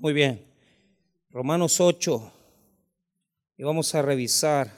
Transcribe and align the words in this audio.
Muy 0.00 0.14
bien. 0.14 0.42
Romanos 1.28 1.78
8. 1.78 2.32
Y 3.58 3.62
vamos 3.64 3.94
a 3.94 4.00
revisar 4.00 4.72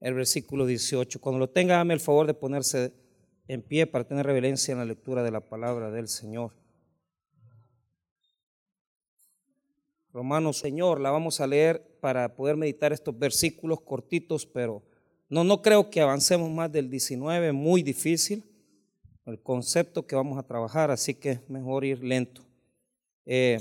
el 0.00 0.12
versículo 0.12 0.66
18. 0.66 1.18
Cuando 1.18 1.38
lo 1.38 1.48
tenga, 1.48 1.78
dame 1.78 1.94
el 1.94 2.00
favor 2.00 2.26
de 2.26 2.34
ponerse 2.34 2.92
en 3.48 3.62
pie 3.62 3.86
para 3.86 4.06
tener 4.06 4.26
reverencia 4.26 4.72
en 4.72 4.80
la 4.80 4.84
lectura 4.84 5.22
de 5.22 5.30
la 5.30 5.40
palabra 5.40 5.90
del 5.90 6.08
Señor. 6.08 6.52
Romanos, 10.12 10.58
Señor, 10.58 11.00
la 11.00 11.10
vamos 11.10 11.40
a 11.40 11.46
leer 11.46 11.96
para 12.02 12.36
poder 12.36 12.58
meditar 12.58 12.92
estos 12.92 13.18
versículos 13.18 13.80
cortitos, 13.80 14.44
pero 14.44 14.82
no, 15.30 15.42
no 15.42 15.62
creo 15.62 15.88
que 15.88 16.02
avancemos 16.02 16.50
más 16.50 16.70
del 16.70 16.90
19, 16.90 17.52
muy 17.52 17.82
difícil 17.82 18.44
el 19.24 19.40
concepto 19.40 20.06
que 20.06 20.16
vamos 20.16 20.38
a 20.38 20.46
trabajar, 20.46 20.90
así 20.90 21.14
que 21.14 21.30
es 21.30 21.48
mejor 21.48 21.86
ir 21.86 22.04
lento. 22.04 22.42
Eh, 23.24 23.58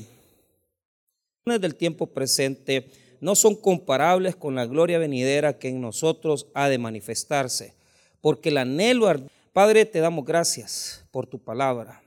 del 1.45 1.75
tiempo 1.75 2.05
presente 2.05 2.91
no 3.20 3.34
son 3.34 3.55
comparables 3.55 4.35
con 4.35 4.53
la 4.53 4.67
gloria 4.67 4.99
venidera 4.99 5.57
que 5.57 5.70
en 5.70 5.81
nosotros 5.81 6.47
ha 6.53 6.70
de 6.70 6.77
manifestarse, 6.77 7.73
porque 8.21 8.49
el 8.49 8.57
anhelo, 8.57 9.11
Padre, 9.52 9.85
te 9.85 9.99
damos 9.99 10.23
gracias 10.23 11.03
por 11.09 11.25
tu 11.25 11.39
palabra, 11.39 12.03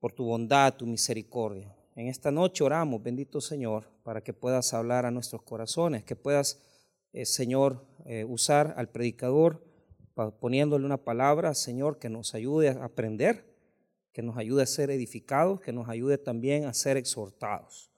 por 0.00 0.12
tu 0.12 0.24
bondad, 0.24 0.74
tu 0.74 0.84
misericordia. 0.84 1.72
En 1.94 2.08
esta 2.08 2.32
noche 2.32 2.64
oramos, 2.64 3.00
bendito 3.00 3.40
Señor, 3.40 3.88
para 4.02 4.20
que 4.20 4.32
puedas 4.32 4.74
hablar 4.74 5.06
a 5.06 5.12
nuestros 5.12 5.42
corazones, 5.42 6.02
que 6.02 6.16
puedas, 6.16 6.60
eh, 7.12 7.24
Señor, 7.24 7.86
eh, 8.04 8.24
usar 8.24 8.74
al 8.76 8.88
predicador 8.88 9.64
poniéndole 10.40 10.84
una 10.84 11.04
palabra, 11.04 11.54
Señor, 11.54 12.00
que 12.00 12.08
nos 12.08 12.34
ayude 12.34 12.70
a 12.70 12.84
aprender, 12.84 13.44
que 14.12 14.22
nos 14.22 14.36
ayude 14.36 14.64
a 14.64 14.66
ser 14.66 14.90
edificados, 14.90 15.60
que 15.60 15.72
nos 15.72 15.88
ayude 15.88 16.18
también 16.18 16.64
a 16.64 16.74
ser 16.74 16.96
exhortados. 16.96 17.92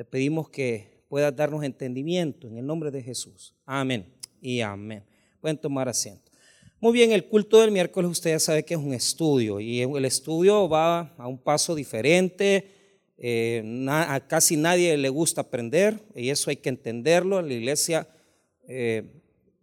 Te 0.00 0.06
pedimos 0.06 0.48
que 0.48 1.04
puedas 1.10 1.36
darnos 1.36 1.62
entendimiento 1.62 2.48
en 2.48 2.56
el 2.56 2.64
nombre 2.64 2.90
de 2.90 3.02
Jesús. 3.02 3.54
Amén 3.66 4.06
y 4.40 4.62
amén. 4.62 5.04
Pueden 5.42 5.58
tomar 5.58 5.90
asiento. 5.90 6.32
Muy 6.80 6.94
bien, 6.94 7.12
el 7.12 7.26
culto 7.26 7.60
del 7.60 7.70
miércoles 7.70 8.10
usted 8.10 8.30
ya 8.30 8.38
sabe 8.38 8.64
que 8.64 8.72
es 8.72 8.80
un 8.80 8.94
estudio 8.94 9.60
y 9.60 9.82
el 9.82 10.04
estudio 10.06 10.70
va 10.70 11.14
a 11.18 11.28
un 11.28 11.36
paso 11.36 11.74
diferente. 11.74 12.70
Eh, 13.18 13.62
a 13.90 14.26
casi 14.26 14.56
nadie 14.56 14.96
le 14.96 15.10
gusta 15.10 15.42
aprender 15.42 16.00
y 16.14 16.30
eso 16.30 16.48
hay 16.48 16.56
que 16.56 16.70
entenderlo. 16.70 17.38
En 17.38 17.48
la 17.48 17.52
iglesia, 17.52 18.08
eh, 18.66 19.02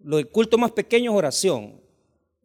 lo, 0.03 0.19
el 0.19 0.30
culto 0.30 0.59
más 0.59 0.69
pequeño 0.71 1.13
es 1.13 1.17
oración. 1.17 1.81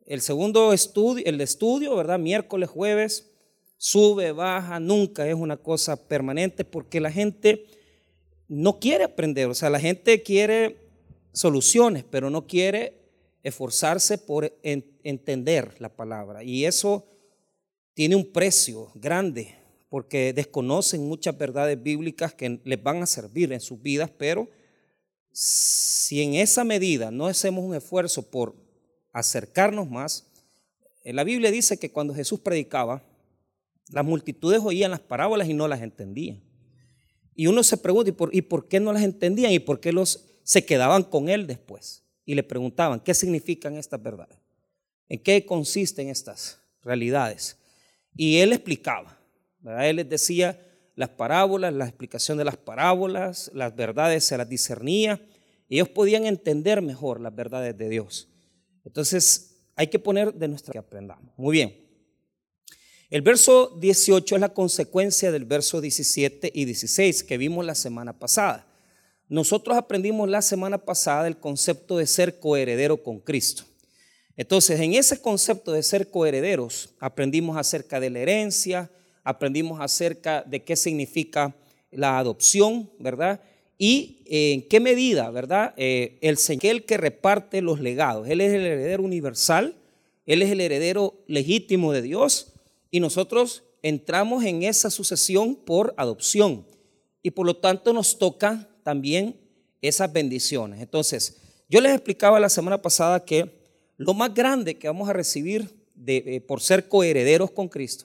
El 0.06 0.22
segundo 0.22 0.72
estudio, 0.72 1.26
el 1.26 1.38
estudio, 1.42 1.94
¿verdad? 1.94 2.18
Miércoles, 2.18 2.70
jueves, 2.70 3.30
sube, 3.76 4.32
baja, 4.32 4.80
nunca 4.80 5.28
es 5.28 5.34
una 5.34 5.58
cosa 5.58 6.08
permanente 6.08 6.64
porque 6.64 6.98
la 6.98 7.12
gente 7.12 7.66
no 8.52 8.78
quiere 8.78 9.04
aprender, 9.04 9.48
o 9.48 9.54
sea, 9.54 9.70
la 9.70 9.80
gente 9.80 10.22
quiere 10.22 10.76
soluciones, 11.32 12.04
pero 12.04 12.28
no 12.28 12.46
quiere 12.46 12.98
esforzarse 13.42 14.18
por 14.18 14.54
entender 14.62 15.80
la 15.80 15.88
palabra. 15.88 16.44
Y 16.44 16.66
eso 16.66 17.06
tiene 17.94 18.14
un 18.14 18.30
precio 18.30 18.92
grande 18.94 19.54
porque 19.88 20.34
desconocen 20.34 21.08
muchas 21.08 21.36
verdades 21.38 21.82
bíblicas 21.82 22.34
que 22.34 22.60
les 22.62 22.82
van 22.82 23.02
a 23.02 23.06
servir 23.06 23.54
en 23.54 23.60
sus 23.60 23.80
vidas, 23.80 24.10
pero 24.18 24.50
si 25.32 26.20
en 26.20 26.34
esa 26.34 26.62
medida 26.62 27.10
no 27.10 27.28
hacemos 27.28 27.64
un 27.64 27.74
esfuerzo 27.74 28.30
por 28.30 28.54
acercarnos 29.14 29.90
más, 29.90 30.30
eh, 31.04 31.14
la 31.14 31.24
Biblia 31.24 31.50
dice 31.50 31.78
que 31.78 31.90
cuando 31.90 32.14
Jesús 32.14 32.40
predicaba, 32.40 33.02
las 33.88 34.04
multitudes 34.04 34.60
oían 34.62 34.90
las 34.90 35.00
parábolas 35.00 35.48
y 35.48 35.54
no 35.54 35.68
las 35.68 35.80
entendían. 35.80 36.51
Y 37.34 37.46
uno 37.46 37.62
se 37.62 37.76
pregunta, 37.76 38.10
¿y 38.10 38.12
por, 38.12 38.34
¿y 38.34 38.42
por 38.42 38.68
qué 38.68 38.80
no 38.80 38.92
las 38.92 39.02
entendían? 39.02 39.52
¿Y 39.52 39.58
por 39.58 39.80
qué 39.80 39.92
los, 39.92 40.28
se 40.42 40.64
quedaban 40.64 41.04
con 41.04 41.28
él 41.28 41.46
después? 41.46 42.04
Y 42.24 42.34
le 42.34 42.42
preguntaban, 42.42 43.00
¿qué 43.00 43.14
significan 43.14 43.76
estas 43.76 44.02
verdades? 44.02 44.38
¿En 45.08 45.22
qué 45.22 45.44
consisten 45.44 46.08
estas 46.08 46.60
realidades? 46.82 47.58
Y 48.14 48.38
él 48.38 48.52
explicaba, 48.52 49.18
él 49.64 49.96
les 49.96 50.08
decía 50.08 50.60
las 50.94 51.08
parábolas, 51.10 51.72
la 51.72 51.86
explicación 51.86 52.38
de 52.38 52.44
las 52.44 52.56
parábolas, 52.56 53.50
las 53.54 53.74
verdades 53.74 54.24
se 54.24 54.36
las 54.36 54.48
discernía. 54.48 55.20
Ellos 55.68 55.88
podían 55.88 56.26
entender 56.26 56.82
mejor 56.82 57.20
las 57.20 57.34
verdades 57.34 57.76
de 57.78 57.88
Dios. 57.88 58.28
Entonces, 58.84 59.56
hay 59.74 59.86
que 59.86 59.98
poner 59.98 60.34
de 60.34 60.48
nuestra 60.48 60.72
que 60.72 60.78
aprendamos. 60.78 61.32
Muy 61.36 61.52
bien. 61.52 61.81
El 63.12 63.20
verso 63.20 63.76
18 63.78 64.36
es 64.36 64.40
la 64.40 64.54
consecuencia 64.54 65.30
del 65.30 65.44
verso 65.44 65.82
17 65.82 66.50
y 66.54 66.64
16 66.64 67.24
que 67.24 67.36
vimos 67.36 67.62
la 67.62 67.74
semana 67.74 68.18
pasada. 68.18 68.66
Nosotros 69.28 69.76
aprendimos 69.76 70.30
la 70.30 70.40
semana 70.40 70.78
pasada 70.78 71.28
el 71.28 71.36
concepto 71.36 71.98
de 71.98 72.06
ser 72.06 72.40
coheredero 72.40 73.02
con 73.02 73.18
Cristo. 73.20 73.64
Entonces, 74.34 74.80
en 74.80 74.94
ese 74.94 75.20
concepto 75.20 75.72
de 75.72 75.82
ser 75.82 76.10
coherederos, 76.10 76.94
aprendimos 77.00 77.58
acerca 77.58 78.00
de 78.00 78.08
la 78.08 78.20
herencia, 78.20 78.90
aprendimos 79.24 79.78
acerca 79.82 80.42
de 80.44 80.64
qué 80.64 80.74
significa 80.74 81.54
la 81.90 82.18
adopción, 82.18 82.90
¿verdad? 82.98 83.42
y 83.76 84.22
en 84.24 84.66
qué 84.66 84.80
medida, 84.80 85.28
¿verdad? 85.30 85.74
Eh, 85.76 86.16
el 86.22 86.38
Señor 86.38 86.84
que 86.84 86.96
reparte 86.96 87.60
los 87.60 87.78
legados. 87.78 88.26
Él 88.26 88.40
es 88.40 88.54
el 88.54 88.64
heredero 88.64 89.02
universal, 89.02 89.76
Él 90.24 90.40
es 90.40 90.50
el 90.50 90.62
heredero 90.62 91.22
legítimo 91.26 91.92
de 91.92 92.00
Dios 92.00 92.51
y 92.92 93.00
nosotros 93.00 93.64
entramos 93.82 94.44
en 94.44 94.62
esa 94.62 94.88
sucesión 94.88 95.56
por 95.56 95.92
adopción 95.96 96.64
y 97.24 97.32
por 97.32 97.44
lo 97.46 97.56
tanto 97.56 97.92
nos 97.92 98.16
toca 98.18 98.68
también 98.84 99.36
esas 99.80 100.12
bendiciones. 100.12 100.80
Entonces, 100.80 101.38
yo 101.68 101.80
les 101.80 101.92
explicaba 101.92 102.38
la 102.38 102.48
semana 102.48 102.80
pasada 102.80 103.24
que 103.24 103.60
lo 103.96 104.14
más 104.14 104.32
grande 104.32 104.78
que 104.78 104.86
vamos 104.86 105.08
a 105.08 105.12
recibir 105.12 105.68
de, 105.96 106.18
eh, 106.18 106.40
por 106.40 106.60
ser 106.60 106.88
coherederos 106.88 107.50
con 107.50 107.68
Cristo 107.68 108.04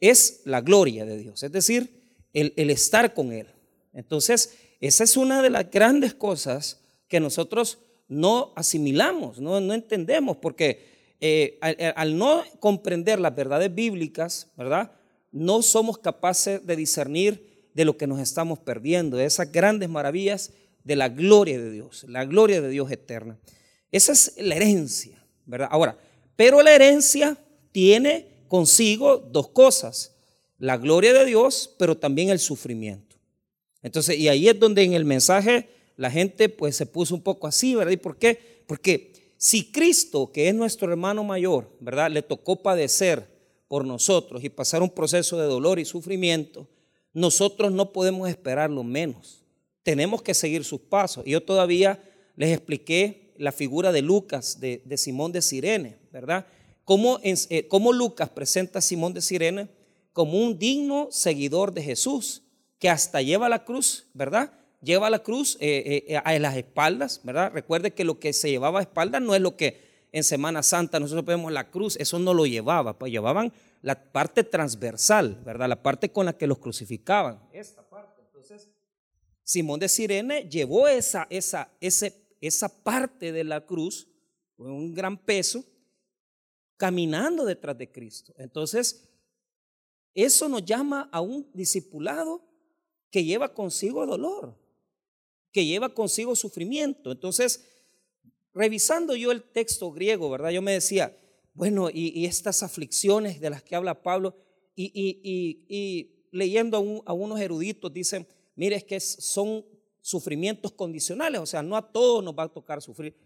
es 0.00 0.40
la 0.44 0.62
gloria 0.62 1.04
de 1.04 1.18
Dios, 1.18 1.42
es 1.42 1.52
decir, 1.52 1.90
el, 2.32 2.54
el 2.56 2.70
estar 2.70 3.12
con 3.12 3.32
Él. 3.32 3.48
Entonces, 3.92 4.54
esa 4.80 5.04
es 5.04 5.16
una 5.16 5.42
de 5.42 5.50
las 5.50 5.70
grandes 5.70 6.14
cosas 6.14 6.80
que 7.08 7.20
nosotros 7.20 7.78
no 8.06 8.52
asimilamos, 8.56 9.38
no, 9.38 9.58
entendemos, 9.58 10.38
porque 10.38 10.97
eh, 11.20 11.58
al, 11.60 12.16
no 12.16 12.44
comprender 12.60 13.18
las 13.18 13.34
verdades 13.34 13.74
bíblicas, 13.74 14.48
¿verdad? 14.56 14.92
No 15.32 15.62
somos 15.62 15.98
capaces 15.98 16.64
de 16.64 16.76
discernir 16.76 17.68
de 17.74 17.84
lo 17.84 17.96
que 17.96 18.06
nos 18.06 18.20
estamos 18.20 18.58
perdiendo, 18.58 19.16
de 19.16 19.24
esas 19.24 19.50
grandes 19.50 19.88
maravillas 19.88 20.52
de 20.84 20.96
la 20.96 21.08
gloria 21.08 21.58
de 21.58 21.70
Dios, 21.70 22.04
la 22.08 22.24
gloria 22.24 22.60
de 22.60 22.68
Dios 22.68 22.90
eterna. 22.90 23.38
Esa 23.90 24.12
es 24.12 24.34
la 24.38 24.54
herencia, 24.54 25.22
¿verdad? 25.44 25.68
Ahora, 25.70 25.98
pero 26.36 26.62
la 26.62 26.74
herencia 26.74 27.36
tiene 27.72 28.26
consigo 28.48 29.18
dos 29.18 29.48
cosas, 29.48 30.14
la 30.58 30.76
gloria 30.76 31.12
de 31.12 31.24
Dios, 31.24 31.74
pero 31.78 31.96
también 31.96 32.30
el 32.30 32.38
sufrimiento. 32.38 33.16
Entonces, 33.82 34.18
y 34.18 34.28
ahí 34.28 34.48
es 34.48 34.58
donde 34.58 34.82
en 34.82 34.94
el 34.94 35.04
mensaje 35.04 35.68
la 35.96 36.10
gente 36.10 36.48
pues 36.48 36.76
se 36.76 36.86
puso 36.86 37.14
un 37.14 37.22
poco 37.22 37.46
así, 37.46 37.74
¿verdad? 37.74 37.92
¿Y 37.92 37.96
por 37.96 38.18
qué? 38.18 38.62
Porque 38.66 39.12
si 39.38 39.70
Cristo, 39.70 40.32
que 40.32 40.48
es 40.48 40.54
nuestro 40.54 40.90
hermano 40.90 41.22
mayor, 41.22 41.70
¿verdad? 41.78 42.10
Le 42.10 42.22
tocó 42.22 42.60
padecer 42.60 43.38
por 43.68 43.84
nosotros 43.84 44.42
y 44.42 44.48
pasar 44.48 44.82
un 44.82 44.90
proceso 44.90 45.38
de 45.38 45.46
dolor 45.46 45.78
y 45.78 45.84
sufrimiento, 45.84 46.66
nosotros 47.12 47.70
no 47.70 47.92
podemos 47.92 48.28
esperarlo 48.28 48.82
menos. 48.82 49.44
Tenemos 49.84 50.22
que 50.22 50.34
seguir 50.34 50.64
sus 50.64 50.80
pasos. 50.80 51.24
Yo 51.24 51.40
todavía 51.42 52.02
les 52.34 52.50
expliqué 52.50 53.32
la 53.36 53.52
figura 53.52 53.92
de 53.92 54.02
Lucas, 54.02 54.58
de, 54.58 54.82
Simón 54.96 55.30
de 55.30 55.40
Sirene, 55.40 55.98
¿verdad? 56.10 56.46
Cómo, 56.84 57.20
eh, 57.22 57.68
cómo 57.68 57.92
Lucas 57.92 58.30
presenta 58.30 58.80
a 58.80 58.82
Simón 58.82 59.14
de 59.14 59.22
Sirene 59.22 59.68
como 60.12 60.44
un 60.44 60.58
digno 60.58 61.08
seguidor 61.12 61.72
de 61.72 61.82
Jesús 61.82 62.42
que 62.80 62.88
hasta 62.88 63.22
lleva 63.22 63.48
la 63.48 63.64
cruz, 63.64 64.06
¿verdad? 64.14 64.52
Lleva 64.80 65.10
la 65.10 65.18
cruz 65.20 65.56
eh, 65.60 66.04
eh, 66.08 66.16
a 66.16 66.38
las 66.38 66.56
espaldas, 66.56 67.20
¿verdad? 67.24 67.52
Recuerde 67.52 67.92
que 67.92 68.04
lo 68.04 68.18
que 68.20 68.32
se 68.32 68.50
llevaba 68.50 68.78
a 68.78 68.82
espaldas 68.82 69.20
no 69.20 69.34
es 69.34 69.40
lo 69.40 69.56
que 69.56 69.88
en 70.12 70.24
Semana 70.24 70.62
Santa 70.62 71.00
nosotros 71.00 71.24
vemos 71.24 71.52
la 71.52 71.70
cruz, 71.70 71.96
eso 71.96 72.18
no 72.18 72.32
lo 72.32 72.46
llevaba, 72.46 72.98
pues 72.98 73.12
llevaban 73.12 73.52
la 73.82 74.12
parte 74.12 74.44
transversal, 74.44 75.40
¿verdad? 75.44 75.68
La 75.68 75.82
parte 75.82 76.10
con 76.10 76.26
la 76.26 76.36
que 76.36 76.46
los 76.46 76.58
crucificaban, 76.58 77.40
esta 77.52 77.88
parte. 77.88 78.22
Entonces, 78.22 78.68
Simón 79.42 79.80
de 79.80 79.88
Sirene 79.88 80.48
llevó 80.48 80.88
esa, 80.88 81.26
esa, 81.30 81.70
ese, 81.80 82.14
esa 82.40 82.68
parte 82.68 83.32
de 83.32 83.44
la 83.44 83.64
cruz 83.64 84.08
con 84.56 84.70
un 84.70 84.94
gran 84.94 85.16
peso 85.16 85.64
caminando 86.76 87.44
detrás 87.44 87.76
de 87.76 87.90
Cristo. 87.90 88.32
Entonces, 88.38 89.08
eso 90.14 90.48
nos 90.48 90.64
llama 90.64 91.08
a 91.12 91.20
un 91.20 91.48
discipulado 91.52 92.42
que 93.10 93.24
lleva 93.24 93.54
consigo 93.54 94.06
dolor, 94.06 94.56
que 95.52 95.66
lleva 95.66 95.94
consigo 95.94 96.36
sufrimiento. 96.36 97.12
Entonces, 97.12 97.64
revisando 98.54 99.14
yo 99.14 99.30
el 99.32 99.42
texto 99.42 99.90
griego, 99.92 100.30
¿verdad? 100.30 100.50
Yo 100.50 100.62
me 100.62 100.72
decía, 100.72 101.16
bueno, 101.54 101.88
y, 101.92 102.24
estas 102.26 102.62
aflicciones 102.62 103.40
de 103.40 103.50
las 103.50 103.62
que 103.62 103.74
habla 103.74 104.02
Pablo, 104.02 104.36
y, 104.76 106.28
leyendo 106.30 107.02
a, 107.04 107.12
unos 107.12 107.40
eruditos, 107.40 107.92
dicen, 107.92 108.26
mire, 108.54 108.76
es 108.76 108.84
que 108.84 109.00
son 109.00 109.64
sufrimientos 110.00 110.72
condicionales, 110.72 111.40
o 111.40 111.46
sea, 111.46 111.62
no 111.62 111.76
a 111.76 111.92
todos 111.92 112.22
nos 112.22 112.38
va 112.38 112.44
a 112.44 112.48
tocar 112.48 112.80
sufrir. 112.80 113.16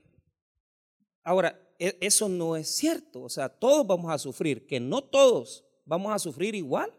Ahora, 1.23 1.61
e, 1.79 1.97
eso 2.01 2.29
no 2.29 2.57
es 2.57 2.69
cierto, 2.69 3.23
o 3.23 3.29
sea, 3.29 3.49
todos 3.49 3.87
vamos 3.87 4.11
a 4.11 4.19
sufrir, 4.19 4.67
que 4.67 4.81
no 4.81 5.03
todos 5.03 5.65
vamos 5.85 6.13
a 6.13 6.19
sufrir 6.19 6.55
igual, 6.55 6.93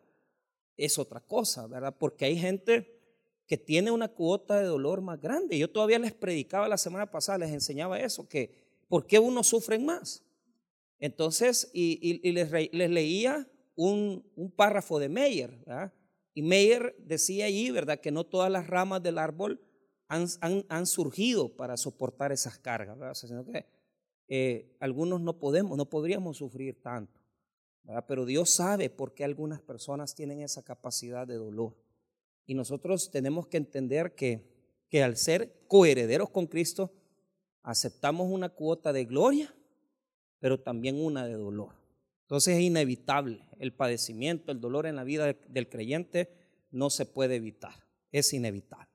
es 0.77 0.97
otra 0.99 1.19
cosa, 1.19 1.67
¿verdad? 1.67 1.95
Porque 1.97 2.25
hay 2.25 2.37
gente 2.37 2.92
que 3.53 3.57
tiene 3.57 3.91
una 3.91 4.07
cuota 4.07 4.57
de 4.57 4.65
dolor 4.65 5.01
más 5.01 5.21
grande. 5.21 5.59
Yo 5.59 5.69
todavía 5.69 5.99
les 5.99 6.11
predicaba 6.11 6.67
la 6.67 6.79
semana 6.79 7.11
pasada, 7.11 7.37
les 7.37 7.51
enseñaba 7.51 7.99
eso, 7.99 8.27
que 8.27 8.49
¿por 8.87 9.05
qué 9.05 9.19
unos 9.19 9.45
sufren 9.45 9.85
más? 9.85 10.23
Entonces, 10.97 11.69
y, 11.71 12.31
les, 12.31 12.49
leía 12.71 13.47
un, 13.75 14.25
párrafo 14.55 14.97
de 14.97 15.07
Meyer. 15.07 15.55
Y 16.33 16.41
Meyer 16.41 16.95
decía 16.97 17.45
allí, 17.45 17.69
¿verdad?, 17.69 17.99
que 17.99 18.09
no 18.09 18.23
todas 18.23 18.51
las 18.51 18.65
ramas 18.65 19.03
del 19.03 19.19
árbol 19.19 19.61
han, 20.07 20.87
surgido 20.87 21.55
para 21.55 21.77
soportar 21.77 22.31
esas 22.31 22.57
cargas, 22.57 22.97
¿verdad? 22.97 23.13
sino 23.13 23.45
que 23.45 23.67
eh, 24.29 24.75
algunos 24.79 25.21
no 25.21 25.37
podemos, 25.37 25.77
no 25.77 25.87
podríamos 25.91 26.37
sufrir 26.37 26.81
tanto. 26.81 27.21
Pero 28.07 28.25
Dios 28.25 28.49
sabe 28.49 28.89
por 28.89 29.13
qué 29.13 29.23
algunas 29.23 29.61
personas 29.61 30.15
tienen 30.15 30.41
esa 30.41 30.63
capacidad 30.63 31.27
de 31.27 31.35
dolor. 31.35 31.82
Y 32.45 32.55
nosotros 32.55 33.11
tenemos 33.11 33.47
que 33.47 33.57
entender 33.57 34.15
que, 34.15 34.41
que 34.89 35.03
al 35.03 35.17
ser 35.17 35.65
coherederos 35.67 36.29
con 36.29 36.47
Cristo, 36.47 36.91
aceptamos 37.61 38.29
una 38.29 38.49
cuota 38.49 38.91
de 38.93 39.05
gloria, 39.05 39.53
pero 40.39 40.59
también 40.59 41.01
una 41.01 41.25
de 41.25 41.33
dolor. 41.33 41.75
Entonces 42.23 42.55
es 42.55 42.61
inevitable. 42.61 43.47
El 43.59 43.73
padecimiento, 43.73 44.51
el 44.51 44.59
dolor 44.59 44.85
en 44.85 44.95
la 44.95 45.03
vida 45.03 45.33
del 45.47 45.69
creyente 45.69 46.29
no 46.71 46.89
se 46.89 47.05
puede 47.05 47.35
evitar. 47.35 47.85
Es 48.11 48.33
inevitable. 48.33 48.89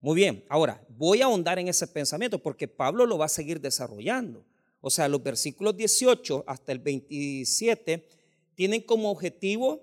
Muy 0.00 0.16
bien, 0.16 0.44
ahora 0.48 0.84
voy 0.88 1.22
a 1.22 1.26
ahondar 1.26 1.58
en 1.60 1.68
ese 1.68 1.86
pensamiento 1.86 2.40
porque 2.40 2.66
Pablo 2.66 3.06
lo 3.06 3.18
va 3.18 3.26
a 3.26 3.28
seguir 3.28 3.60
desarrollando. 3.60 4.44
O 4.80 4.90
sea, 4.90 5.08
los 5.08 5.22
versículos 5.22 5.76
18 5.76 6.44
hasta 6.46 6.72
el 6.72 6.80
27 6.80 8.08
tienen 8.56 8.82
como 8.82 9.10
objetivo 9.10 9.80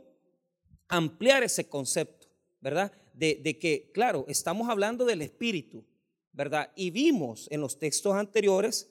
ampliar 0.90 1.44
ese 1.44 1.70
concepto. 1.70 2.19
¿Verdad? 2.62 2.92
De, 3.14 3.58
que, 3.60 3.92
claro, 3.94 4.26
estamos 4.28 4.70
hablando 4.70 5.06
del 5.06 5.22
Espíritu, 5.22 5.86
¿verdad? 6.32 6.72
Y 6.76 6.92
vimos 6.92 7.48
en 7.52 7.62
los 7.62 7.78
textos 7.78 8.14
anteriores 8.16 8.90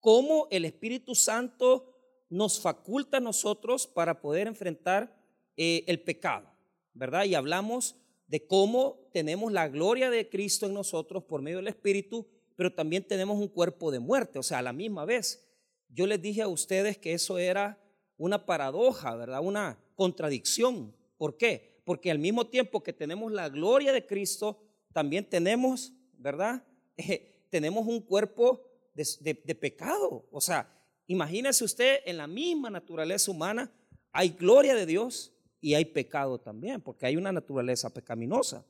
cómo 0.00 0.48
el 0.50 0.64
Espíritu 0.64 1.14
Santo 1.14 1.94
nos 2.30 2.60
faculta 2.60 3.18
a 3.18 3.20
nosotros 3.20 3.86
para 3.86 4.20
poder 4.20 4.46
enfrentar 4.46 5.20
eh, 5.56 5.84
el 5.86 6.00
pecado, 6.00 6.50
¿verdad? 6.94 7.24
Y 7.24 7.34
hablamos 7.34 7.96
de 8.26 8.46
cómo 8.46 9.08
tenemos 9.12 9.52
la 9.52 9.68
gloria 9.68 10.08
de 10.08 10.28
Cristo 10.28 10.66
en 10.66 10.74
nosotros 10.74 11.24
por 11.24 11.42
medio 11.42 11.58
del 11.58 11.68
Espíritu, 11.68 12.28
pero 12.56 12.72
también 12.72 13.02
tenemos 13.06 13.38
un 13.38 13.48
cuerpo 13.48 13.90
de 13.90 13.98
muerte, 13.98 14.38
o 14.38 14.42
sea, 14.42 14.58
a 14.58 14.62
la 14.62 14.72
misma 14.72 15.04
vez. 15.04 15.48
Yo 15.88 16.06
les 16.06 16.22
dije 16.22 16.42
a 16.42 16.48
ustedes 16.48 16.96
que 16.96 17.12
eso 17.12 17.38
era 17.38 17.82
una 18.16 18.46
paradoja, 18.46 19.16
¿verdad? 19.16 19.40
Una 19.42 19.82
contradicción. 19.96 20.94
¿Por 21.16 21.36
qué? 21.36 21.69
Porque 21.90 22.12
al 22.12 22.20
mismo 22.20 22.46
tiempo 22.46 22.84
que 22.84 22.92
tenemos 22.92 23.32
la 23.32 23.48
gloria 23.48 23.92
de 23.92 24.06
Cristo, 24.06 24.62
también 24.92 25.28
tenemos, 25.28 25.92
¿verdad? 26.12 26.62
tenemos 27.50 27.84
un 27.84 28.00
cuerpo 28.00 28.64
de, 28.94 29.34
pecado. 29.56 30.24
O 30.30 30.40
sea, 30.40 30.72
imagínese 31.08 31.64
usted 31.64 31.98
en 32.06 32.18
la 32.18 32.28
misma 32.28 32.70
naturaleza 32.70 33.28
humana, 33.32 33.72
hay 34.12 34.28
gloria 34.28 34.76
de 34.76 34.86
Dios 34.86 35.32
y 35.60 35.74
hay 35.74 35.84
pecado 35.84 36.38
también, 36.38 36.80
porque 36.80 37.06
hay 37.06 37.16
una 37.16 37.32
naturaleza 37.32 37.92
pecaminosa. 37.92 38.64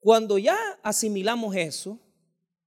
Cuando 0.00 0.38
ya 0.38 0.58
asimilamos 0.82 1.54
eso, 1.54 2.00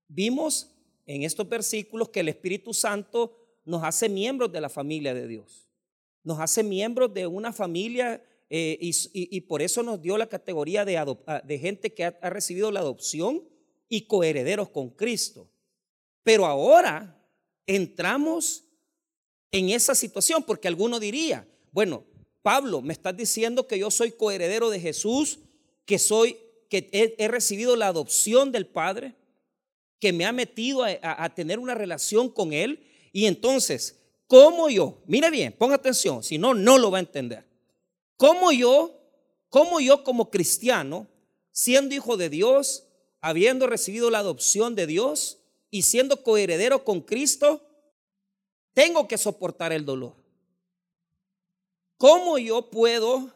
vimos 0.08 0.74
en 1.06 1.24
estos 1.24 1.50
versículos 1.50 2.08
que 2.08 2.22
el 2.22 2.30
Espíritu 2.30 2.74
Santo 2.74 3.36
nos 3.66 3.84
hace 3.84 4.08
miembros 4.08 4.50
de 4.50 4.62
la 4.62 4.70
familia 4.70 5.14
de 5.14 5.28
Dios. 5.28 5.68
Nos 6.24 6.40
hace 6.40 6.64
miembros 6.64 7.14
de 7.14 7.28
una 7.28 7.52
familia 7.52 8.24
eh, 8.54 8.78
y, 8.82 9.40
por 9.42 9.62
eso 9.62 9.82
nos 9.82 10.02
dio 10.02 10.18
la 10.18 10.28
categoría 10.28 10.84
de, 10.84 10.98
ah, 10.98 11.42
gente 11.48 11.94
que 11.94 12.04
ha, 12.04 12.30
recibido 12.30 12.70
la 12.70 12.82
adopción 12.82 13.48
y 13.88 14.08
coherederos 14.08 14.68
con 14.68 14.90
Cristo. 14.90 15.50
Pero 16.22 16.46
ahora 16.46 17.18
entramos 17.66 18.66
en 19.52 19.70
esa 19.70 19.96
situación 19.96 20.44
porque 20.44 20.68
alguno 20.68 21.00
diría, 21.00 21.48
bueno, 21.72 22.04
Pablo, 22.42 22.82
me 22.82 22.92
estás 22.92 23.16
diciendo 23.16 23.68
que 23.68 23.80
yo 23.80 23.90
soy 23.90 24.12
coheredero 24.12 24.70
de 24.70 24.82
Jesús, 24.82 25.40
que 25.86 25.98
soy 25.98 26.36
que 26.70 27.16
he, 27.18 27.28
recibido 27.30 27.78
la 27.78 27.88
adopción 27.88 28.52
del 28.52 28.68
Padre, 28.68 29.16
que 29.98 30.12
me 30.12 30.26
ha 30.26 30.34
metido 30.34 30.84
a, 30.84 30.98
a 31.02 31.34
tener 31.34 31.58
una 31.58 31.74
relación 31.74 32.28
con 32.28 32.52
Él. 32.52 32.86
Y 33.14 33.28
entonces, 33.28 33.98
¿cómo 34.28 34.70
yo? 34.70 35.02
Mire 35.08 35.30
bien, 35.30 35.56
ponga 35.58 35.76
atención, 35.76 36.22
si 36.22 36.38
no, 36.38 36.54
no 36.54 36.78
lo 36.78 36.92
va 36.92 36.98
a 36.98 37.02
entender. 37.02 37.51
¿Cómo 38.22 38.52
yo, 38.52 39.02
cómo 39.50 39.80
yo 39.80 40.04
como 40.04 40.30
cristiano, 40.30 41.08
siendo 41.52 41.96
hijo 41.96 42.18
de 42.18 42.30
Dios, 42.30 42.88
habiendo 43.20 43.66
recibido 43.66 44.12
la 44.12 44.20
adopción 44.20 44.76
de 44.76 44.86
Dios 44.86 45.40
y 45.72 45.82
siendo 45.82 46.22
coheredero 46.22 46.84
con 46.86 47.02
Cristo, 47.02 47.68
tengo 48.76 49.08
que 49.08 49.18
soportar 49.18 49.74
el 49.74 49.86
dolor? 49.86 50.14
¿Cómo 51.98 52.38
yo 52.38 52.70
puedo 52.70 53.34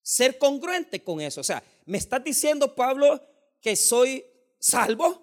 ser 0.00 0.38
congruente 0.38 1.04
con 1.04 1.20
eso? 1.20 1.42
O 1.42 1.44
sea, 1.44 1.62
¿me 1.84 1.98
estás 1.98 2.24
diciendo, 2.24 2.74
Pablo, 2.74 3.20
que 3.60 3.76
soy 3.76 4.24
salvo? 4.58 5.20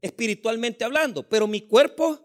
Espiritualmente 0.00 0.82
hablando, 0.82 1.22
pero 1.28 1.46
mi 1.46 1.60
cuerpo 1.60 2.18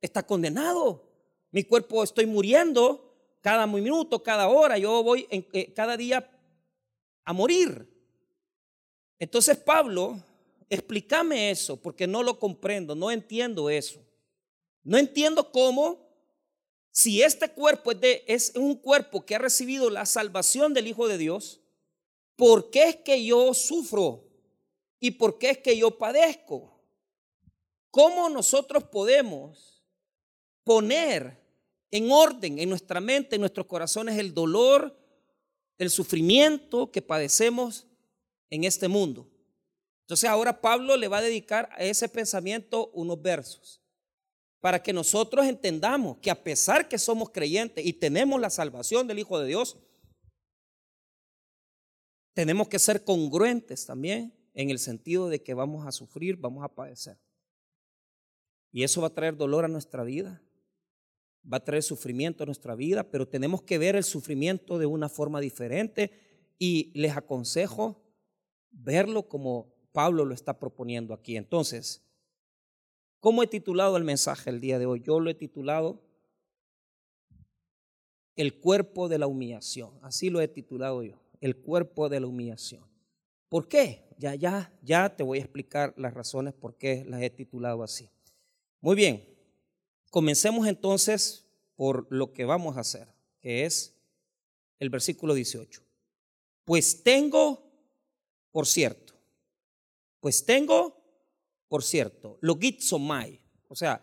está 0.00 0.24
condenado. 0.24 1.02
Mi 1.50 1.64
cuerpo 1.64 2.04
estoy 2.04 2.26
muriendo 2.26 3.07
cada 3.40 3.66
minuto, 3.66 4.22
cada 4.22 4.48
hora, 4.48 4.78
yo 4.78 5.02
voy 5.02 5.26
en, 5.30 5.46
eh, 5.52 5.72
cada 5.72 5.96
día 5.96 6.30
a 7.24 7.32
morir. 7.32 7.88
Entonces 9.18 9.56
Pablo, 9.56 10.22
explícame 10.68 11.50
eso, 11.50 11.76
porque 11.76 12.06
no 12.06 12.22
lo 12.22 12.38
comprendo, 12.38 12.94
no 12.94 13.10
entiendo 13.10 13.70
eso. 13.70 14.00
No 14.82 14.96
entiendo 14.96 15.50
cómo, 15.50 16.08
si 16.90 17.22
este 17.22 17.50
cuerpo 17.50 17.92
es, 17.92 18.22
es 18.26 18.52
un 18.54 18.76
cuerpo 18.76 19.24
que 19.24 19.34
ha 19.34 19.38
recibido 19.38 19.90
la 19.90 20.06
salvación 20.06 20.72
del 20.74 20.86
Hijo 20.86 21.08
de 21.08 21.18
Dios, 21.18 21.60
¿por 22.36 22.70
qué 22.70 22.84
es 22.84 22.96
que 22.96 23.24
yo 23.24 23.52
sufro? 23.54 24.24
¿Y 25.00 25.12
por 25.12 25.38
qué 25.38 25.50
es 25.50 25.58
que 25.58 25.76
yo 25.76 25.96
padezco? 25.96 26.78
¿Cómo 27.90 28.28
nosotros 28.28 28.84
podemos 28.84 29.82
poner 30.64 31.47
en 31.90 32.10
orden 32.10 32.58
en 32.58 32.68
nuestra 32.68 33.00
mente, 33.00 33.36
en 33.36 33.40
nuestros 33.40 33.66
corazones, 33.66 34.18
el 34.18 34.34
dolor, 34.34 34.96
el 35.78 35.90
sufrimiento 35.90 36.90
que 36.90 37.02
padecemos 37.02 37.86
en 38.50 38.64
este 38.64 38.88
mundo. 38.88 39.28
Entonces 40.02 40.28
ahora 40.28 40.60
Pablo 40.60 40.96
le 40.96 41.08
va 41.08 41.18
a 41.18 41.22
dedicar 41.22 41.68
a 41.72 41.84
ese 41.84 42.08
pensamiento 42.08 42.90
unos 42.94 43.20
versos 43.20 43.82
para 44.60 44.82
que 44.82 44.92
nosotros 44.92 45.46
entendamos 45.46 46.18
que 46.18 46.30
a 46.30 46.42
pesar 46.42 46.88
que 46.88 46.98
somos 46.98 47.30
creyentes 47.30 47.84
y 47.84 47.92
tenemos 47.92 48.40
la 48.40 48.50
salvación 48.50 49.06
del 49.06 49.20
Hijo 49.20 49.38
de 49.38 49.46
Dios, 49.46 49.78
tenemos 52.34 52.68
que 52.68 52.78
ser 52.78 53.04
congruentes 53.04 53.86
también 53.86 54.34
en 54.54 54.70
el 54.70 54.78
sentido 54.78 55.28
de 55.28 55.42
que 55.42 55.54
vamos 55.54 55.86
a 55.86 55.92
sufrir, 55.92 56.36
vamos 56.36 56.64
a 56.64 56.74
padecer. 56.74 57.18
Y 58.72 58.82
eso 58.82 59.00
va 59.00 59.08
a 59.08 59.14
traer 59.14 59.36
dolor 59.36 59.64
a 59.64 59.68
nuestra 59.68 60.02
vida, 60.04 60.42
va 61.50 61.58
a 61.58 61.64
traer 61.64 61.82
sufrimiento 61.82 62.42
a 62.42 62.46
nuestra 62.46 62.74
vida, 62.74 63.04
pero 63.04 63.26
tenemos 63.26 63.62
que 63.62 63.78
ver 63.78 63.96
el 63.96 64.04
sufrimiento 64.04 64.78
de 64.78 64.86
una 64.86 65.08
forma 65.08 65.40
diferente 65.40 66.10
y 66.58 66.92
les 66.94 67.16
aconsejo 67.16 68.02
verlo 68.70 69.28
como 69.28 69.74
Pablo 69.92 70.24
lo 70.24 70.34
está 70.34 70.58
proponiendo 70.58 71.14
aquí. 71.14 71.36
Entonces, 71.36 72.02
¿cómo 73.20 73.42
he 73.42 73.46
titulado 73.46 73.96
el 73.96 74.04
mensaje 74.04 74.50
el 74.50 74.60
día 74.60 74.78
de 74.78 74.86
hoy? 74.86 75.00
Yo 75.00 75.20
lo 75.20 75.30
he 75.30 75.34
titulado 75.34 76.02
El 78.36 78.58
cuerpo 78.60 79.08
de 79.08 79.18
la 79.18 79.26
humillación. 79.26 79.98
Así 80.02 80.30
lo 80.30 80.40
he 80.40 80.48
titulado 80.48 81.02
yo, 81.02 81.20
el 81.40 81.56
cuerpo 81.56 82.08
de 82.08 82.20
la 82.20 82.26
humillación. 82.26 82.86
¿Por 83.48 83.66
qué? 83.66 84.04
Ya, 84.18 84.34
ya, 84.34 84.72
ya 84.82 85.16
te 85.16 85.22
voy 85.22 85.38
a 85.38 85.42
explicar 85.42 85.94
las 85.96 86.12
razones 86.12 86.52
por 86.52 86.76
qué 86.76 87.04
las 87.08 87.22
he 87.22 87.30
titulado 87.30 87.82
así. 87.82 88.10
Muy 88.80 88.94
bien, 88.94 89.24
Comencemos 90.10 90.66
entonces 90.66 91.44
por 91.76 92.06
lo 92.10 92.32
que 92.32 92.44
vamos 92.44 92.76
a 92.76 92.80
hacer, 92.80 93.08
que 93.40 93.64
es 93.64 93.94
el 94.78 94.90
versículo 94.90 95.34
18. 95.34 95.82
Pues 96.64 97.02
tengo, 97.02 97.62
por 98.50 98.66
cierto, 98.66 99.14
pues 100.20 100.44
tengo, 100.44 100.96
por 101.68 101.82
cierto, 101.82 102.38
logizomai, 102.40 103.40
o 103.68 103.76
sea, 103.76 104.02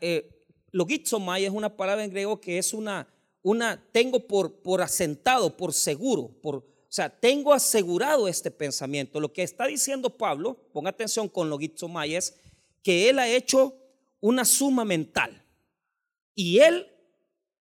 eh, 0.00 0.44
logizomai 0.72 1.44
es 1.44 1.50
una 1.50 1.76
palabra 1.76 2.04
en 2.04 2.10
griego 2.10 2.40
que 2.40 2.58
es 2.58 2.72
una, 2.72 3.08
una, 3.42 3.82
tengo 3.92 4.26
por, 4.26 4.60
por 4.60 4.82
asentado, 4.82 5.56
por 5.56 5.72
seguro, 5.72 6.28
por, 6.42 6.56
o 6.56 6.64
sea, 6.88 7.08
tengo 7.08 7.52
asegurado 7.52 8.26
este 8.26 8.50
pensamiento. 8.50 9.20
Lo 9.20 9.32
que 9.32 9.42
está 9.42 9.66
diciendo 9.66 10.16
Pablo, 10.16 10.56
ponga 10.72 10.90
atención 10.90 11.28
con 11.28 11.50
lo 11.50 11.58
Gitzomay, 11.58 12.14
es 12.14 12.34
que 12.82 13.08
él 13.08 13.18
ha 13.18 13.28
hecho 13.28 13.74
una 14.20 14.44
suma 14.44 14.84
mental 14.84 15.44
y 16.34 16.58
él 16.58 16.86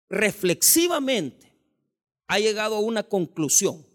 reflexivamente 0.09 1.53
ha 2.27 2.39
llegado 2.39 2.75
a 2.75 2.79
una 2.79 3.03
conclusión. 3.03 3.85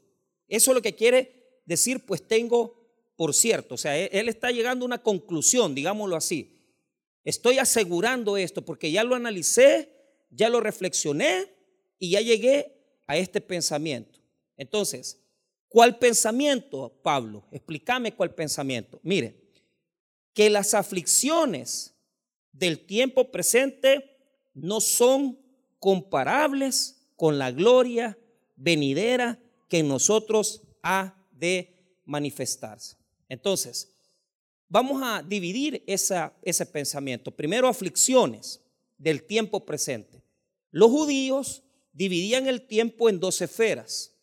Eso 0.49 0.71
es 0.71 0.75
lo 0.75 0.83
que 0.83 0.95
quiere 0.95 1.61
decir, 1.67 2.05
pues 2.07 2.27
tengo 2.27 2.79
por 3.17 3.35
cierto. 3.35 3.75
O 3.75 3.79
sea, 3.79 3.99
él 3.99 4.29
está 4.29 4.51
llegando 4.51 4.85
a 4.85 4.87
una 4.87 5.03
conclusión, 5.03 5.75
digámoslo 5.75 6.17
así. 6.17 6.59
Estoy 7.25 7.59
asegurando 7.59 8.37
esto 8.37 8.65
porque 8.65 8.91
ya 8.91 9.05
lo 9.05 9.15
analicé, 9.15 9.93
ya 10.31 10.49
lo 10.49 10.61
reflexioné 10.61 11.47
y 11.99 12.11
ya 12.11 12.21
llegué 12.21 13.03
a 13.07 13.17
este 13.17 13.41
pensamiento. 13.41 14.21
Entonces, 14.57 15.21
¿cuál 15.69 15.99
pensamiento, 15.99 17.01
Pablo? 17.03 17.47
Explícame 17.51 18.15
cuál 18.15 18.35
pensamiento. 18.35 19.01
Mire, 19.03 19.49
que 20.33 20.49
las 20.49 20.75
aflicciones 20.75 21.98
del 22.59 22.81
tiempo 22.81 23.31
presente 23.31 24.17
no 24.55 24.81
son 24.81 25.39
comparables 25.79 27.09
con 27.17 27.39
la 27.39 27.53
gloria 27.53 28.19
venidera 28.57 29.39
que 29.69 29.79
en 29.79 29.89
nosotros 29.89 30.63
ha 30.83 31.15
de 31.31 32.01
manifestarse. 32.05 32.97
Entonces, 33.29 33.93
vamos 34.69 35.01
a 35.05 35.23
dividir 35.23 35.85
ese 35.87 36.67
pensamiento. 36.67 37.31
Primero, 37.31 37.69
aflicciones 37.69 38.61
del 38.97 39.23
tiempo 39.23 39.65
presente. 39.65 40.23
Los 40.71 40.91
judíos 40.91 41.63
dividían 41.93 42.49
el 42.49 42.67
tiempo 42.67 43.09
en 43.09 43.21
dos 43.21 43.41
esferas. 43.41 44.15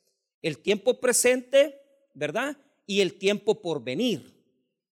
El 0.42 0.60
tiempo 0.60 1.00
presente, 1.00 1.80
¿verdad? 2.14 2.58
Y 2.86 3.02
el 3.02 3.14
tiempo 3.18 3.62
por 3.62 3.84
venir. 3.84 4.36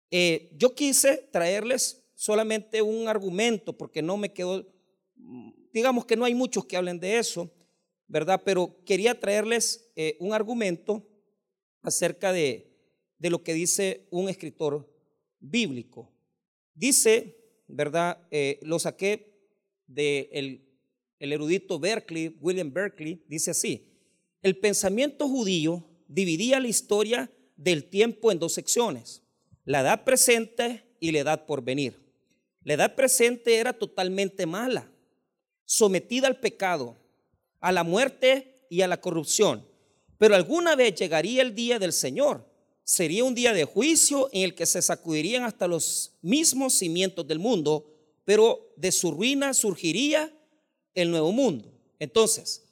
Eh, 0.10 0.51
yo 0.58 0.74
quise 0.74 1.17
traerles 1.32 2.06
solamente 2.17 2.81
un 2.81 3.07
argumento 3.07 3.77
porque 3.77 4.01
no 4.01 4.17
me 4.17 4.33
quedó, 4.33 4.67
digamos 5.71 6.03
que 6.05 6.15
no 6.15 6.25
hay 6.25 6.33
muchos 6.33 6.65
que 6.65 6.75
hablen 6.75 7.00
de 7.00 7.19
eso, 7.19 7.53
¿verdad? 8.07 8.41
Pero 8.43 8.83
quería 8.86 9.19
traerles 9.19 9.91
eh, 9.95 10.17
un 10.19 10.33
argumento 10.33 11.07
acerca 11.83 12.33
de, 12.33 12.75
de, 13.19 13.29
lo 13.29 13.43
que 13.43 13.53
dice 13.53 14.07
un 14.09 14.29
escritor 14.29 14.91
bíblico. 15.39 16.12
Dice, 16.74 17.38
¿verdad? 17.67 18.27
Eh, 18.31 18.59
lo 18.63 18.79
saqué 18.79 19.51
del 19.86 20.27
de 20.31 20.63
el 21.19 21.33
erudito 21.33 21.79
Berkeley, 21.79 22.36
William 22.41 22.74
Berkeley, 22.74 23.24
dice 23.27 23.51
así, 23.51 23.93
el 24.41 24.57
pensamiento 24.57 25.27
judío 25.27 25.88
dividía 26.07 26.59
la 26.59 26.67
historia 26.67 27.31
del 27.55 27.83
tiempo 27.86 28.31
en 28.31 28.39
dos 28.39 28.53
secciones, 28.53 29.21
la 29.65 29.81
edad 29.81 30.03
presente 30.03 30.83
y 31.00 31.12
la 31.12 31.19
edad 31.19 31.45
por 31.45 31.63
venir. 31.63 32.06
La 32.67 32.74
edad 32.74 32.95
presente 32.95 33.55
era 33.55 33.71
totalmente 33.71 34.45
mala, 34.45 34.91
sometida 35.63 36.27
al 36.27 36.41
pecado, 36.41 36.97
a 37.62 37.71
la 37.71 37.86
muerte 37.86 38.65
y 38.69 38.81
a 38.81 38.89
la 38.89 39.00
corrupción. 39.00 39.65
Pero 40.17 40.36
alguna 40.36 40.75
vez 40.75 40.93
llegaría 40.95 41.43
el 41.43 41.55
día 41.55 41.79
del 41.79 41.93
Señor. 41.93 42.45
Sería 42.83 43.24
un 43.24 43.33
día 43.33 43.53
de 43.53 43.63
juicio 43.63 44.27
en 44.33 44.41
el 44.43 44.53
que 44.53 44.65
se 44.65 44.81
sacudirían 44.81 45.45
hasta 45.45 45.65
los 45.65 46.17
mismos 46.21 46.74
cimientos 46.74 47.25
del 47.25 47.39
mundo, 47.39 47.89
pero 48.25 48.74
de 48.75 48.91
su 48.91 49.12
ruina 49.12 49.53
surgiría 49.53 50.29
el 50.93 51.09
nuevo 51.09 51.31
mundo. 51.31 51.71
Entonces, 52.00 52.65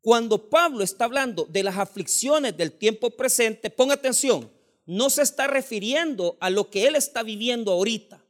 cuando 0.00 0.50
Pablo 0.50 0.84
está 0.84 1.06
hablando 1.06 1.46
de 1.46 1.64
las 1.64 1.78
aflicciones 1.78 2.56
del 2.56 2.70
tiempo 2.70 3.10
presente, 3.10 3.70
ponga 3.70 3.94
atención, 3.94 4.48
no 4.86 5.10
se 5.10 5.22
está 5.22 5.48
refiriendo 5.48 6.36
a 6.38 6.48
lo 6.48 6.70
que 6.70 6.86
él 6.86 6.94
está 6.94 7.24
viviendo 7.24 7.72
ahorita. 7.72 8.21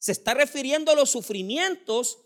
Se 0.00 0.12
está 0.12 0.34
refiriendo 0.34 0.90
a 0.90 0.96
los 0.96 1.10
sufrimientos 1.10 2.18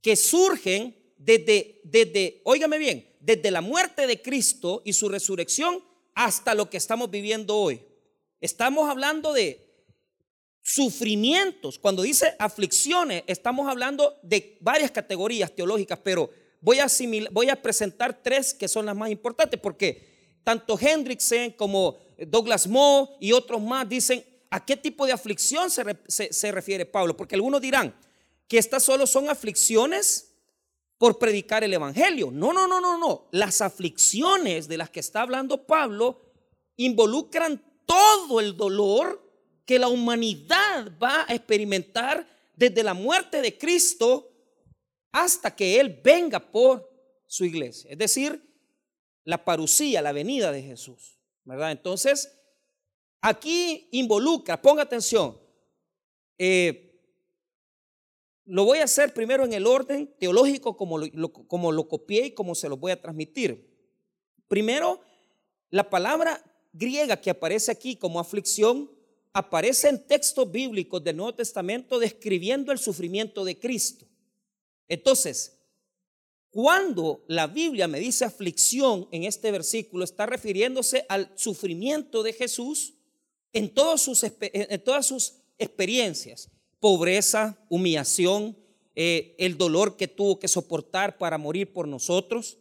que 0.00 0.14
surgen 0.14 0.94
desde, 1.16 1.80
desde, 1.82 2.42
óigame 2.44 2.78
bien, 2.78 3.16
desde 3.18 3.50
la 3.50 3.62
muerte 3.62 4.06
de 4.06 4.20
Cristo 4.20 4.82
y 4.84 4.92
su 4.92 5.08
resurrección 5.08 5.82
hasta 6.14 6.54
lo 6.54 6.68
que 6.68 6.76
estamos 6.76 7.10
viviendo 7.10 7.56
hoy. 7.56 7.82
Estamos 8.40 8.90
hablando 8.90 9.32
de 9.32 9.64
sufrimientos. 10.62 11.78
Cuando 11.78 12.02
dice 12.02 12.36
aflicciones, 12.38 13.24
estamos 13.26 13.68
hablando 13.68 14.18
de 14.22 14.58
varias 14.60 14.90
categorías 14.90 15.50
teológicas, 15.50 15.98
pero 16.04 16.30
voy 16.60 16.78
a, 16.78 16.86
voy 17.30 17.48
a 17.48 17.62
presentar 17.62 18.22
tres 18.22 18.52
que 18.52 18.68
son 18.68 18.84
las 18.84 18.94
más 18.94 19.10
importantes, 19.10 19.58
porque 19.58 20.38
tanto 20.44 20.78
Hendrickson 20.78 21.52
como 21.52 21.98
Douglas 22.18 22.66
Moe 22.66 23.16
y 23.18 23.32
otros 23.32 23.62
más 23.62 23.88
dicen 23.88 24.22
a 24.54 24.64
qué 24.64 24.76
tipo 24.76 25.04
de 25.04 25.10
aflicción 25.10 25.68
se, 25.68 26.52
refiere 26.52 26.86
Pablo, 26.86 27.16
porque 27.16 27.34
algunos 27.34 27.60
dirán 27.60 27.92
que 28.46 28.58
estas 28.58 28.84
solo 28.84 29.04
son 29.04 29.28
aflicciones 29.28 30.32
por 30.96 31.18
predicar 31.18 31.64
el 31.64 31.72
Evangelio. 31.74 32.30
No, 32.30 32.52
no, 32.52 32.68
no, 32.68 32.80
no, 32.80 32.96
no. 32.96 33.26
Las 33.32 33.60
aflicciones 33.60 34.68
de 34.68 34.76
las 34.76 34.90
que 34.90 35.00
está 35.00 35.22
hablando 35.22 35.66
Pablo 35.66 36.20
involucran 36.76 37.60
todo 37.84 38.38
el 38.38 38.56
dolor 38.56 39.28
que 39.66 39.80
la 39.80 39.88
humanidad 39.88 40.92
va 41.02 41.26
a 41.28 41.34
experimentar 41.34 42.24
desde 42.54 42.84
la 42.84 42.94
muerte 42.94 43.42
de 43.42 43.58
Cristo 43.58 44.30
hasta 45.10 45.56
que 45.56 45.80
Él 45.80 46.00
venga 46.04 46.38
por 46.38 46.88
su 47.26 47.44
iglesia. 47.44 47.90
Es 47.90 47.98
decir, 47.98 48.40
la 49.24 49.44
parucía, 49.44 50.00
la 50.00 50.12
venida 50.12 50.52
de 50.52 50.62
Jesús. 50.62 51.18
¿Verdad? 51.42 51.72
Entonces, 51.72 52.30
aquí 53.24 53.88
involucra, 53.90 54.60
ponga 54.60 54.82
atención, 54.82 55.40
eh, 56.36 57.00
lo 58.44 58.66
voy 58.66 58.80
a 58.80 58.84
hacer 58.84 59.14
primero 59.14 59.46
en 59.46 59.54
el 59.54 59.66
orden 59.66 60.14
teológico 60.18 60.76
como 60.76 60.98
lo, 60.98 61.32
como 61.32 61.72
lo 61.72 61.88
copié 61.88 62.26
y 62.26 62.30
como 62.32 62.54
se 62.54 62.68
lo 62.68 62.76
voy 62.76 62.92
a 62.92 63.00
transmitir. 63.00 63.66
Primero, 64.46 65.00
la 65.70 65.88
palabra 65.88 66.44
griega 66.74 67.18
que 67.18 67.30
aparece 67.30 67.72
aquí 67.72 67.96
como 67.96 68.20
aflicción 68.20 68.90
aparece 69.32 69.88
en 69.88 70.06
textos 70.06 70.52
bíblicos 70.52 71.02
del 71.02 71.16
Nuevo 71.16 71.34
Testamento 71.34 71.98
describiendo 71.98 72.72
el 72.72 72.78
sufrimiento 72.78 73.42
de 73.46 73.58
Cristo. 73.58 74.04
Entonces, 74.86 75.62
cuando 76.50 77.24
la 77.26 77.46
Biblia 77.46 77.88
me 77.88 78.00
dice 78.00 78.26
aflicción 78.26 79.08
en 79.12 79.24
este 79.24 79.50
versículo, 79.50 80.04
está 80.04 80.26
refiriéndose 80.26 81.06
al 81.08 81.32
sufrimiento 81.36 82.22
de 82.22 82.34
Jesús 82.34 82.94
en, 83.54 83.70
todas 83.70 84.02
sus, 84.02 84.24
en 84.40 84.84
todas 84.84 85.06
sus 85.06 85.36
experiencias 85.58 86.50
pobreza, 86.84 87.56
humillación, 87.70 88.54
eh, 88.94 89.34
el 89.38 89.56
dolor 89.56 89.96
que 89.96 90.06
tuvo 90.06 90.38
que 90.38 90.48
soportar 90.48 91.16
para 91.16 91.38
morir 91.38 91.72
por 91.72 91.88
nosotros. 91.88 92.58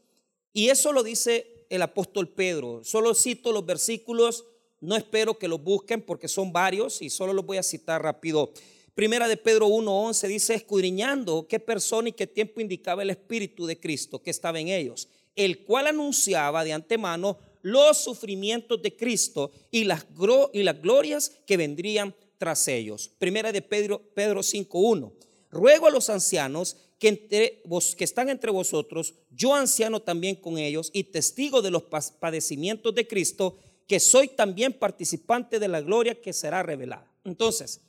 Y 0.53 0.69
eso 0.69 0.93
lo 0.93 1.03
dice 1.03 1.65
el 1.69 1.81
apóstol 1.81 2.29
Pedro. 2.29 2.85
Solo 2.85 3.15
cito 3.15 3.51
los 3.51 3.65
versículos, 3.65 4.45
no 4.79 4.95
espero 4.95 5.37
que 5.37 5.49
los 5.49 5.61
busquen 5.61 6.01
porque 6.01 6.29
son 6.29 6.53
varios 6.53 7.01
y 7.01 7.09
solo 7.09 7.33
los 7.33 7.45
voy 7.45 7.57
a 7.57 7.63
citar 7.63 8.01
rápido. 8.01 8.53
Primera 8.95 9.27
de 9.27 9.35
Pedro 9.35 9.67
1:11 9.67 10.27
dice, 10.29 10.53
escudriñando 10.53 11.45
qué 11.49 11.59
persona 11.59 12.07
y 12.07 12.13
qué 12.13 12.25
tiempo 12.25 12.61
indicaba 12.61 13.01
el 13.01 13.09
Espíritu 13.09 13.65
de 13.65 13.77
Cristo 13.77 14.21
que 14.21 14.29
estaba 14.29 14.57
en 14.57 14.69
ellos, 14.69 15.09
el 15.35 15.65
cual 15.65 15.87
anunciaba 15.87 16.63
de 16.63 16.71
antemano 16.71 17.39
los 17.63 17.97
sufrimientos 17.97 18.81
de 18.81 18.95
Cristo 18.95 19.51
y 19.71 19.85
las, 19.85 20.05
y 20.53 20.61
las 20.61 20.81
glorias 20.81 21.31
que 21.47 21.57
vendrían 21.57 22.13
tras 22.37 22.67
ellos. 22.67 23.09
Primera 23.17 23.51
de 23.51 23.61
Pedro, 23.61 24.01
Pedro 24.13 24.41
5.1. 24.41 25.11
Ruego 25.49 25.87
a 25.87 25.91
los 25.91 26.09
ancianos 26.09 26.75
que, 26.99 27.07
entre 27.07 27.61
vos, 27.65 27.95
que 27.95 28.03
están 28.03 28.29
entre 28.29 28.51
vosotros, 28.51 29.15
yo 29.31 29.55
anciano 29.55 30.01
también 30.01 30.35
con 30.35 30.57
ellos 30.57 30.91
y 30.93 31.05
testigo 31.05 31.61
de 31.61 31.71
los 31.71 31.83
padecimientos 32.19 32.93
de 32.93 33.07
Cristo, 33.07 33.57
que 33.87 33.99
soy 33.99 34.27
también 34.27 34.73
participante 34.73 35.59
de 35.59 35.67
la 35.67 35.81
gloria 35.81 36.21
que 36.21 36.33
será 36.33 36.63
revelada. 36.63 37.09
Entonces, 37.23 37.81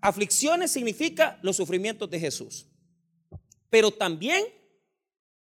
aflicciones 0.00 0.72
significa 0.72 1.38
los 1.42 1.56
sufrimientos 1.56 2.10
de 2.10 2.18
Jesús. 2.18 2.66
Pero 3.68 3.92
también 3.92 4.44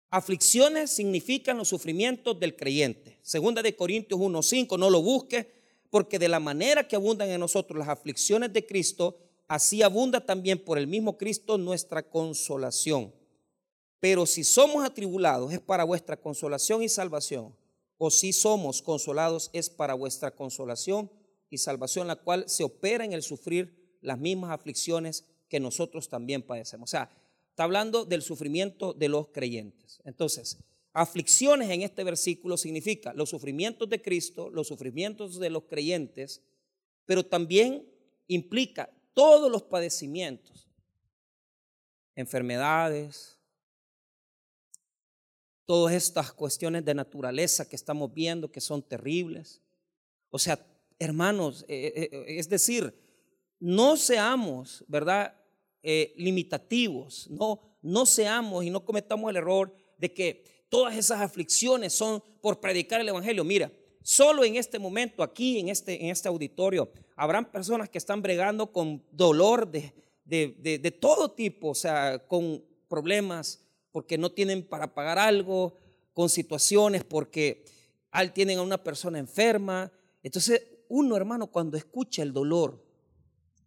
aflicciones 0.10 0.92
significan 0.92 1.58
los 1.58 1.68
sufrimientos 1.68 2.40
del 2.40 2.56
creyente. 2.56 3.20
Segunda 3.22 3.62
de 3.62 3.76
Corintios 3.76 4.20
1.5, 4.20 4.78
no 4.80 4.90
lo 4.90 5.02
busque, 5.02 5.52
porque 5.90 6.20
de 6.20 6.30
la 6.30 6.40
manera 6.40 6.88
que 6.88 6.96
abundan 6.96 7.30
en 7.30 7.40
nosotros 7.40 7.78
las 7.78 7.90
aflicciones 7.90 8.52
de 8.54 8.66
Cristo, 8.66 9.18
así 9.48 9.82
abunda 9.82 10.26
también 10.26 10.64
por 10.64 10.78
el 10.78 10.88
mismo 10.88 11.18
Cristo 11.18 11.58
nuestra 11.58 12.04
consolación. 12.04 13.14
Pero 14.00 14.26
si 14.26 14.44
somos 14.44 14.86
atribulados 14.86 15.52
es 15.54 15.60
para 15.60 15.84
vuestra 15.84 16.18
consolación 16.18 16.84
y 16.84 16.90
salvación, 16.90 17.56
o 17.98 18.12
si 18.12 18.32
somos 18.32 18.82
consolados 18.82 19.50
es 19.54 19.70
para 19.70 19.96
vuestra 19.96 20.32
consolación 20.32 21.12
y 21.50 21.58
salvación, 21.58 22.08
la 22.08 22.16
cual 22.16 22.48
se 22.48 22.64
opera 22.64 23.04
en 23.06 23.14
el 23.14 23.24
sufrir 23.24 23.98
las 24.02 24.20
mismas 24.20 24.52
aflicciones 24.52 25.26
que 25.50 25.60
nosotros 25.60 26.10
también 26.10 26.44
padecemos. 26.44 26.90
O 26.90 26.92
sea, 26.92 27.10
Está 27.58 27.64
hablando 27.64 28.06
del 28.06 28.22
sufrimiento 28.22 28.94
de 28.94 29.10
los 29.10 29.30
creyentes. 29.30 30.00
Entonces, 30.06 30.60
aflicciones 30.94 31.72
en 31.72 31.82
este 31.82 32.04
versículo 32.04 32.56
significa 32.56 33.16
los 33.16 33.32
sufrimientos 33.32 33.90
de 33.90 34.00
Cristo, 34.00 34.52
los 34.52 34.68
sufrimientos 34.68 35.40
de 35.40 35.50
los 35.50 35.64
creyentes, 35.64 36.44
pero 37.08 37.26
también 37.26 37.92
implica 38.28 38.92
todos 39.16 39.52
los 39.52 39.64
padecimientos, 39.64 40.70
enfermedades, 42.14 43.40
todas 45.66 45.96
estas 45.96 46.32
cuestiones 46.34 46.86
de 46.86 46.94
naturaleza 46.94 47.68
que 47.68 47.76
estamos 47.76 48.14
viendo 48.14 48.52
que 48.52 48.62
son 48.62 48.84
terribles. 48.84 49.64
O 50.30 50.38
sea, 50.38 50.64
hermanos, 51.00 51.66
eh, 51.68 51.92
eh, 51.96 52.10
eh, 52.12 52.26
es 52.38 52.50
decir, 52.50 52.94
no 53.60 53.98
seamos, 53.98 54.86
¿verdad? 54.88 55.34
Limitativos, 55.84 57.30
no, 57.30 57.62
no 57.82 58.06
seamos 58.06 58.66
y 58.66 58.70
no 58.70 58.84
cometamos 58.84 59.30
el 59.30 59.38
error 59.38 59.74
de 59.98 60.14
que 60.14 60.44
todas 60.70 60.96
esas 60.96 61.22
aflicciones 61.22 61.94
son 61.94 62.22
por 62.42 62.60
predicar 62.60 63.02
el 63.02 63.10
Evangelio. 63.10 63.44
Mira, 63.44 63.72
solo 64.02 64.44
en 64.44 64.56
este 64.56 64.80
momento, 64.80 65.24
aquí 65.24 65.60
en 65.60 65.70
este, 65.70 66.04
en 66.04 66.10
este 66.10 66.28
auditorio, 66.28 66.92
habrán 67.16 67.52
personas 67.52 67.90
que 67.90 67.98
están 67.98 68.22
bregando 68.22 68.72
con 68.72 69.04
dolor 69.12 69.70
de, 69.70 69.94
de, 70.26 70.80
de, 70.80 70.92
todo 70.92 71.32
tipo, 71.32 71.70
o 71.70 71.76
sea, 71.76 72.26
con 72.28 72.64
problemas 72.88 73.66
porque 73.92 74.18
no 74.18 74.32
tienen 74.32 74.64
para 74.64 74.94
pagar 74.94 75.18
algo, 75.18 75.78
con 76.14 76.30
situaciones 76.30 77.04
porque 77.04 77.66
tienen 78.34 78.60
a 78.60 78.64
una 78.64 78.84
persona 78.84 79.20
enferma. 79.20 79.92
Entonces, 80.24 80.62
uno, 80.90 81.16
hermano, 81.16 81.48
cuando 81.48 81.78
escucha 81.78 82.24
el 82.24 82.34
dolor, 82.34 82.84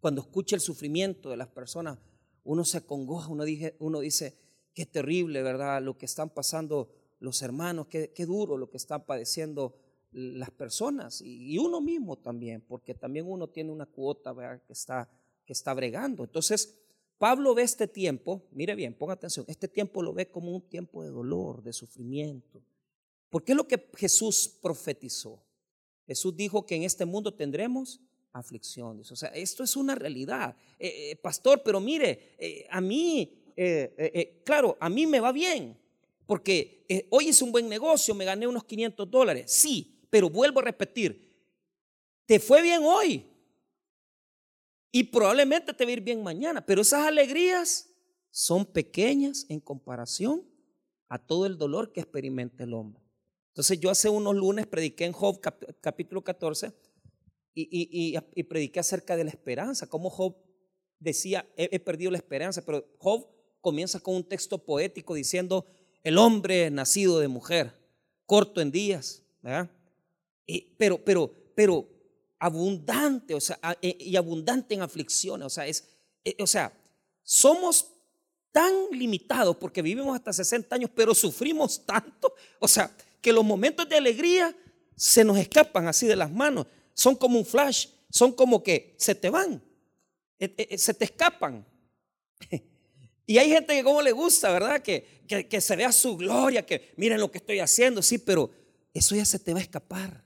cuando 0.01 0.23
escucha 0.23 0.57
el 0.57 0.63
sufrimiento 0.63 1.31
de 1.31 1.37
las 1.37 1.49
personas, 1.49 1.99
uno 2.45 2.65
se 2.65 2.79
acongoja, 2.79 3.29
uno, 3.29 3.45
dice, 3.45 3.77
uno 3.79 4.01
dice, 4.01 4.37
qué 4.75 4.87
terrible, 4.87 5.43
¿verdad? 5.43 5.83
Lo 5.83 5.99
que 5.99 6.07
están 6.07 6.31
pasando 6.31 6.91
los 7.21 7.43
hermanos, 7.43 7.87
qué, 7.89 8.27
duro 8.27 8.57
lo 8.57 8.71
que 8.71 8.79
están 8.79 9.05
padeciendo 9.05 9.77
las 10.13 10.51
personas 10.51 11.21
y, 11.21 11.59
uno 11.59 11.81
mismo 11.81 12.17
también, 12.17 12.63
porque 12.67 12.95
también 12.95 13.27
uno 13.31 13.49
tiene 13.49 13.71
una 13.71 13.87
cuota 13.87 14.35
que 14.67 14.73
está, 14.73 15.09
que 15.45 15.53
está 15.53 15.75
bregando. 15.75 16.25
Entonces, 16.25 16.79
Pablo 17.19 17.55
ve 17.55 17.63
este 17.63 17.87
tiempo, 17.87 18.49
mire 18.53 18.75
bien, 18.75 18.95
ponga 18.95 19.13
atención, 19.13 19.45
este 19.49 19.69
tiempo 19.69 20.03
lo 20.03 20.15
ve 20.15 20.31
como 20.31 20.51
un 20.51 20.63
tiempo 20.63 21.03
de 21.03 21.11
dolor, 21.11 21.63
de 21.63 21.75
sufrimiento, 21.75 22.63
porque 23.29 23.53
es 23.53 23.57
lo 23.57 23.69
que 23.69 23.91
Jesús 23.97 24.49
profetizó. 24.63 25.45
Jesús 26.07 26.35
dijo 26.35 26.65
que 26.65 26.75
en 26.75 26.83
este 26.83 27.05
mundo 27.05 27.35
tendremos 27.35 28.01
aflicciones. 28.33 29.11
O 29.11 29.17
sea, 29.17 29.31
esto 29.31 29.63
es 29.63 29.77
una 29.77 29.95
realidad. 29.95 30.57
Eh, 30.79 31.11
eh, 31.11 31.17
pastor, 31.17 31.63
pero 31.65 31.81
mire, 31.81 32.35
eh, 32.39 32.67
a 32.71 32.81
mí, 32.81 33.37
claro, 34.43 34.79
a 34.81 34.89
mí 34.89 35.07
me 35.07 35.21
va 35.21 35.33
bien, 35.33 35.79
porque 36.25 36.87
hoy 37.11 37.29
es 37.29 37.43
un 37.43 37.53
buen 37.53 37.69
negocio, 37.69 38.15
me 38.15 38.25
gané 38.25 38.47
unos 38.47 38.65
500 38.65 39.11
dólares. 39.11 39.53
Sí, 39.53 40.01
pero 40.09 40.31
vuelvo 40.31 40.61
a 40.61 40.65
repetir, 40.65 41.31
te 42.25 42.41
fue 42.41 42.63
bien 42.63 42.83
hoy 42.83 43.27
y 44.91 45.05
probablemente 45.05 45.75
te 45.75 45.85
va 45.85 45.91
a 45.91 45.93
ir 45.93 46.01
bien 46.01 46.23
mañana, 46.23 46.65
pero 46.65 46.81
esas 46.81 47.07
alegrías 47.07 47.91
son 48.31 48.65
pequeñas 48.65 49.45
en 49.51 49.61
comparación 49.61 50.43
a 51.09 51.19
todo 51.19 51.45
el 51.45 51.59
dolor 51.59 51.93
que 51.93 52.01
experimenta 52.01 52.65
el 52.65 52.73
hombre. 52.73 53.03
Entonces 53.49 53.79
yo 53.79 53.91
hace 53.91 54.09
unos 54.09 54.35
lunes 54.35 54.67
prediqué 54.67 55.05
en 55.05 55.13
Job 55.13 55.41
capítulo 55.81 56.23
14 56.23 56.73
y, 57.55 58.19
y, 58.35 58.43
prediqué 58.45 58.81
acerca 58.81 59.17
de 59.17 59.25
la 59.25 59.31
esperanza, 59.31 59.89
como 59.89 60.09
Job 60.11 60.37
decía, 60.99 61.47
he, 61.57 61.81
perdido 61.81 62.11
la 62.11 62.19
esperanza, 62.19 62.65
pero 62.65 62.87
Job 62.99 63.27
comienza 63.61 64.01
con 64.01 64.15
un 64.15 64.25
texto 64.25 64.59
poético 64.59 65.15
diciendo, 65.15 65.67
el 66.03 66.19
hombre 66.19 66.71
nacido 66.71 67.19
de 67.19 67.29
mujer, 67.29 67.73
corto 68.27 68.61
en 68.61 68.71
días, 68.71 69.23
¿verdad? 69.43 69.71
pero, 71.55 71.89
abundante, 72.39 73.35
o 73.35 73.41
sea, 73.41 73.59
e, 73.83 73.97
y 74.01 74.17
abundante 74.17 74.75
en 74.75 74.83
aflicciones, 74.83 75.47
o 75.47 75.51
sea, 75.51 75.67
e, 75.67 76.37
o 76.39 76.47
sea, 76.47 76.73
somos 77.23 77.93
tan 78.53 78.73
limitados 78.93 79.57
porque 79.57 79.83
vivimos 79.83 80.15
hasta 80.15 80.33
60 80.33 80.75
años, 80.75 80.91
pero 80.95 81.15
sufrimos 81.15 81.85
tanto, 81.85 82.35
o 82.59 82.69
sea, 82.69 82.95
que 83.21 83.33
los 83.33 83.45
momentos 83.45 83.89
de 83.89 83.97
alegría 83.97 84.57
se 84.97 85.25
nos 85.25 85.39
escapan 85.39 85.87
así 85.87 86.07
de 86.07 86.17
las 86.17 86.31
manos, 86.31 86.67
son 87.01 87.17
como 87.17 87.39
un 87.39 87.47
flash, 87.47 87.89
son 88.11 88.31
como 88.33 88.63
que 88.63 88.95
se 88.99 89.15
te 89.15 89.31
van, 89.31 89.63
e, 90.39 90.77
se 90.77 90.93
te 90.93 91.07
escapan. 91.07 91.67
Y 93.27 93.39
hay 93.39 93.49
gente 93.49 93.77
que 93.77 93.85
como 93.85 94.03
le 94.03 94.11
gusta, 94.11 94.51
¿verdad? 94.51 94.83
Que, 94.83 95.23
que, 95.29 95.47
que, 95.47 95.61
se 95.61 95.77
vea 95.77 95.93
su 95.93 96.17
gloria, 96.17 96.67
que 96.67 96.93
miren 96.97 97.21
lo 97.21 97.31
que 97.31 97.39
estoy 97.39 97.61
haciendo, 97.61 98.03
sí, 98.03 98.19
pero 98.19 98.51
eso 98.93 99.15
ya 99.15 99.25
se 99.25 99.39
te 99.39 99.53
va 99.53 99.61
a 99.61 99.63
escapar. 99.63 100.25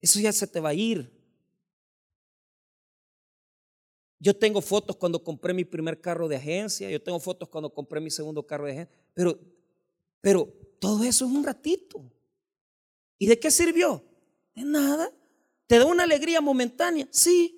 Eso 0.00 0.18
ya 0.18 0.32
se 0.32 0.48
te 0.48 0.58
va 0.58 0.70
a 0.70 0.74
ir. 0.74 1.08
Yo 4.18 4.36
tengo 4.36 4.60
fotos 4.60 4.96
cuando 4.96 5.22
compré 5.22 5.54
mi 5.54 5.64
primer 5.64 6.00
carro 6.00 6.26
de 6.26 6.34
agencia, 6.34 6.90
yo 6.90 7.00
tengo 7.00 7.20
fotos 7.20 7.48
cuando 7.48 7.72
compré 7.72 8.00
mi 8.00 8.10
segundo 8.10 8.44
carro 8.44 8.66
de 8.66 8.72
agencia, 8.72 8.98
pero, 9.14 9.38
pero 10.20 10.52
todo 10.80 11.04
eso 11.04 11.26
es 11.26 11.30
un 11.30 11.44
ratito. 11.44 12.10
¿Y 13.18 13.26
de 13.28 13.38
qué 13.38 13.52
sirvió? 13.52 14.04
De 14.56 14.64
nada. 14.64 15.12
¿Te 15.70 15.78
da 15.78 15.84
una 15.86 16.02
alegría 16.02 16.40
momentánea? 16.40 17.06
Sí. 17.12 17.56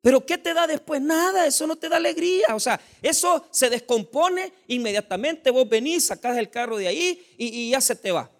Pero 0.00 0.24
¿qué 0.24 0.38
te 0.38 0.54
da 0.54 0.66
después? 0.66 0.98
Nada, 1.02 1.46
eso 1.46 1.66
no 1.66 1.76
te 1.76 1.90
da 1.90 1.98
alegría. 1.98 2.54
O 2.54 2.58
sea, 2.58 2.80
eso 3.02 3.44
se 3.50 3.68
descompone 3.68 4.50
inmediatamente. 4.68 5.50
Vos 5.50 5.68
venís, 5.68 6.06
sacás 6.06 6.38
el 6.38 6.48
carro 6.48 6.78
de 6.78 6.88
ahí 6.88 7.22
y, 7.36 7.68
ya 7.68 7.82
se 7.82 7.94
te 7.94 8.12
va. 8.12 8.30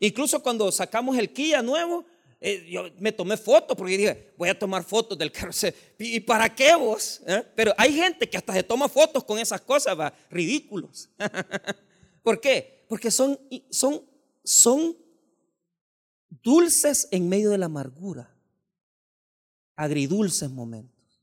Incluso 0.00 0.42
cuando 0.42 0.72
sacamos 0.72 1.16
el 1.16 1.32
Kia 1.32 1.62
nuevo, 1.62 2.04
eh, 2.40 2.66
yo 2.68 2.90
me 2.98 3.12
tomé 3.12 3.36
fotos 3.36 3.76
porque 3.76 3.96
dije, 3.96 4.34
voy 4.36 4.48
a 4.48 4.58
tomar 4.58 4.82
fotos 4.82 5.16
del 5.16 5.30
carro. 5.30 5.52
¿Y 6.00 6.18
para 6.18 6.52
qué 6.52 6.74
vos? 6.74 7.20
¿Eh? 7.24 7.44
Pero 7.54 7.72
hay 7.78 7.92
gente 7.92 8.28
que 8.28 8.36
hasta 8.36 8.52
se 8.52 8.64
toma 8.64 8.88
fotos 8.88 9.22
con 9.22 9.38
esas 9.38 9.60
cosas, 9.60 9.96
va, 9.96 10.12
ridículos. 10.28 11.08
¿Por 12.24 12.40
qué? 12.40 12.84
Porque 12.88 13.12
son, 13.12 13.38
son, 13.70 14.02
son 14.42 14.96
dulces 16.42 17.06
en 17.12 17.28
medio 17.28 17.50
de 17.50 17.58
la 17.58 17.66
amargura, 17.66 18.35
agridulces 19.76 20.50
momentos. 20.50 21.22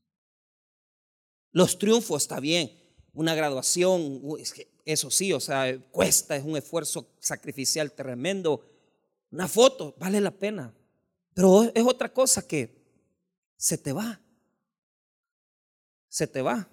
Los 1.50 1.78
triunfos 1.78 2.22
está 2.22 2.40
bien, 2.40 2.72
una 3.12 3.34
graduación, 3.34 4.20
eso 4.84 5.10
sí, 5.10 5.32
o 5.32 5.40
sea, 5.40 5.78
cuesta, 5.90 6.36
es 6.36 6.44
un 6.44 6.56
esfuerzo 6.56 7.06
sacrificial 7.20 7.92
tremendo. 7.92 8.64
Una 9.30 9.48
foto 9.48 9.94
vale 9.98 10.20
la 10.20 10.30
pena, 10.30 10.74
pero 11.32 11.62
es 11.62 11.84
otra 11.84 12.12
cosa 12.12 12.46
que 12.46 12.82
se 13.56 13.78
te 13.78 13.92
va. 13.92 14.20
Se 16.08 16.26
te 16.26 16.42
va. 16.42 16.68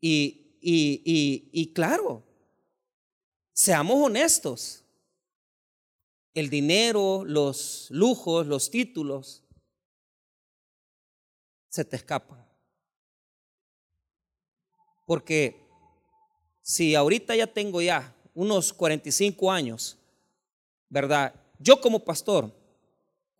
Y, 0.00 0.58
y, 0.60 1.02
y, 1.04 1.50
y 1.52 1.72
claro, 1.72 2.24
seamos 3.52 3.96
honestos. 3.96 4.84
El 6.34 6.48
dinero, 6.48 7.24
los 7.26 7.88
lujos, 7.90 8.46
los 8.46 8.70
títulos, 8.70 9.41
se 11.72 11.84
te 11.84 11.96
escapan. 11.96 12.38
Porque 15.06 15.56
si 16.62 16.94
ahorita 16.94 17.34
ya 17.34 17.48
tengo 17.48 17.82
ya 17.82 18.14
unos 18.34 18.72
45 18.72 19.50
años, 19.50 19.98
¿verdad? 20.88 21.34
Yo 21.58 21.80
como 21.80 22.04
pastor, 22.04 22.52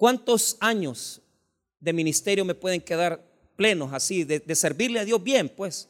¿Cuántos 0.03 0.57
años 0.59 1.21
de 1.79 1.93
ministerio 1.93 2.45
me 2.45 2.57
pueden 2.57 2.81
quedar 2.81 3.25
plenos 3.55 3.93
así, 3.93 4.25
de, 4.25 4.57
servirle 4.57 4.99
a 4.99 5.05
Dios 5.05 5.23
bien? 5.23 5.49
Pues 5.49 5.89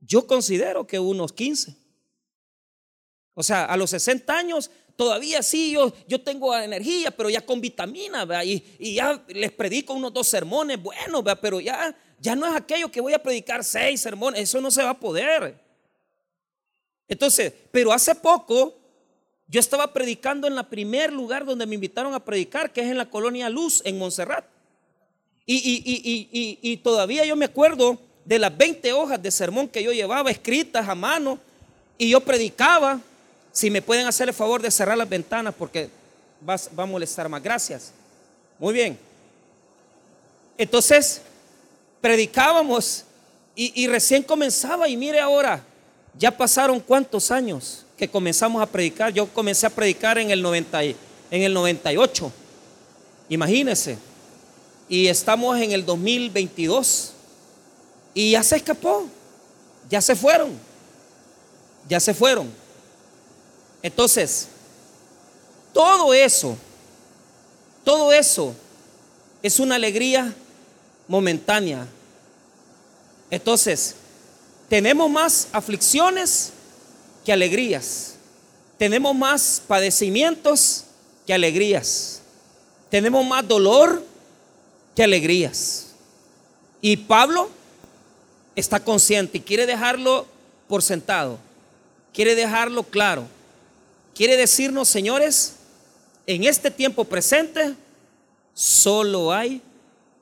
yo 0.00 0.26
considero 0.26 0.86
que 0.86 0.98
unos 0.98 1.34
15. 1.34 1.76
O 3.34 3.42
sea, 3.42 3.66
a 3.66 3.76
los 3.76 3.90
60 3.90 4.34
años 4.34 4.70
todavía 4.96 5.42
sí, 5.42 5.72
yo, 5.72 5.92
yo 6.08 6.20
tengo 6.20 6.56
energía, 6.56 7.10
pero 7.10 7.30
ya 7.30 7.44
con 7.44 7.60
vitamina, 7.60 8.26
Y, 8.44 8.62
y, 8.78 8.94
ya 8.94 9.22
les 9.28 9.52
predico 9.52 9.92
unos 9.94 10.12
dos 10.12 10.26
sermones 10.26 10.82
buenos, 10.82 11.22
pero 11.40 11.60
ya, 11.60 11.94
ya 12.18 12.34
no 12.34 12.46
es 12.46 12.56
aquello 12.56 12.90
que 12.90 13.00
voy 13.00 13.12
a 13.12 13.22
predicar 13.22 13.62
seis 13.62 14.00
sermones, 14.00 14.40
eso 14.40 14.60
no 14.60 14.70
se 14.70 14.82
va 14.82 14.90
a 14.90 14.98
poder. 14.98 15.58
Entonces, 17.08 17.52
pero 17.70 17.92
hace 17.92 18.14
poco 18.14 18.74
yo 19.48 19.60
estaba 19.60 19.92
predicando 19.92 20.48
en 20.48 20.58
el 20.58 20.66
primer 20.66 21.12
lugar 21.12 21.44
donde 21.44 21.66
me 21.66 21.76
invitaron 21.76 22.14
a 22.14 22.24
predicar, 22.24 22.72
que 22.72 22.80
es 22.80 22.88
en 22.88 22.98
la 22.98 23.08
colonia 23.08 23.48
Luz, 23.48 23.80
en 23.84 23.98
Montserrat. 23.98 24.44
Y, 25.48 26.76
todavía 26.82 27.24
yo 27.24 27.36
me 27.36 27.44
acuerdo 27.44 27.98
de 28.24 28.40
las 28.40 28.56
20 28.56 28.92
hojas 28.92 29.22
de 29.22 29.30
sermón 29.30 29.68
que 29.68 29.82
yo 29.82 29.92
llevaba 29.92 30.30
escritas 30.30 30.88
a 30.88 30.94
mano 30.96 31.38
y 31.96 32.10
yo 32.10 32.20
predicaba. 32.20 33.00
Si 33.56 33.70
me 33.70 33.80
pueden 33.80 34.06
hacer 34.06 34.28
el 34.28 34.34
favor 34.34 34.60
de 34.60 34.70
cerrar 34.70 34.98
las 34.98 35.08
ventanas 35.08 35.54
porque 35.58 35.88
va, 36.46 36.56
va 36.78 36.82
a 36.82 36.86
molestar 36.86 37.26
más. 37.26 37.42
Gracias. 37.42 37.90
Muy 38.58 38.74
bien. 38.74 38.98
Entonces, 40.58 41.22
predicábamos 42.02 43.04
y, 43.54 43.86
recién 43.86 44.22
comenzaba 44.22 44.86
y 44.90 44.96
mire 44.98 45.20
ahora, 45.20 45.64
Ya 46.18 46.36
pasaron 46.36 46.80
cuántos 46.80 47.30
años 47.30 47.86
que 47.96 48.06
comenzamos 48.06 48.60
a 48.60 48.66
predicar. 48.66 49.10
Yo 49.10 49.26
comencé 49.26 49.66
a 49.66 49.70
predicar 49.70 50.18
en 50.18 50.30
el, 50.30 50.42
90, 50.42 50.82
en 50.82 50.96
el 51.30 51.54
98. 51.54 52.30
Imagínense. 53.30 53.96
Y 54.86 55.06
estamos 55.06 55.58
en 55.58 55.72
el 55.72 55.86
2022. 55.86 57.12
Y 58.12 58.32
ya 58.32 58.42
se 58.42 58.56
escapó. 58.56 59.06
Ya 59.88 60.02
se 60.02 60.14
fueron. 60.14 60.50
Ya 61.88 62.00
se 62.00 62.12
fueron. 62.12 62.65
Entonces, 63.86 64.48
todo 65.72 66.12
eso, 66.12 66.56
todo 67.84 68.12
eso 68.12 68.52
es 69.40 69.60
una 69.60 69.76
alegría 69.76 70.34
momentánea. 71.06 71.86
Entonces, 73.30 73.94
tenemos 74.68 75.08
más 75.08 75.46
aflicciones 75.52 76.50
que 77.24 77.32
alegrías. 77.32 78.16
Tenemos 78.76 79.14
más 79.14 79.62
padecimientos 79.68 80.82
que 81.24 81.32
alegrías. 81.32 82.22
Tenemos 82.90 83.24
más 83.24 83.46
dolor 83.46 84.02
que 84.96 85.04
alegrías. 85.04 85.94
Y 86.80 86.96
Pablo 86.96 87.50
está 88.56 88.80
consciente 88.80 89.38
y 89.38 89.42
quiere 89.42 89.64
dejarlo 89.64 90.26
por 90.66 90.82
sentado. 90.82 91.38
Quiere 92.12 92.34
dejarlo 92.34 92.82
claro. 92.82 93.35
Quiere 94.16 94.38
decirnos, 94.38 94.88
señores, 94.88 95.56
en 96.26 96.44
este 96.44 96.70
tiempo 96.70 97.04
presente 97.04 97.74
solo 98.54 99.30
hay 99.30 99.60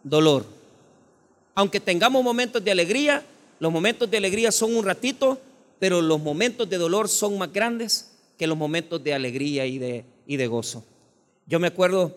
dolor. 0.03 0.45
Aunque 1.55 1.79
tengamos 1.79 2.25
momentos 2.25 2.65
de 2.65 2.73
alegría, 2.73 3.25
los 3.61 3.71
momentos 3.71 4.11
de 4.11 4.17
alegría 4.17 4.51
son 4.51 4.75
un 4.75 4.85
ratito, 4.85 5.41
pero 5.79 6.03
los 6.03 6.21
momentos 6.21 6.69
de 6.69 6.77
dolor 6.77 7.09
son 7.09 7.39
más 7.39 7.53
grandes 7.53 8.11
que 8.37 8.49
los 8.49 8.59
momentos 8.59 9.05
de 9.05 9.15
alegría 9.15 9.65
y 9.65 9.79
de, 9.79 10.47
gozo. 10.49 10.85
Yo 11.47 11.61
me 11.61 11.69
acuerdo, 11.69 12.17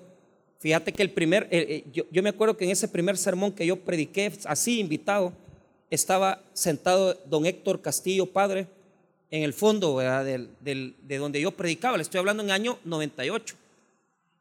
fíjate 0.57 0.91
que 0.91 1.03
el 1.03 1.11
primer, 1.11 1.43
eh, 1.51 1.83
eh, 1.85 2.03
yo, 2.11 2.23
me 2.23 2.29
acuerdo 2.29 2.57
que 2.57 2.65
en 2.65 2.71
ese 2.71 2.87
primer 2.87 3.17
sermón 3.17 3.51
que 3.51 3.67
yo 3.67 3.79
prediqué, 3.79 4.33
así 4.45 4.79
invitado, 4.79 5.31
estaba 5.91 6.41
sentado 6.53 7.15
don 7.27 7.45
Héctor 7.45 7.83
Castillo, 7.83 8.25
padre, 8.25 8.65
en 9.29 9.43
el 9.43 9.53
fondo 9.53 9.99
de 9.99 11.17
donde 11.17 11.41
yo 11.41 11.51
predicaba, 11.51 11.97
le 11.97 12.03
estoy 12.03 12.19
hablando 12.19 12.43
en 12.43 12.49
el 12.49 12.55
año 12.55 12.79
98. 12.85 13.55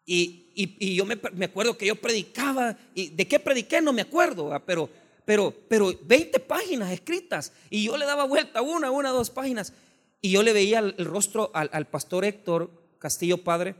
Y, 0.08 0.46
y, 0.54 0.94
yo 0.94 1.04
me, 1.04 1.18
me, 1.32 1.46
acuerdo 1.46 1.76
que 1.76 1.86
yo 1.86 1.96
predicaba, 1.96 2.76
y 2.94 3.08
de 3.08 3.26
qué 3.26 3.40
prediqué 3.40 3.80
no 3.80 3.92
me 3.92 4.02
acuerdo, 4.02 4.62
pero 4.64 4.88
pero, 5.26 5.52
pero 5.68 5.92
20 6.04 6.38
páginas 6.40 6.92
escritas. 6.92 7.52
Y 7.68 7.84
yo 7.84 7.98
le 7.98 8.06
daba 8.06 8.24
vuelta 8.24 8.62
una, 8.62 8.90
una, 8.90 9.10
dos 9.10 9.28
páginas. 9.28 9.74
Y 10.22 10.30
yo 10.30 10.42
le 10.42 10.52
veía 10.52 10.78
el, 10.78 11.04
rostro 11.04 11.50
al, 11.52 11.86
pastor 11.88 12.24
Héctor 12.24 12.70
Castillo 12.98 13.42
Padre 13.42 13.74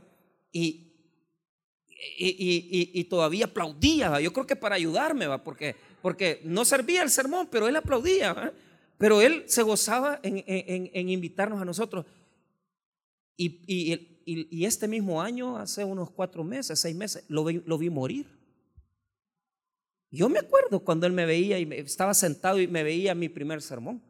y, 0.51 0.91
y, 2.17 2.91
y, 2.93 3.03
todavía 3.05 3.45
aplaudía. 3.45 4.19
Yo 4.19 4.33
creo 4.33 4.45
que 4.45 4.57
para 4.57 4.75
ayudarme. 4.75 5.25
Porque, 5.39 5.77
porque 6.01 6.41
no 6.43 6.65
servía 6.65 7.01
el 7.01 7.09
sermón, 7.09 7.47
pero 7.49 7.69
él 7.69 7.75
aplaudía. 7.77 8.53
Pero 8.97 9.21
él 9.21 9.43
se 9.47 9.61
gozaba 9.61 10.19
en, 10.23 10.43
en, 10.47 10.89
en 10.93 11.09
invitarnos 11.09 11.61
a 11.61 11.65
nosotros. 11.65 12.05
Y, 13.35 14.65
este 14.65 14.87
mismo 14.87 15.21
año, 15.21 15.57
hace 15.57 15.83
unos 15.85 16.09
cuatro 16.09 16.43
meses, 16.43 16.79
seis 16.79 16.95
meses, 16.95 17.23
lo 17.29 17.45
lo 17.49 17.77
vi 17.77 17.89
morir. 17.89 18.25
Yo 20.09 20.29
me 20.29 20.39
acuerdo 20.39 20.79
cuando 20.79 21.05
él 21.05 21.13
me 21.13 21.25
veía 21.25 21.59
y 21.59 21.69
estaba 21.73 22.13
sentado 22.13 22.59
y 22.59 22.67
me 22.67 22.83
veía 22.83 23.13
mi 23.13 23.29
primer 23.29 23.61
sermón. 23.61 24.01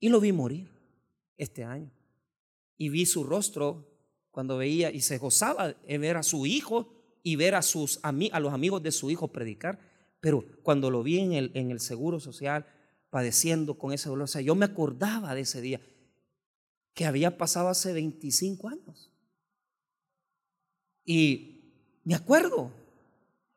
Y 0.00 0.08
lo 0.08 0.20
vi 0.20 0.32
morir 0.32 0.68
este 1.36 1.64
año. 1.64 1.90
Y 2.78 2.88
vi 2.88 3.06
su 3.06 3.24
rostro 3.24 3.86
cuando 4.30 4.56
veía 4.56 4.90
y 4.90 5.00
se 5.00 5.18
gozaba 5.18 5.72
de 5.72 5.98
ver 5.98 6.16
a 6.16 6.22
su 6.22 6.46
hijo 6.46 6.92
y 7.22 7.36
ver 7.36 7.54
a, 7.54 7.62
sus, 7.62 7.98
a 8.02 8.12
los 8.12 8.52
amigos 8.52 8.82
de 8.82 8.92
su 8.92 9.10
hijo 9.10 9.28
predicar. 9.28 9.78
Pero 10.20 10.44
cuando 10.62 10.90
lo 10.90 11.02
vi 11.02 11.18
en 11.18 11.32
el, 11.32 11.50
en 11.54 11.70
el 11.70 11.80
seguro 11.80 12.20
social, 12.20 12.66
padeciendo 13.10 13.78
con 13.78 13.92
ese 13.92 14.08
dolor, 14.08 14.24
o 14.24 14.28
sea, 14.28 14.40
yo 14.40 14.54
me 14.54 14.64
acordaba 14.64 15.34
de 15.34 15.42
ese 15.42 15.60
día 15.60 15.80
que 16.96 17.04
había 17.04 17.36
pasado 17.36 17.68
hace 17.68 17.92
25 17.92 18.68
años. 18.68 19.10
Y 21.04 21.60
me 22.04 22.14
acuerdo, 22.14 22.70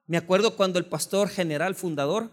me 0.08 0.18
acuerdo 0.18 0.56
cuando 0.56 0.78
el 0.78 0.86
pastor 0.86 1.30
general 1.30 1.74
fundador 1.74 2.30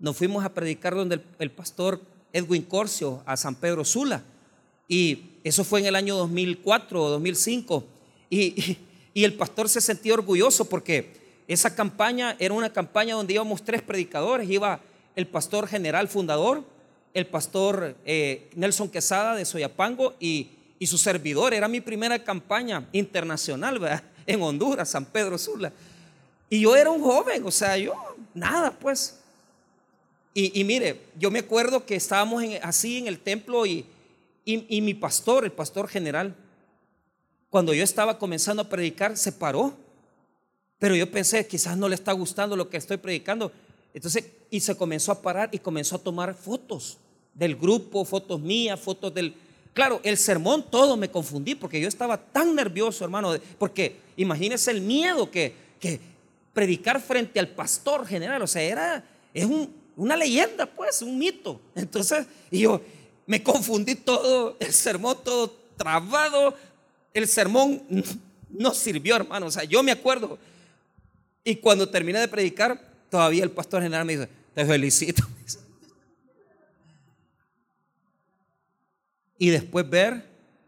nos 0.00 0.16
fuimos 0.16 0.44
a 0.44 0.52
predicar 0.52 0.94
donde 0.94 1.20
el, 1.38 1.50
pastor 1.52 2.00
Edwin 2.32 2.62
Corcio 2.62 3.22
a 3.26 3.36
San 3.36 3.54
Pedro 3.54 3.84
Sula. 3.84 4.24
Y 4.88 5.38
eso 5.44 5.62
fue 5.62 5.80
en 5.80 5.86
el 5.86 5.94
año 5.94 6.16
2004 6.16 7.00
o 7.00 7.10
2005. 7.10 7.84
Y, 8.28 8.76
y, 9.14 9.24
el 9.24 9.34
pastor 9.34 9.68
se 9.68 9.80
sentía 9.80 10.14
orgulloso 10.14 10.64
porque 10.64 11.44
esa 11.46 11.74
campaña 11.74 12.36
era 12.40 12.54
una 12.54 12.72
campaña 12.72 13.14
donde 13.14 13.34
íbamos 13.34 13.62
tres 13.62 13.82
predicadores. 13.82 14.50
Iba 14.50 14.80
el 15.20 15.26
pastor 15.26 15.68
general 15.68 16.08
fundador, 16.08 16.64
el 17.12 17.26
pastor 17.26 17.94
eh, 18.06 18.50
Nelson 18.54 18.88
Quesada 18.88 19.34
de 19.34 19.44
Soyapango 19.44 20.14
y, 20.18 20.48
y, 20.78 20.86
su 20.86 20.96
servidor. 20.96 21.52
Era 21.52 21.68
mi 21.68 21.82
primera 21.82 22.18
campaña 22.24 22.88
internacional 22.92 24.02
en 24.26 24.42
Honduras, 24.42 24.88
San 24.88 25.04
Pedro 25.04 25.36
Sula. 25.36 25.72
Y 26.48 26.60
yo 26.60 26.74
era 26.74 26.90
un 26.90 27.02
joven, 27.02 27.44
o 27.44 27.50
sea, 27.50 27.76
yo, 27.76 27.94
nada, 28.34 28.72
pues. 28.72 29.18
Y, 30.32 30.64
mire, 30.64 31.02
yo 31.18 31.30
me 31.30 31.40
acuerdo 31.40 31.84
que 31.84 31.96
estábamos 31.96 32.42
así 32.62 32.98
en 32.98 33.08
el 33.08 33.18
templo 33.18 33.66
y, 33.66 33.84
y, 34.44 34.80
mi 34.80 34.94
pastor, 34.94 35.44
el 35.44 35.52
pastor 35.52 35.86
general, 35.86 36.34
cuando 37.50 37.74
yo 37.74 37.84
estaba 37.84 38.18
comenzando 38.18 38.62
a 38.62 38.68
predicar, 38.68 39.18
se 39.18 39.32
paró. 39.32 39.76
Pero 40.78 40.94
yo 40.94 41.10
pensé, 41.10 41.46
quizás 41.46 41.76
no 41.76 41.88
le 41.88 41.94
está 41.94 42.12
gustando 42.12 42.56
lo 42.56 42.70
que 42.70 42.78
estoy 42.78 42.96
predicando. 42.96 43.52
Entonces, 43.92 44.24
y 44.50 44.60
se 44.60 44.76
comenzó 44.76 45.12
a 45.12 45.22
parar 45.22 45.48
y 45.52 45.58
comenzó 45.58 45.96
a 45.96 45.98
tomar 45.98 46.34
fotos 46.34 46.98
del 47.34 47.56
grupo, 47.56 48.04
fotos 48.04 48.40
mías, 48.40 48.78
fotos 48.78 49.12
del... 49.12 49.34
Claro, 49.72 50.00
el 50.02 50.16
sermón 50.16 50.64
todo 50.68 50.96
me 50.96 51.10
confundí 51.10 51.54
porque 51.54 51.80
yo 51.80 51.88
estaba 51.88 52.16
tan 52.18 52.54
nervioso, 52.54 53.04
hermano, 53.04 53.34
porque 53.58 53.96
imagínese 54.16 54.72
el 54.72 54.80
miedo 54.80 55.30
que, 55.30 55.54
que 55.78 56.00
predicar 56.52 57.00
frente 57.00 57.38
al 57.38 57.48
pastor 57.48 58.06
general, 58.06 58.42
o 58.42 58.46
sea, 58.46 58.62
era, 58.62 59.04
es 59.32 59.46
una 59.96 60.16
leyenda, 60.16 60.66
pues, 60.66 61.02
un 61.02 61.18
mito. 61.18 61.60
Entonces, 61.74 62.26
y 62.50 62.60
yo 62.60 62.80
me 63.26 63.42
confundí 63.42 63.94
todo, 63.94 64.56
el 64.58 64.72
sermón 64.72 65.18
todo 65.22 65.56
trabado, 65.76 66.54
el 67.14 67.28
sermón 67.28 67.82
no 68.50 68.74
sirvió, 68.74 69.16
hermano, 69.16 69.46
o 69.46 69.50
sea, 69.50 69.64
yo 69.64 69.82
me 69.82 69.92
acuerdo. 69.92 70.36
Y 71.44 71.56
cuando 71.56 71.88
terminé 71.88 72.18
de 72.18 72.28
predicar, 72.28 72.89
todavía 73.10 73.44
el 73.44 73.50
pastor 73.50 73.82
general 73.82 74.06
me 74.06 74.16
dice, 74.16 74.28
te 74.54 74.64
felicito. 74.64 75.26
Y 79.38 79.48
después 79.48 79.88
ver 79.88 80.22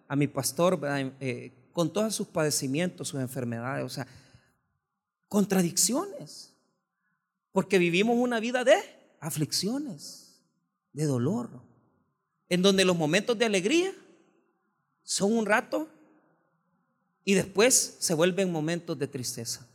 a 0.08 0.16
mi 0.16 0.26
pastor 0.26 0.80
eh, 1.20 1.52
con 1.72 1.92
todos 1.92 2.14
sus 2.14 2.26
padecimientos, 2.26 3.08
sus 3.08 3.20
enfermedades, 3.20 3.84
o 3.84 3.88
sea, 3.88 4.06
contradicciones, 5.28 6.54
porque 7.52 7.78
vivimos 7.78 8.16
una 8.16 8.40
vida 8.40 8.64
de 8.64 8.76
aflicciones, 9.20 10.40
de 10.94 11.04
dolor, 11.04 11.50
en 12.48 12.62
donde 12.62 12.84
los 12.84 12.96
momentos 12.96 13.38
de 13.38 13.44
alegría 13.44 13.92
son 15.02 15.34
un 15.34 15.46
rato 15.46 15.88
y 17.24 17.34
después 17.34 17.96
se 17.98 18.14
vuelven 18.14 18.50
momentos 18.50 18.98
de 18.98 19.06
tristeza. 19.06 19.66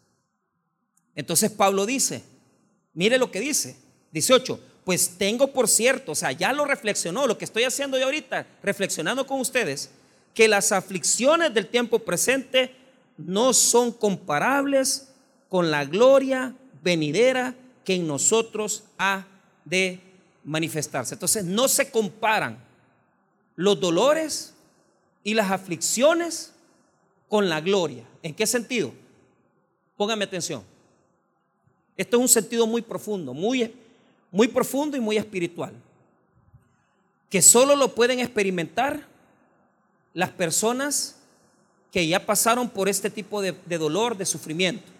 Entonces 1.15 1.51
Pablo 1.51 1.85
dice, 1.85 2.23
mire 2.97 3.19
lo 3.19 3.29
que 3.29 3.39
dice, 3.39 3.77
18, 4.11 4.59
pues 4.83 5.17
tengo 5.19 5.53
por 5.53 5.67
cierto, 5.67 6.13
o 6.13 6.15
sea, 6.15 6.31
ya 6.31 6.51
lo 6.51 6.65
reflexionó, 6.65 7.27
lo 7.27 7.37
que 7.37 7.45
estoy 7.45 7.63
haciendo 7.63 7.99
yo 7.99 8.05
ahorita, 8.05 8.47
reflexionando 8.63 9.27
con 9.27 9.39
ustedes, 9.39 9.91
que 10.33 10.47
las 10.47 10.71
aflicciones 10.71 11.53
del 11.53 11.67
tiempo 11.67 11.99
presente 11.99 12.73
no 13.15 13.53
son 13.53 13.91
comparables 13.91 15.09
con 15.47 15.69
la 15.69 15.85
gloria 15.85 16.55
venidera 16.81 17.53
que 17.85 17.93
en 17.93 18.07
nosotros 18.07 18.83
ha 18.97 19.27
de 19.63 19.99
manifestarse. 20.43 21.13
Entonces 21.13 21.45
no 21.45 21.67
se 21.67 21.91
comparan 21.91 22.57
los 23.55 23.79
dolores 23.79 24.55
y 25.23 25.35
las 25.35 25.51
aflicciones 25.51 26.51
con 27.27 27.47
la 27.47 27.61
gloria. 27.61 28.05
¿En 28.23 28.33
qué 28.33 28.47
sentido? 28.47 28.91
Póngame 29.95 30.23
atención. 30.23 30.63
Esto 31.97 32.17
es 32.17 32.21
un 32.21 32.29
sentido 32.29 32.67
muy 32.67 32.81
profundo, 32.81 33.33
muy, 33.33 33.73
muy 34.31 34.47
profundo 34.47 34.95
y 34.95 34.99
muy 34.99 35.17
espiritual, 35.17 35.73
que 37.29 37.41
solo 37.41 37.75
lo 37.75 37.93
pueden 37.93 38.19
experimentar 38.19 39.05
las 40.13 40.29
personas 40.29 41.15
que 41.91 42.07
ya 42.07 42.25
pasaron 42.25 42.69
por 42.69 42.87
este 42.87 43.09
tipo 43.09 43.41
de, 43.41 43.55
de 43.65 43.77
dolor, 43.77 44.15
de 44.15 44.25
sufrimiento. 44.25 44.91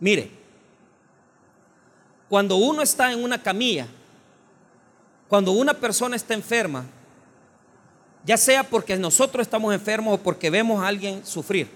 Mire, 0.00 0.30
cuando 2.28 2.56
uno 2.56 2.82
está 2.82 3.12
en 3.12 3.22
una 3.22 3.42
camilla 3.42 3.86
cuando 5.28 5.52
una 5.52 5.74
persona 5.74 6.16
está 6.16 6.34
enferma, 6.34 6.84
ya 8.24 8.36
sea 8.36 8.62
porque 8.62 8.96
nosotros 8.96 9.42
estamos 9.42 9.74
enfermos 9.74 10.14
o 10.14 10.22
porque 10.22 10.50
vemos 10.50 10.82
a 10.82 10.86
alguien 10.86 11.24
sufrir, 11.24 11.68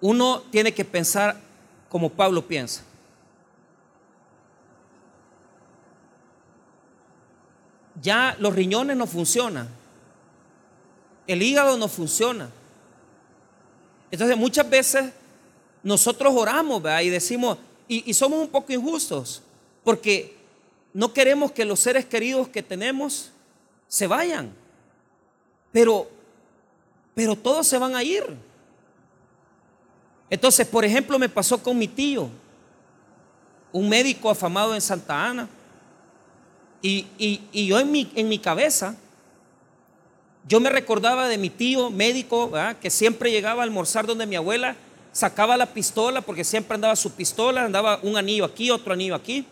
uno 0.00 0.42
tiene 0.50 0.72
que 0.72 0.84
pensar 0.84 1.36
como 1.88 2.10
Pablo 2.10 2.46
piensa. 2.46 2.82
Ya 8.02 8.36
los 8.38 8.54
riñones 8.54 8.96
no 8.96 9.06
funcionan, 9.06 9.68
el 11.26 11.42
hígado 11.42 11.76
no 11.78 11.88
funciona. 11.88 12.50
Entonces 14.10 14.36
muchas 14.36 14.68
veces 14.68 15.12
nosotros 15.82 16.32
oramos 16.36 16.82
y 17.02 17.08
decimos, 17.10 17.58
y, 17.86 18.12
somos 18.14 18.40
un 18.40 18.48
poco 18.48 18.72
injustos, 18.72 19.42
porque 19.82 20.36
no 20.92 21.12
queremos 21.12 21.52
que 21.52 21.64
los 21.64 21.80
seres 21.80 22.04
queridos 22.06 22.48
que 22.48 22.62
tenemos 22.62 23.30
se 23.88 24.06
vayan. 24.06 24.52
Pero, 25.72 26.08
pero 27.14 27.36
todos 27.36 27.66
se 27.66 27.78
van 27.78 27.94
a 27.94 28.02
ir. 28.02 28.24
Entonces, 30.30 30.66
por 30.66 30.84
ejemplo, 30.84 31.18
me 31.18 31.28
pasó 31.28 31.62
con 31.62 31.78
mi 31.78 31.88
tío, 31.88 32.28
un 33.72 33.88
médico 33.88 34.30
afamado 34.30 34.74
en 34.74 34.80
Santa 34.80 35.26
Ana. 35.26 35.48
Y, 36.80 37.06
y, 37.18 37.66
yo 37.66 37.80
en 37.80 37.90
mi, 37.90 38.10
en 38.14 38.28
mi 38.28 38.38
cabeza, 38.38 38.96
yo 40.46 40.60
me 40.60 40.68
recordaba 40.68 41.28
de 41.28 41.38
mi 41.38 41.48
tío 41.48 41.90
médico, 41.90 42.52
que 42.80 42.90
siempre 42.90 43.30
llegaba 43.30 43.62
a 43.62 43.64
almorzar 43.64 44.06
donde 44.06 44.26
mi 44.26 44.36
abuela 44.36 44.76
sacaba 45.12 45.56
la 45.56 45.66
pistola, 45.66 46.20
porque 46.20 46.44
siempre 46.44 46.74
andaba 46.74 46.94
su 46.96 47.12
pistola, 47.12 47.64
andaba 47.64 48.00
un 48.02 48.16
anillo 48.16 48.44
aquí, 48.44 48.70
otro 48.70 48.92
anillo 48.92 49.14
aquí. 49.14 49.46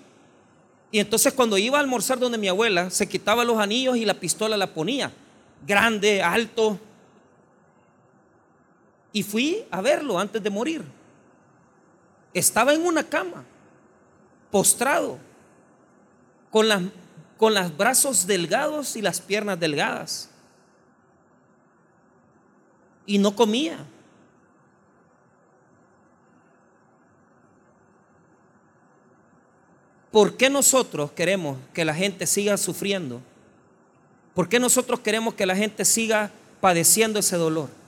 Y 0.91 0.99
entonces 0.99 1.33
cuando 1.33 1.57
iba 1.57 1.79
a 1.79 1.81
almorzar 1.81 2.19
donde 2.19 2.37
mi 2.37 2.49
abuela, 2.49 2.91
se 2.91 3.09
quitaba 3.09 3.45
los 3.45 3.59
anillos 3.59 3.97
y 3.97 4.05
la 4.05 4.15
pistola 4.15 4.59
la 4.59 4.67
ponía. 4.67 5.11
Grande, 5.67 6.23
alto. 6.23 6.79
Y 9.13 9.23
fui 9.23 9.65
a 9.71 9.81
verlo 9.81 10.19
antes 10.19 10.43
de 10.43 10.51
morir. 10.51 10.83
Estaba 12.33 12.73
en 12.73 12.85
una 12.85 13.05
cama, 13.05 13.45
postrado, 14.51 15.19
con, 16.51 16.93
con 17.37 17.55
los 17.55 17.77
brazos 17.77 18.27
delgados 18.27 18.97
y 18.97 19.03
las 19.03 19.21
piernas 19.21 19.61
delgadas. 19.61 20.31
Y 23.05 23.19
no 23.19 23.37
comía. 23.37 23.85
¿Por 30.11 30.37
qué 30.37 30.51
nosotros 30.51 31.11
queremos 31.13 31.59
que 31.73 31.85
la 31.87 31.95
gente 31.95 32.27
siga 32.27 32.57
sufriendo? 32.59 33.23
¿Por 34.35 34.49
qué 34.49 34.61
nosotros 34.61 35.01
queremos 35.01 35.35
que 35.35 35.47
la 35.47 35.57
gente 35.57 35.85
siga 35.87 36.31
padeciendo 36.61 37.19
ese 37.19 37.37
dolor? 37.37 37.82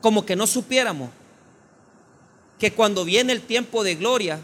Como 0.00 0.24
que 0.24 0.36
no 0.36 0.46
supiéramos 0.46 1.10
que 2.58 2.72
cuando 2.72 3.04
viene 3.04 3.32
el 3.32 3.42
tiempo 3.42 3.84
de 3.84 3.94
gloria, 3.96 4.40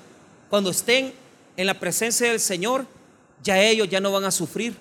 cuando 0.49 0.71
estén 0.71 1.15
en 1.57 1.67
la 1.67 1.75
presencia 1.75 2.29
del 2.29 2.41
Señor, 2.41 2.87
ya 3.43 3.61
ellos 3.61 3.89
ya 3.89 4.01
no 4.01 4.13
van 4.13 4.25
a 4.25 4.31
sufrir, 4.31 4.75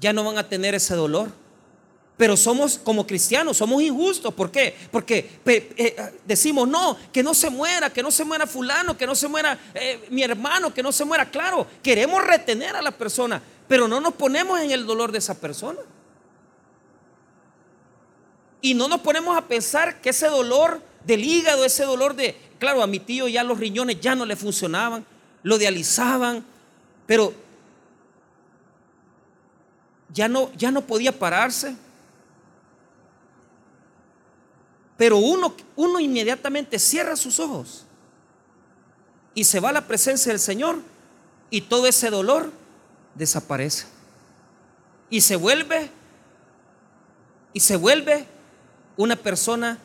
ya 0.00 0.12
no 0.12 0.24
van 0.24 0.38
a 0.38 0.48
tener 0.48 0.74
ese 0.74 0.94
dolor. 0.94 1.30
Pero 2.16 2.36
somos 2.36 2.78
como 2.78 3.06
cristianos, 3.06 3.58
somos 3.58 3.80
injustos. 3.80 4.34
¿Por 4.34 4.50
qué? 4.50 4.74
Porque 4.90 5.40
eh, 5.44 5.96
decimos, 6.26 6.66
no, 6.68 6.96
que 7.12 7.22
no 7.22 7.32
se 7.32 7.48
muera, 7.48 7.90
que 7.90 8.02
no 8.02 8.10
se 8.10 8.24
muera 8.24 8.44
fulano, 8.46 8.96
que 8.96 9.06
no 9.06 9.14
se 9.14 9.28
muera 9.28 9.56
eh, 9.74 10.04
mi 10.10 10.22
hermano, 10.22 10.74
que 10.74 10.82
no 10.82 10.90
se 10.90 11.04
muera. 11.04 11.30
Claro, 11.30 11.66
queremos 11.80 12.24
retener 12.24 12.74
a 12.74 12.82
la 12.82 12.90
persona, 12.90 13.40
pero 13.68 13.86
no 13.86 14.00
nos 14.00 14.14
ponemos 14.14 14.58
en 14.60 14.72
el 14.72 14.84
dolor 14.84 15.12
de 15.12 15.18
esa 15.18 15.34
persona. 15.38 15.78
Y 18.60 18.74
no 18.74 18.88
nos 18.88 19.00
ponemos 19.00 19.36
a 19.36 19.46
pensar 19.46 20.00
que 20.00 20.10
ese 20.10 20.26
dolor 20.28 20.80
del 21.04 21.24
hígado, 21.24 21.64
ese 21.64 21.84
dolor 21.84 22.14
de, 22.14 22.36
claro, 22.58 22.82
a 22.82 22.86
mi 22.86 22.98
tío 22.98 23.28
ya 23.28 23.44
los 23.44 23.58
riñones 23.58 24.00
ya 24.00 24.14
no 24.14 24.26
le 24.26 24.36
funcionaban, 24.36 25.04
lo 25.42 25.58
dializaban, 25.58 26.44
pero 27.06 27.32
ya 30.12 30.28
no, 30.28 30.52
ya 30.54 30.70
no 30.70 30.82
podía 30.82 31.16
pararse. 31.16 31.76
Pero 34.96 35.18
uno, 35.18 35.54
uno 35.76 36.00
inmediatamente 36.00 36.78
cierra 36.78 37.14
sus 37.14 37.38
ojos 37.38 37.84
y 39.34 39.44
se 39.44 39.60
va 39.60 39.68
a 39.68 39.72
la 39.72 39.86
presencia 39.86 40.32
del 40.32 40.40
Señor 40.40 40.80
y 41.50 41.60
todo 41.62 41.86
ese 41.86 42.10
dolor 42.10 42.50
desaparece. 43.14 43.86
Y 45.10 45.20
se 45.20 45.36
vuelve, 45.36 45.90
y 47.52 47.60
se 47.60 47.76
vuelve 47.76 48.26
una 48.98 49.14
persona 49.16 49.78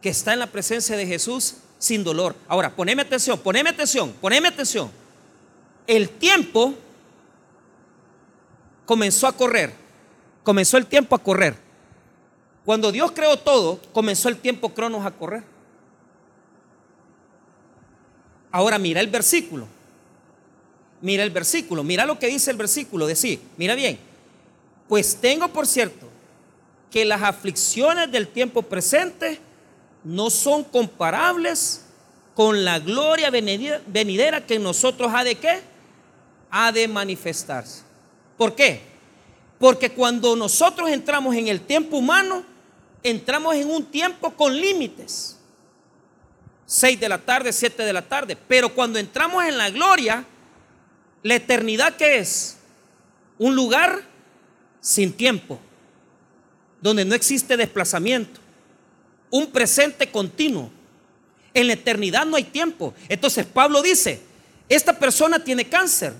que 0.00 0.10
está 0.10 0.34
en 0.34 0.38
la 0.38 0.46
presencia 0.46 0.96
de 0.96 1.06
Jesús 1.06 1.56
sin 1.78 2.04
dolor. 2.04 2.36
Ahora, 2.46 2.70
poneme 2.70 3.02
atención, 3.02 3.38
poneme 3.38 3.70
atención, 3.70 4.12
poneme 4.20 4.48
atención. 4.48 4.90
El 5.86 6.10
tiempo 6.10 6.74
comenzó 8.84 9.26
a 9.26 9.32
correr, 9.32 9.74
comenzó 10.42 10.76
el 10.76 10.86
tiempo 10.86 11.16
a 11.16 11.18
correr. 11.18 11.56
Cuando 12.66 12.92
Dios 12.92 13.12
creó 13.12 13.38
todo, 13.38 13.80
comenzó 13.92 14.28
el 14.28 14.36
tiempo 14.36 14.74
cronos 14.74 15.04
a 15.06 15.10
correr. 15.10 15.42
Ahora 18.52 18.78
mira 18.78 19.00
el 19.00 19.08
versículo. 19.08 19.66
Mira 21.00 21.22
el 21.22 21.30
versículo. 21.30 21.82
Mira 21.82 22.04
lo 22.04 22.18
que 22.18 22.26
dice 22.26 22.50
el 22.50 22.56
versículo. 22.58 23.06
Decir, 23.06 23.40
mira 23.56 23.74
bien. 23.74 23.98
Pues 24.86 25.16
tengo 25.16 25.48
por 25.48 25.66
cierto 25.66 26.13
que 26.94 27.04
las 27.04 27.22
aflicciones 27.22 28.12
del 28.12 28.28
tiempo 28.28 28.62
presente 28.62 29.40
no 30.04 30.30
son 30.30 30.62
comparables 30.62 31.86
con 32.36 32.64
la 32.64 32.78
gloria 32.78 33.30
venidera 33.30 34.46
que 34.46 34.54
en 34.54 34.62
nosotros 34.62 35.10
ha 35.12 35.24
de 35.24 35.34
qué? 35.34 35.60
Ha 36.50 36.70
de 36.70 36.86
manifestarse. 36.86 37.82
¿Por 38.38 38.54
qué? 38.54 38.80
Porque 39.58 39.90
cuando 39.90 40.36
nosotros 40.36 40.88
entramos 40.88 41.34
en 41.34 41.48
el 41.48 41.62
tiempo 41.62 41.96
humano, 41.96 42.44
entramos 43.02 43.56
en 43.56 43.68
un 43.72 43.84
tiempo 43.86 44.30
con 44.30 44.56
límites. 44.56 45.36
6 46.64 47.00
de 47.00 47.08
la 47.08 47.18
tarde, 47.18 47.52
7 47.52 47.82
de 47.82 47.92
la 47.92 48.02
tarde. 48.02 48.38
Pero 48.46 48.72
cuando 48.72 49.00
entramos 49.00 49.44
en 49.44 49.58
la 49.58 49.68
gloria, 49.68 50.24
la 51.24 51.34
eternidad 51.34 51.96
que 51.96 52.18
es 52.18 52.56
un 53.36 53.56
lugar 53.56 54.00
sin 54.80 55.12
tiempo, 55.12 55.58
donde 56.84 57.06
no 57.06 57.14
existe 57.14 57.56
desplazamiento, 57.56 58.40
un 59.30 59.50
presente 59.50 60.10
continuo. 60.10 60.70
En 61.54 61.66
la 61.66 61.72
eternidad 61.72 62.26
no 62.26 62.36
hay 62.36 62.44
tiempo. 62.44 62.92
Entonces 63.08 63.46
Pablo 63.46 63.80
dice, 63.80 64.20
esta 64.68 64.98
persona 64.98 65.42
tiene 65.42 65.66
cáncer, 65.66 66.12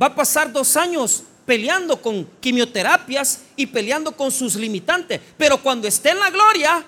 va 0.00 0.06
a 0.06 0.14
pasar 0.14 0.50
dos 0.50 0.78
años 0.78 1.24
peleando 1.44 2.00
con 2.00 2.24
quimioterapias 2.40 3.42
y 3.54 3.66
peleando 3.66 4.12
con 4.12 4.32
sus 4.32 4.56
limitantes. 4.56 5.20
Pero 5.36 5.62
cuando 5.62 5.86
esté 5.86 6.08
en 6.08 6.20
la 6.20 6.30
gloria, 6.30 6.82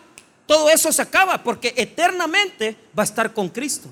todo 0.47 0.71
eso 0.71 0.91
se 0.91 1.03
acaba 1.03 1.45
porque 1.45 1.75
eternamente 1.77 2.75
va 2.99 3.03
a 3.03 3.05
estar 3.05 3.35
con 3.35 3.51
Cristo. 3.51 3.91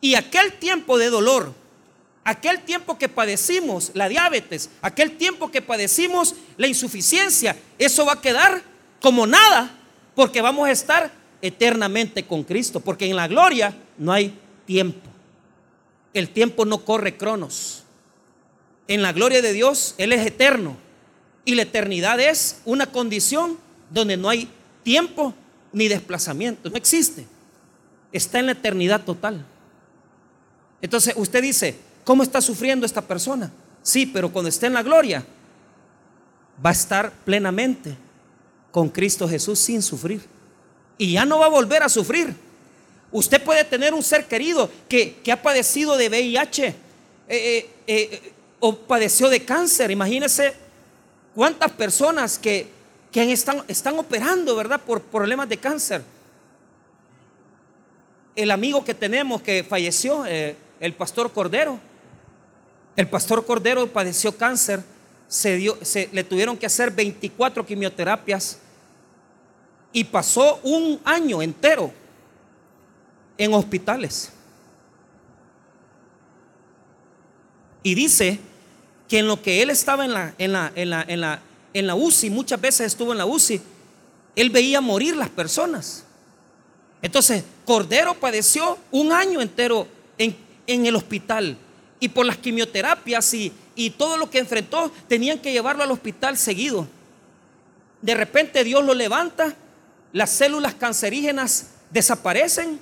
Y 0.00 0.14
aquel 0.14 0.54
tiempo 0.54 0.96
de 0.96 1.10
dolor, 1.10 1.52
aquel 2.24 2.62
tiempo 2.62 2.98
que 2.98 3.08
padecimos 3.08 3.90
la 3.94 4.08
diabetes, 4.08 4.70
aquel 4.82 5.16
tiempo 5.16 5.50
que 5.50 5.62
padecimos 5.62 6.34
la 6.56 6.66
insuficiencia, 6.66 7.56
eso 7.78 8.04
va 8.06 8.14
a 8.14 8.20
quedar 8.20 8.62
como 9.00 9.26
nada 9.26 9.76
porque 10.14 10.42
vamos 10.42 10.68
a 10.68 10.72
estar 10.72 11.10
eternamente 11.42 12.26
con 12.26 12.44
Cristo, 12.44 12.80
porque 12.80 13.06
en 13.06 13.16
la 13.16 13.28
gloria 13.28 13.74
no 13.96 14.12
hay 14.12 14.38
tiempo. 14.66 15.08
El 16.12 16.28
tiempo 16.28 16.64
no 16.64 16.84
corre 16.84 17.16
cronos 17.16 17.84
en 18.90 19.02
la 19.02 19.12
gloria 19.12 19.40
de 19.40 19.52
Dios, 19.52 19.94
Él 19.98 20.12
es 20.12 20.26
eterno. 20.26 20.76
Y 21.44 21.54
la 21.54 21.62
eternidad 21.62 22.18
es 22.18 22.60
una 22.64 22.86
condición 22.86 23.56
donde 23.88 24.16
no 24.16 24.28
hay 24.28 24.48
tiempo 24.82 25.32
ni 25.72 25.86
desplazamiento. 25.86 26.68
No 26.68 26.76
existe. 26.76 27.24
Está 28.10 28.40
en 28.40 28.46
la 28.46 28.52
eternidad 28.52 29.04
total. 29.04 29.46
Entonces 30.82 31.14
usted 31.16 31.40
dice, 31.40 31.76
¿cómo 32.10 32.24
está 32.24 32.40
sufriendo 32.40 32.84
esta 32.84 33.02
persona? 33.02 33.52
Sí, 33.84 34.04
pero 34.04 34.32
cuando 34.32 34.48
esté 34.48 34.66
en 34.66 34.72
la 34.72 34.82
gloria, 34.82 35.24
va 36.66 36.70
a 36.70 36.72
estar 36.72 37.12
plenamente 37.24 37.96
con 38.72 38.88
Cristo 38.88 39.28
Jesús 39.28 39.60
sin 39.60 39.80
sufrir. 39.80 40.20
Y 40.98 41.12
ya 41.12 41.24
no 41.24 41.38
va 41.38 41.46
a 41.46 41.50
volver 41.50 41.84
a 41.84 41.88
sufrir. 41.88 42.34
Usted 43.12 43.40
puede 43.44 43.62
tener 43.62 43.94
un 43.94 44.02
ser 44.02 44.26
querido 44.26 44.68
que, 44.88 45.22
ha 45.32 45.36
padecido 45.36 45.96
de 45.96 46.08
VIH. 46.08 46.66
Eh, 46.66 46.74
eh, 47.28 47.70
eh, 47.86 48.32
o 48.58 48.74
padeció 48.74 49.28
de 49.28 49.44
cáncer. 49.44 49.92
Imagínense 49.92 50.52
cuántas 51.32 51.70
personas 51.70 52.40
que, 52.40 52.66
están, 53.12 53.62
están 53.68 53.96
operando, 54.00 54.56
¿verdad? 54.56 54.80
Por 54.84 55.00
problemas 55.00 55.48
de 55.48 55.58
cáncer. 55.58 56.02
el 58.34 58.50
amigo 58.50 58.84
que 58.84 58.94
tenemos 58.94 59.42
que 59.42 59.62
falleció, 59.62 60.24
el 60.26 60.94
pastor 60.94 61.32
Cordero. 61.32 61.88
El 62.96 63.08
pastor 63.08 63.44
Cordero 63.46 63.86
padeció 63.86 64.36
cáncer, 64.36 64.82
se 65.28 66.08
le 66.12 66.24
tuvieron 66.24 66.56
que 66.56 66.66
hacer 66.66 66.90
24 66.90 67.64
quimioterapias 67.64 68.58
y 69.92 70.04
pasó 70.04 70.60
un 70.62 71.00
año 71.04 71.42
entero 71.42 71.92
en 73.38 73.54
hospitales. 73.54 74.32
Y 77.82 77.94
dice 77.94 78.38
que 79.08 79.18
en 79.18 79.26
lo 79.26 79.40
que 79.40 79.62
él 79.62 79.70
estaba 79.70 80.04
en 80.04 80.12
la, 80.12 80.34
en 80.38 80.52
la, 80.52 80.72
en 80.74 80.90
la, 80.90 81.04
en 81.08 81.20
la, 81.20 81.40
en 81.72 81.86
la 81.86 81.94
UCI, 81.94 82.30
muchas 82.30 82.60
veces 82.60 82.88
estuvo 82.88 83.12
en 83.12 83.18
la 83.18 83.26
UCI, 83.26 83.60
él 84.36 84.50
veía 84.50 84.80
morir 84.80 85.16
las 85.16 85.30
personas. 85.30 86.04
Entonces, 87.02 87.42
Cordero 87.64 88.14
padeció 88.14 88.78
un 88.90 89.12
año 89.12 89.40
entero 89.40 89.88
en, 90.18 90.36
en 90.66 90.86
el 90.86 90.96
hospital 90.96 91.56
y 92.00 92.08
por 92.08 92.24
las 92.26 92.38
quimioterapias 92.38 93.32
y, 93.34 93.52
y 93.76 93.90
todo 93.90 94.16
lo 94.16 94.30
que 94.30 94.38
enfrentó, 94.38 94.90
tenían 95.06 95.38
que 95.38 95.52
llevarlo 95.52 95.82
al 95.82 95.90
hospital 95.90 96.36
seguido. 96.38 96.88
De 98.00 98.14
repente 98.14 98.64
Dios 98.64 98.82
lo 98.82 98.94
levanta, 98.94 99.54
las 100.12 100.30
células 100.30 100.74
cancerígenas 100.74 101.72
desaparecen 101.90 102.80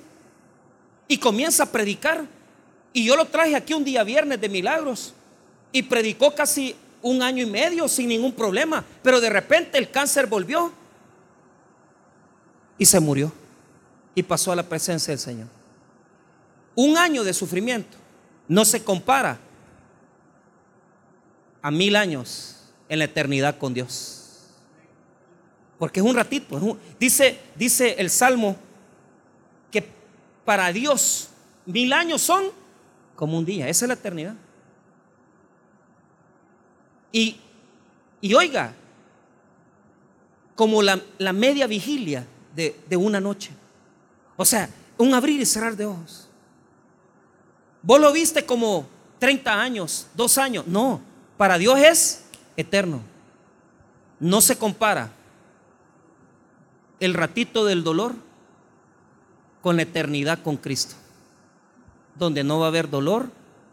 y 1.07 1.17
comienza 1.17 1.63
a 1.63 1.71
predicar. 1.71 2.25
Y 2.93 3.05
yo 3.05 3.17
lo 3.17 3.25
traje 3.25 3.55
aquí 3.55 3.73
un 3.73 3.83
día 3.83 4.03
viernes 4.03 4.39
de 4.39 4.49
milagros 4.49 5.13
y 5.71 5.83
predicó 5.83 6.33
casi 6.33 6.75
un 7.01 7.21
año 7.21 7.43
y 7.43 7.45
medio 7.45 7.87
sin 7.87 8.07
ningún 8.07 8.31
problema, 8.31 8.83
pero 9.03 9.21
de 9.21 9.29
repente 9.29 9.77
el 9.77 9.91
cáncer 9.91 10.27
volvió 10.27 10.71
y 12.77 12.85
se 12.85 12.99
murió 12.99 13.31
y 14.15 14.23
pasó 14.23 14.51
a 14.51 14.55
la 14.55 14.63
presencia 14.63 15.11
del 15.11 15.19
Señor. 15.19 15.47
Un 16.75 16.97
año 16.97 17.23
de 17.23 17.33
sufrimiento 17.33 17.97
no 18.49 18.65
se 18.65 18.83
compara 18.83 19.39
a 21.61 21.71
mil 21.71 21.95
años 21.95 22.57
en 22.89 22.99
la 22.99 23.05
eternidad 23.05 23.57
con 23.57 23.73
Dios. 23.73 24.49
Porque 25.77 26.01
es 26.01 26.05
un 26.05 26.15
ratito. 26.15 26.77
dice, 26.99 27.39
dice 27.55 27.95
el 27.99 28.09
Salmo 28.09 28.57
que 29.71 29.87
para 30.43 30.73
Dios 30.73 31.29
mil 31.65 31.93
años 31.93 32.21
son 32.21 32.45
como 33.15 33.37
un 33.37 33.45
día. 33.45 33.69
Esa 33.69 33.85
es 33.85 33.87
la 33.87 33.93
eternidad. 33.93 34.35
Y, 37.11 37.37
y 38.19 38.33
oiga, 38.33 38.73
como 40.55 40.81
la, 40.81 40.99
media 41.33 41.67
vigilia 41.67 42.25
de, 42.55 42.75
de 42.89 42.97
una 42.97 43.19
noche. 43.21 43.51
O 44.35 44.43
sea, 44.43 44.69
un 44.97 45.13
abrir 45.13 45.39
y 45.39 45.45
cerrar 45.45 45.75
de 45.75 45.85
ojos. 45.85 46.28
Vos 47.81 47.99
lo 47.99 48.11
viste 48.11 48.45
como 48.45 48.87
30 49.19 49.61
años, 49.61 50.07
dos 50.15 50.37
años. 50.37 50.65
No, 50.67 51.01
para 51.37 51.57
Dios 51.57 51.79
es 51.79 52.23
eterno. 52.57 53.01
No 54.19 54.41
se 54.41 54.57
compara 54.57 55.11
el 56.99 57.13
ratito 57.13 57.65
del 57.65 57.83
dolor 57.83 58.13
con 59.61 59.75
la 59.75 59.83
eternidad 59.83 60.41
con 60.41 60.57
Cristo, 60.57 60.95
donde 62.15 62.43
no 62.43 62.59
va 62.59 62.65
a 62.65 62.69
haber 62.69 62.89
dolor, 62.89 63.29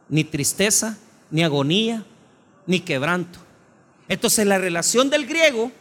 ni 0.09 0.25
tristeza, 0.25 0.99
ni 1.31 1.43
agonía, 1.43 2.05
ni 2.67 2.81
quebranto. 2.81 3.41
Entonces 4.09 4.47
la 4.47 4.59
relación 4.59 5.11
del 5.11 5.27
griego 5.27 5.73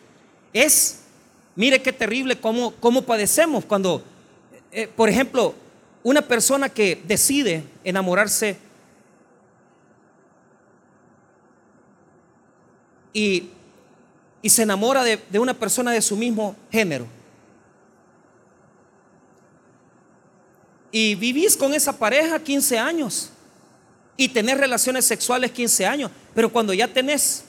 es, 0.54 1.02
mire 1.56 1.82
qué 1.82 1.94
terrible 1.94 2.40
cómo, 2.40 2.72
cómo 2.80 3.04
padecemos 3.04 3.66
cuando, 3.66 4.04
eh, 4.72 4.88
por 4.88 5.10
ejemplo, 5.10 5.54
una 6.06 6.22
persona 6.22 6.70
que 6.70 7.02
decide 7.08 7.64
enamorarse 7.84 8.56
y, 13.12 13.50
se 14.44 14.62
enamora 14.62 15.04
de, 15.04 15.18
de 15.32 15.40
una 15.40 15.56
persona 15.56 15.92
de 15.92 16.04
su 16.04 16.16
mismo 16.16 16.56
género. 16.72 17.08
Y 20.92 21.16
vivís 21.16 21.58
con 21.58 21.74
esa 21.74 21.98
pareja 21.98 22.40
15 22.40 22.78
años 22.78 23.32
y 24.16 24.30
tenés 24.30 24.60
relaciones 24.60 25.06
sexuales 25.06 25.50
15 25.50 25.88
años, 25.88 26.12
pero 26.36 26.52
cuando 26.52 26.72
ya 26.72 26.88
tenés 26.88 27.46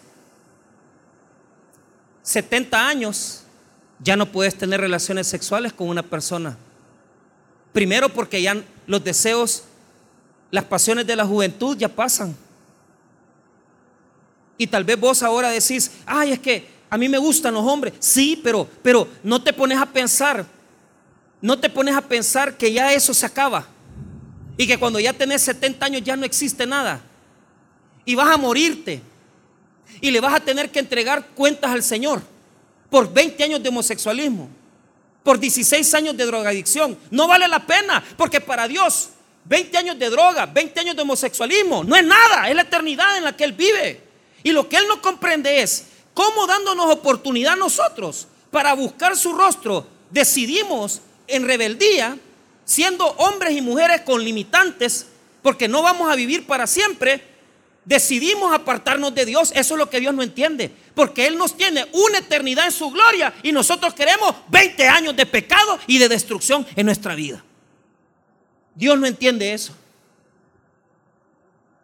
70 2.22 2.88
años, 2.88 3.42
ya 3.98 4.16
no 4.16 4.24
puedes 4.32 4.56
tener 4.56 4.80
relaciones 4.80 5.26
sexuales 5.26 5.74
con 5.74 5.90
una 5.90 6.02
persona. 6.02 6.56
Primero 7.76 8.08
porque 8.08 8.40
ya 8.40 8.64
los 8.86 9.04
deseos, 9.04 9.64
las 10.50 10.64
pasiones 10.64 11.06
de 11.06 11.14
la 11.14 11.26
juventud 11.26 11.76
ya 11.76 11.90
pasan. 11.90 12.34
Y 14.56 14.66
tal 14.66 14.82
vez 14.82 14.98
vos 14.98 15.22
ahora 15.22 15.50
decís, 15.50 15.90
ay, 16.06 16.32
es 16.32 16.38
que 16.38 16.66
a 16.88 16.96
mí 16.96 17.06
me 17.06 17.18
gustan 17.18 17.52
los 17.52 17.62
hombres. 17.66 17.92
Sí, 17.98 18.40
pero, 18.42 18.66
pero 18.82 19.06
no 19.22 19.42
te 19.42 19.52
pones 19.52 19.76
a 19.76 19.84
pensar, 19.84 20.46
no 21.42 21.58
te 21.58 21.68
pones 21.68 21.94
a 21.94 22.00
pensar 22.00 22.56
que 22.56 22.72
ya 22.72 22.94
eso 22.94 23.12
se 23.12 23.26
acaba. 23.26 23.66
Y 24.56 24.66
que 24.66 24.78
cuando 24.78 24.98
ya 24.98 25.12
tenés 25.12 25.42
70 25.42 25.84
años 25.84 26.02
ya 26.02 26.16
no 26.16 26.24
existe 26.24 26.66
nada. 26.66 27.02
Y 28.06 28.14
vas 28.14 28.34
a 28.34 28.38
morirte. 28.38 29.02
Y 30.00 30.12
le 30.12 30.20
vas 30.20 30.32
a 30.32 30.40
tener 30.40 30.70
que 30.70 30.78
entregar 30.78 31.26
cuentas 31.34 31.70
al 31.72 31.82
Señor 31.82 32.22
por 32.88 33.12
20 33.12 33.44
años 33.44 33.62
de 33.62 33.68
homosexualismo, 33.68 34.48
por 35.26 35.40
16 35.40 35.92
años 35.94 36.16
de 36.16 36.24
drogadicción. 36.24 36.96
No 37.10 37.26
vale 37.26 37.48
la 37.48 37.66
pena, 37.66 38.00
porque 38.16 38.40
para 38.40 38.68
Dios 38.68 39.08
20 39.44 39.76
años 39.76 39.98
de 39.98 40.08
droga, 40.08 40.46
20 40.46 40.78
años 40.78 40.94
de 40.94 41.02
homosexualismo, 41.02 41.82
no 41.82 41.96
es 41.96 42.04
nada, 42.04 42.48
es 42.48 42.54
la 42.54 42.62
eternidad 42.62 43.18
en 43.18 43.24
la 43.24 43.36
que 43.36 43.42
Él 43.42 43.52
vive. 43.52 44.00
Y 44.44 44.52
lo 44.52 44.68
que 44.68 44.76
Él 44.76 44.84
no 44.86 45.02
comprende 45.02 45.62
es 45.62 45.86
cómo 46.14 46.46
dándonos 46.46 46.92
oportunidad 46.92 47.56
nosotros 47.56 48.28
para 48.52 48.72
buscar 48.74 49.16
su 49.16 49.32
rostro, 49.32 49.84
decidimos 50.10 51.00
en 51.26 51.44
rebeldía, 51.44 52.16
siendo 52.64 53.04
hombres 53.18 53.56
y 53.56 53.60
mujeres 53.60 54.02
con 54.02 54.22
limitantes, 54.22 55.06
porque 55.42 55.66
no 55.66 55.82
vamos 55.82 56.08
a 56.08 56.14
vivir 56.14 56.46
para 56.46 56.68
siempre, 56.68 57.20
decidimos 57.86 58.52
apartarnos 58.52 59.14
de 59.14 59.24
Dios. 59.24 59.52
Eso 59.54 59.74
es 59.74 59.78
lo 59.78 59.88
que 59.88 60.00
Dios 60.00 60.12
no 60.12 60.22
entiende. 60.22 60.70
Porque 60.94 61.26
Él 61.26 61.38
nos 61.38 61.56
tiene 61.56 61.86
una 61.92 62.18
eternidad 62.18 62.66
en 62.66 62.72
su 62.72 62.90
gloria 62.90 63.32
y 63.42 63.52
nosotros 63.52 63.94
queremos 63.94 64.34
20 64.48 64.86
años 64.88 65.16
de 65.16 65.24
pecado 65.24 65.78
y 65.86 65.96
de 65.96 66.08
destrucción 66.08 66.66
en 66.76 66.84
nuestra 66.84 67.14
vida. 67.14 67.42
Dios 68.74 68.98
no 68.98 69.06
entiende 69.06 69.54
eso. 69.54 69.72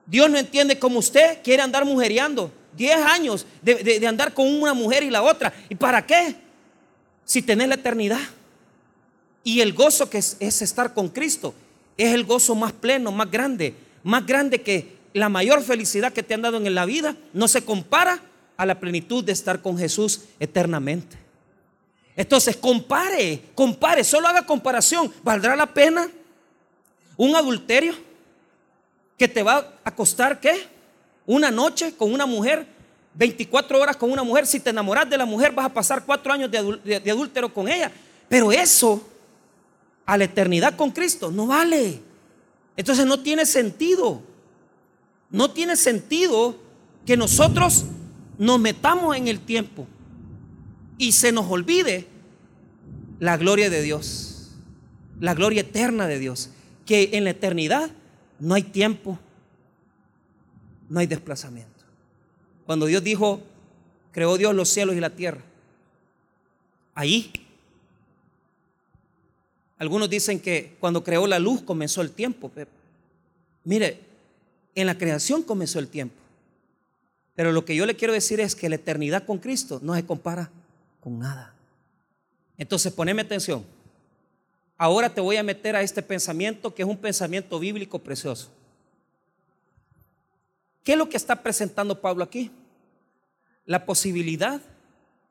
Dios 0.05 0.29
no 0.29 0.37
entiende 0.37 0.79
cómo 0.79 0.99
usted 0.99 1.39
quiere 1.43 1.63
andar 1.63 1.87
mujereando. 1.87 2.53
10 2.77 2.97
años 3.07 3.47
de, 3.63 4.07
andar 4.07 4.35
con 4.35 4.47
una 4.47 4.75
mujer 4.75 5.03
y 5.03 5.11
la 5.11 5.23
otra. 5.23 5.55
¿Y 5.69 5.75
para 5.75 6.05
qué? 6.05 6.37
Si 7.25 7.41
tenés 7.41 7.69
la 7.69 7.77
eternidad. 7.77 8.21
Y 9.45 9.61
el 9.61 9.73
gozo 9.73 10.11
que 10.11 10.19
es, 10.19 10.37
es 10.41 10.61
estar 10.63 10.93
con 10.93 11.09
Cristo 11.09 11.55
es 11.97 12.15
el 12.15 12.25
gozo 12.25 12.55
más 12.55 12.73
pleno, 12.73 13.13
más 13.13 13.31
grande. 13.31 13.75
Más 14.03 14.27
grande 14.27 14.61
que 14.63 14.97
la 15.13 15.29
mayor 15.29 15.63
felicidad 15.63 16.13
que 16.13 16.23
te 16.23 16.35
han 16.35 16.43
dado 16.43 16.57
en 16.57 16.75
la 16.75 16.85
vida. 16.85 17.17
No 17.33 17.49
se 17.49 17.65
compara 17.65 18.21
a 18.57 18.67
la 18.67 18.79
plenitud 18.79 19.25
de 19.25 19.33
estar 19.33 19.61
con 19.63 19.79
Jesús 19.79 20.23
eternamente. 20.39 21.17
Entonces, 22.17 22.57
compare, 22.57 23.43
compare, 23.55 24.05
solo 24.05 24.29
haga 24.29 24.45
comparación. 24.45 25.13
¿Valdrá 25.23 25.57
la 25.57 25.67
pena 25.67 26.09
un 27.17 27.35
adulterio? 27.37 27.95
que 29.23 29.29
te 29.29 29.45
va 29.45 29.73
a 29.85 29.95
costar 29.95 30.41
qué? 30.41 30.67
Una 31.27 31.53
noche 31.53 31.95
con 31.97 32.13
una 32.13 32.27
mujer, 32.27 32.67
24 33.15 33.81
horas 33.81 33.97
con 33.97 34.11
una 34.11 34.25
mujer. 34.25 34.49
Si 34.49 34.59
te 34.59 34.71
enamoras 34.71 35.09
de 35.09 35.17
la 35.17 35.25
mujer, 35.25 35.53
vas 35.53 35.67
a 35.67 35.73
pasar 35.73 36.05
cuatro 36.05 36.33
años 36.33 36.51
de, 36.51 37.09
adúltero 37.09 37.55
con 37.55 37.69
ella. 37.69 37.93
Pero 38.29 38.51
eso, 38.51 39.01
a 40.05 40.19
la 40.19 40.25
eternidad 40.25 40.75
con 40.75 40.91
Cristo, 40.91 41.31
no 41.31 41.47
vale. 41.47 42.01
Entonces 42.77 43.07
no 43.07 43.21
tiene 43.21 43.47
sentido. 43.47 44.21
No 45.33 45.51
tiene 45.51 45.77
sentido 45.77 46.57
que 47.07 47.17
nosotros 47.17 47.87
nos 48.39 48.61
metamos 48.61 49.17
en 49.17 49.29
el 49.29 49.41
tiempo 49.41 49.87
y 50.99 51.13
se 51.13 51.33
nos 51.33 51.51
olvide 51.51 52.07
la 53.19 53.37
gloria 53.39 53.71
de 53.71 53.83
Dios, 53.83 54.51
la 55.21 55.35
gloria 55.35 55.63
eterna 55.63 56.07
de 56.07 56.19
Dios, 56.19 56.51
que 56.85 57.11
en 57.15 57.25
la 57.25 57.31
eternidad 57.31 57.91
no 58.39 58.55
hay 58.55 58.63
tiempo, 58.63 59.19
no 60.89 61.01
hay 61.01 61.07
desplazamiento. 61.07 61.71
Cuando 62.67 62.87
Dios 62.87 63.03
dijo, 63.03 63.41
creó 64.13 64.37
Dios 64.37 64.55
los 64.55 64.69
cielos 64.69 64.95
y 64.97 65.01
la 65.01 65.11
tierra, 65.11 65.41
ahí. 66.95 67.33
Algunos 69.79 70.11
dicen 70.11 70.39
que 70.39 70.77
cuando 70.79 71.03
creó 71.03 71.27
la 71.27 71.39
luz 71.39 71.63
comenzó 71.63 72.03
el 72.03 72.11
tiempo. 72.13 72.53
Mire, 73.65 74.12
en 74.75 74.87
la 74.87 74.97
creación 74.97 75.43
comenzó 75.43 75.79
el 75.79 75.89
tiempo. 75.89 76.15
Pero 77.35 77.53
lo 77.53 77.65
que 77.65 77.75
yo 77.75 77.87
le 77.87 77.97
quiero 77.97 78.13
decir 78.13 78.41
es 78.41 78.55
que 78.55 78.69
la 78.69 78.77
eternidad 78.77 79.25
con 79.25 79.39
Cristo 79.39 79.81
no 79.83 79.95
se 79.95 80.05
compara 80.05 80.51
con 81.01 81.19
nada. 81.19 81.55
Entonces, 82.59 82.93
poneme 82.93 83.23
atención. 83.23 83.65
ahora 84.77 85.13
te 85.13 85.21
voy 85.21 85.37
a 85.37 85.43
meter 85.43 85.77
a 85.77 85.83
este 85.83 86.03
pensamiento 86.03 86.75
que 86.75 86.83
es 86.83 86.89
un 86.89 86.97
pensamiento 86.97 87.59
bíblico 87.59 87.99
precioso. 87.99 88.51
¿Qué 90.85 90.93
es 90.93 90.99
lo 90.99 91.09
que 91.09 91.17
está 91.17 91.43
presentando 91.43 92.01
Pablo 92.01 92.25
aquí? 92.25 92.51
La 93.65 93.87
posibilidad 93.87 94.61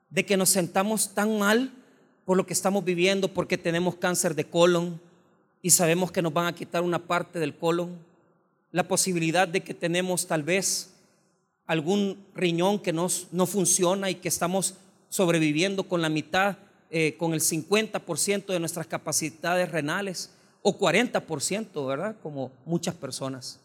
de 0.10 0.26
que 0.26 0.38
nos 0.38 0.50
sentamos 0.50 1.14
tan 1.14 1.38
mal 1.38 1.72
por 2.26 2.38
lo 2.38 2.46
que 2.46 2.54
estamos 2.54 2.86
viviendo, 2.86 3.28
porque 3.28 3.58
tenemos 3.58 3.96
cáncer 3.96 4.36
de 4.36 4.46
colon 4.46 5.00
y 5.62 5.72
sabemos 5.72 6.12
que 6.12 6.22
nos 6.22 6.34
van 6.34 6.48
a 6.48 6.56
quitar 6.56 6.82
una 6.82 7.00
parte 7.00 7.40
del 7.40 7.56
colon. 7.56 7.98
La 8.72 8.88
posibilidad 8.88 9.48
de 9.48 9.62
que 9.62 9.74
tenemos 9.74 10.28
tal 10.28 10.44
vez 10.44 10.92
algún 11.66 12.26
riñón 12.36 12.80
que 12.80 12.94
no 12.94 13.10
funciona 13.46 14.10
y 14.10 14.16
que 14.16 14.28
estamos 14.28 14.76
sobreviviendo 15.10 15.84
con 15.84 16.02
la 16.02 16.10
mitad, 16.10 16.58
eh, 16.90 17.16
con 17.18 17.34
el 17.34 17.42
50% 17.42 18.54
de 18.54 18.60
nuestras 18.60 18.88
capacidades 18.88 19.72
renales 19.72 20.32
o 20.62 20.78
40%, 20.78 21.86
¿verdad? 21.86 22.16
Como 22.24 22.52
muchas 22.66 22.96
personas. 22.96 23.60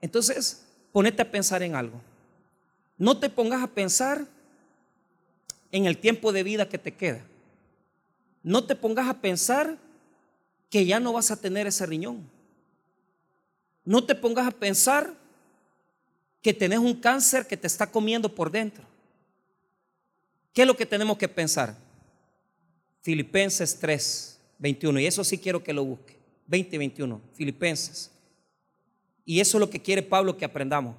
Entonces, 0.00 0.64
ponete 0.92 1.22
a 1.22 1.30
pensar 1.30 1.62
en 1.62 1.74
algo. 1.74 2.00
No 2.98 3.18
te 3.18 3.28
pongas 3.28 3.62
a 3.62 3.66
pensar 3.66 4.26
en 5.72 5.86
el 5.86 5.98
tiempo 5.98 6.32
de 6.32 6.42
vida 6.42 6.68
que 6.68 6.78
te 6.78 6.92
queda. 6.92 7.22
No 8.42 8.64
te 8.64 8.76
pongas 8.76 9.08
a 9.08 9.20
pensar 9.20 9.76
que 10.70 10.86
ya 10.86 11.00
no 11.00 11.12
vas 11.12 11.30
a 11.30 11.40
tener 11.40 11.66
ese 11.66 11.84
riñón. 11.86 12.28
No 13.86 14.04
te 14.04 14.14
pongas 14.14 14.46
a 14.46 14.50
pensar 14.50 15.14
que 16.42 16.52
tenés 16.52 16.80
un 16.80 16.94
cáncer 16.94 17.46
que 17.46 17.56
te 17.56 17.68
está 17.68 17.90
comiendo 17.90 18.34
por 18.34 18.50
dentro. 18.50 18.84
¿Qué 20.52 20.62
es 20.62 20.66
lo 20.66 20.76
que 20.76 20.84
tenemos 20.84 21.16
que 21.16 21.28
pensar? 21.28 21.76
Filipenses 23.00 23.78
3, 23.78 24.38
21. 24.58 25.00
Y 25.00 25.06
eso 25.06 25.22
sí 25.22 25.38
quiero 25.38 25.62
que 25.62 25.72
lo 25.72 25.84
busque. 25.84 26.16
20 26.48 26.74
y 26.74 26.78
21. 26.78 27.20
Filipenses. 27.34 28.10
Y 29.24 29.38
eso 29.40 29.58
es 29.58 29.60
lo 29.60 29.70
que 29.70 29.80
quiere 29.80 30.02
Pablo 30.02 30.36
que 30.36 30.44
aprendamos. 30.44 30.96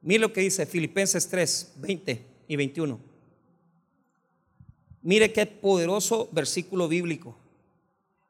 Mire 0.00 0.20
lo 0.20 0.32
que 0.32 0.42
dice 0.42 0.64
Filipenses 0.64 1.28
3, 1.28 1.72
20 1.76 2.24
y 2.46 2.56
21. 2.56 3.00
Mire 5.02 5.32
qué 5.32 5.46
poderoso 5.46 6.28
versículo 6.30 6.86
bíblico. 6.86 7.36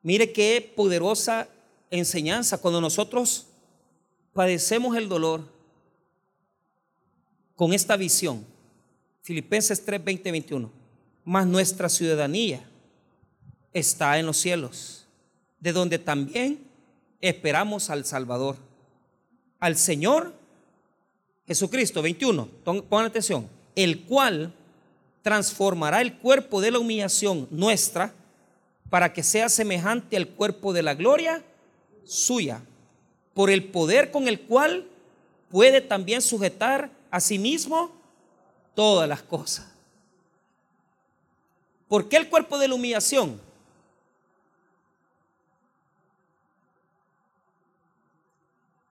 Mire 0.03 0.33
qué 0.33 0.73
poderosa 0.75 1.49
enseñanza. 1.91 2.59
Cuando 2.59 2.81
nosotros 2.81 3.47
padecemos 4.33 4.97
el 4.97 5.09
dolor 5.09 5.43
con 7.57 7.73
esta 7.73 7.97
visión, 7.97 8.45
Filipenses 9.23 9.85
3, 9.85 10.03
20, 10.03 10.31
21. 10.31 10.73
Mas 11.25 11.47
nuestra 11.47 11.89
ciudadanía 11.89 12.67
está 13.73 14.19
en 14.19 14.27
los 14.27 14.39
cielos, 14.39 15.07
de 15.61 15.73
donde 15.73 15.99
también 15.99 16.67
esperamos 17.21 17.91
al 17.91 18.05
Salvador, 18.05 18.57
al 19.61 19.77
Señor 19.77 20.33
Jesucristo. 21.47 22.01
21, 22.01 22.47
pongan 22.89 23.07
atención, 23.07 23.49
el 23.75 24.05
cual 24.05 24.55
transformará 25.23 26.01
el 26.01 26.17
cuerpo 26.17 26.61
de 26.61 26.71
la 26.71 26.79
humillación 26.79 27.49
nuestra 27.51 28.15
para 28.89 29.13
que 29.13 29.23
sea 29.23 29.49
semejante 29.49 30.17
al 30.17 30.29
cuerpo 30.29 30.73
de 30.73 30.83
la 30.83 30.95
gloria 30.95 31.45
suya, 32.09 32.63
por 33.35 33.51
el 33.51 33.71
poder 33.71 34.11
con 34.11 34.27
el 34.27 34.41
cual 34.41 34.89
puede 35.51 35.81
también 35.81 36.23
sujetar 36.23 36.91
a 37.11 37.21
sí 37.21 37.39
mismo 37.39 37.93
todas 38.75 39.09
las 39.09 39.23
cosas. 39.23 39.67
¿Por 41.87 42.09
qué 42.09 42.17
el 42.17 42.29
cuerpo 42.29 42.59
de 42.59 42.69
la 42.69 42.75
humillación? 42.75 43.41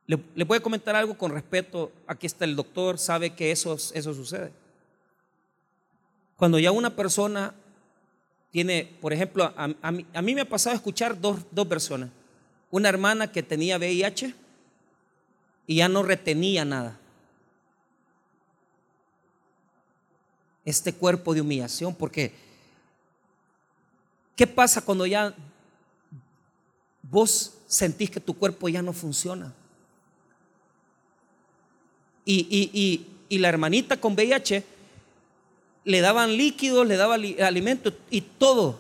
Le, 0.05 0.17
le 0.35 0.43
voy 0.45 0.57
a 0.57 0.61
comentar 0.61 0.95
algo 0.95 1.17
con 1.17 1.31
respeto. 1.31 1.91
Aquí 2.07 2.27
está 2.27 2.45
el 2.45 2.55
doctor, 2.55 2.97
sabe 2.97 3.35
que 3.35 3.51
eso, 3.51 3.73
eso 3.73 4.13
sucede. 4.13 4.51
Cuando 6.37 6.59
ya 6.59 6.71
una 6.71 6.95
persona 6.95 7.53
tiene, 8.51 8.97
por 9.01 9.11
ejemplo, 9.11 9.51
a, 9.55 9.91
mí, 9.91 10.35
me 10.35 10.41
ha 10.41 10.49
pasado 10.49 10.73
a 10.73 10.77
escuchar 10.77 11.19
dos, 11.19 11.39
dos 11.51 11.67
versiones. 11.67 12.09
Una 12.71 12.89
hermana 12.89 13.31
que 13.31 13.43
tenía 13.43 13.77
VIH 13.77 14.33
y 15.67 15.75
ya 15.77 15.89
no 15.89 16.03
retenía 16.03 16.65
nada. 16.65 16.99
este 20.67 20.91
cuerpo 20.91 21.33
de 21.33 21.39
humillación, 21.39 21.95
porque 21.95 22.33
¿qué 24.35 24.45
pasa 24.45 24.81
cuando 24.81 25.05
ya 25.05 25.33
vos 27.03 27.53
sentís 27.67 28.11
que 28.11 28.19
tu 28.19 28.33
cuerpo 28.33 28.67
ya 28.67 28.81
no 28.81 28.91
funciona? 28.91 29.53
Y, 32.25 33.05
la 33.29 33.47
hermanita 33.47 33.95
con 33.95 34.13
VIH 34.13 34.65
le 35.85 36.01
daban 36.01 36.35
líquidos, 36.35 36.85
le 36.85 36.97
daban 36.97 37.23
alimentos 37.39 37.93
y 38.09 38.19
todo, 38.19 38.77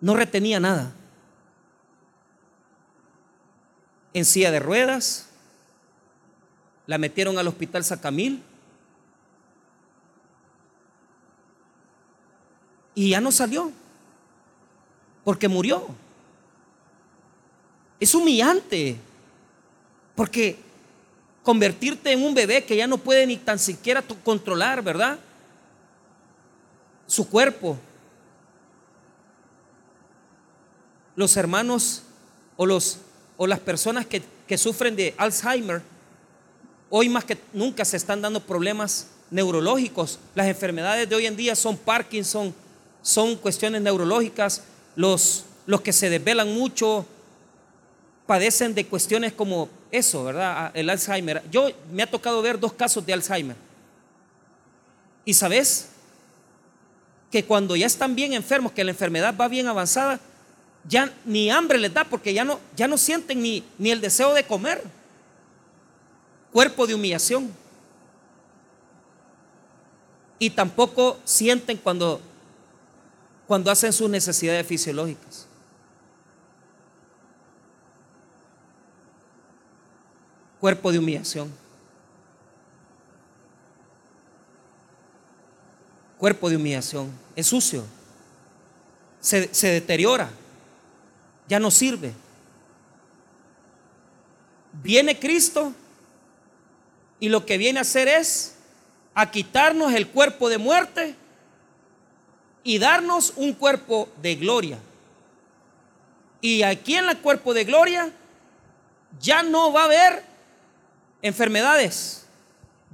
no 0.00 0.16
retenía 0.16 0.58
nada. 0.58 0.96
En 4.14 4.24
silla 4.24 4.50
de 4.50 4.60
ruedas, 4.60 5.26
la 6.86 6.96
metieron 6.98 7.36
al 7.38 7.48
hospital 7.48 7.84
Sacamil 7.84 8.42
y 12.94 13.10
ya 13.10 13.20
no 13.20 13.32
salió, 13.32 13.72
porque 15.24 15.48
murió. 15.48 15.88
Es 17.98 18.14
humillante, 18.14 18.96
porque 20.14 20.58
convertirte 21.42 22.12
en 22.12 22.22
un 22.22 22.34
bebé 22.34 22.64
que 22.64 22.76
ya 22.76 22.86
no 22.86 22.98
puede 22.98 23.26
ni 23.26 23.36
tan 23.36 23.58
siquiera 23.58 24.02
controlar, 24.02 24.82
¿verdad? 24.82 25.18
Su 27.06 27.28
cuerpo. 27.28 27.78
Los 31.16 31.36
hermanos 31.36 32.02
o, 32.56 32.66
los, 32.66 32.98
o 33.36 33.46
las 33.46 33.60
personas 33.60 34.06
que, 34.06 34.22
que 34.46 34.58
sufren 34.58 34.96
de 34.96 35.14
Alzheimer, 35.16 35.82
hoy 36.90 37.08
más 37.08 37.24
que 37.24 37.38
nunca 37.52 37.84
se 37.84 37.96
están 37.96 38.22
dando 38.22 38.40
problemas 38.40 39.08
neurológicos. 39.30 40.18
Las 40.34 40.46
enfermedades 40.46 41.08
de 41.08 41.16
hoy 41.16 41.26
en 41.26 41.36
día 41.36 41.56
son 41.56 41.76
Parkinson, 41.76 42.54
son 43.02 43.36
cuestiones 43.36 43.82
neurológicas, 43.82 44.62
los, 44.96 45.44
los 45.66 45.80
que 45.80 45.92
se 45.92 46.08
desvelan 46.10 46.52
mucho 46.54 47.06
padecen 48.26 48.74
de 48.74 48.86
cuestiones 48.86 49.32
como 49.32 49.68
eso, 49.90 50.24
¿verdad? 50.24 50.54
Ah, 50.56 50.70
el 50.74 50.88
Alzheimer. 50.88 51.42
Yo 51.50 51.68
me 51.92 52.02
ha 52.02 52.10
tocado 52.10 52.40
ver 52.42 52.58
dos 52.58 52.72
casos 52.72 53.04
de 53.04 53.12
Alzheimer. 53.12 53.56
Y 55.24 55.34
sabes 55.34 55.88
que 57.30 57.44
cuando 57.44 57.74
ya 57.76 57.86
están 57.86 58.14
bien 58.14 58.32
enfermos, 58.32 58.72
que 58.72 58.84
la 58.84 58.92
enfermedad 58.92 59.34
va 59.38 59.48
bien 59.48 59.66
avanzada, 59.66 60.20
ya 60.88 61.12
ni 61.24 61.50
hambre 61.50 61.78
les 61.78 61.92
da 61.92 62.04
porque 62.04 62.34
ya 62.34 62.44
no, 62.44 62.60
ya 62.76 62.86
no 62.88 62.98
sienten 62.98 63.42
ni, 63.42 63.64
ni 63.78 63.90
el 63.90 64.00
deseo 64.00 64.34
de 64.34 64.44
comer. 64.44 64.82
Cuerpo 66.52 66.86
de 66.86 66.94
humillación. 66.94 67.50
Y 70.38 70.50
tampoco 70.50 71.18
sienten 71.24 71.76
cuando 71.78 72.20
cuando 73.46 73.70
hacen 73.70 73.92
sus 73.92 74.08
necesidades 74.08 74.66
fisiológicas. 74.66 75.46
Cuerpo 80.60 80.90
de 80.90 80.98
humillación. 80.98 81.52
Cuerpo 86.16 86.48
de 86.48 86.56
humillación. 86.56 87.10
Es 87.36 87.48
sucio. 87.48 87.84
Se, 89.20 89.52
se 89.52 89.68
deteriora. 89.68 90.30
Ya 91.48 91.58
no 91.58 91.70
sirve. 91.70 92.12
Viene 94.82 95.18
Cristo 95.18 95.72
y 97.20 97.28
lo 97.28 97.46
que 97.46 97.58
viene 97.58 97.78
a 97.78 97.82
hacer 97.82 98.08
es 98.08 98.56
a 99.14 99.30
quitarnos 99.30 99.92
el 99.92 100.08
cuerpo 100.08 100.48
de 100.48 100.58
muerte 100.58 101.14
y 102.64 102.78
darnos 102.78 103.34
un 103.36 103.52
cuerpo 103.52 104.08
de 104.20 104.34
gloria. 104.34 104.78
Y 106.40 106.62
aquí 106.62 106.96
en 106.96 107.08
el 107.08 107.18
cuerpo 107.18 107.54
de 107.54 107.64
gloria 107.64 108.10
ya 109.20 109.42
no 109.42 109.72
va 109.72 109.82
a 109.82 109.84
haber 109.84 110.22
enfermedades, 111.22 112.26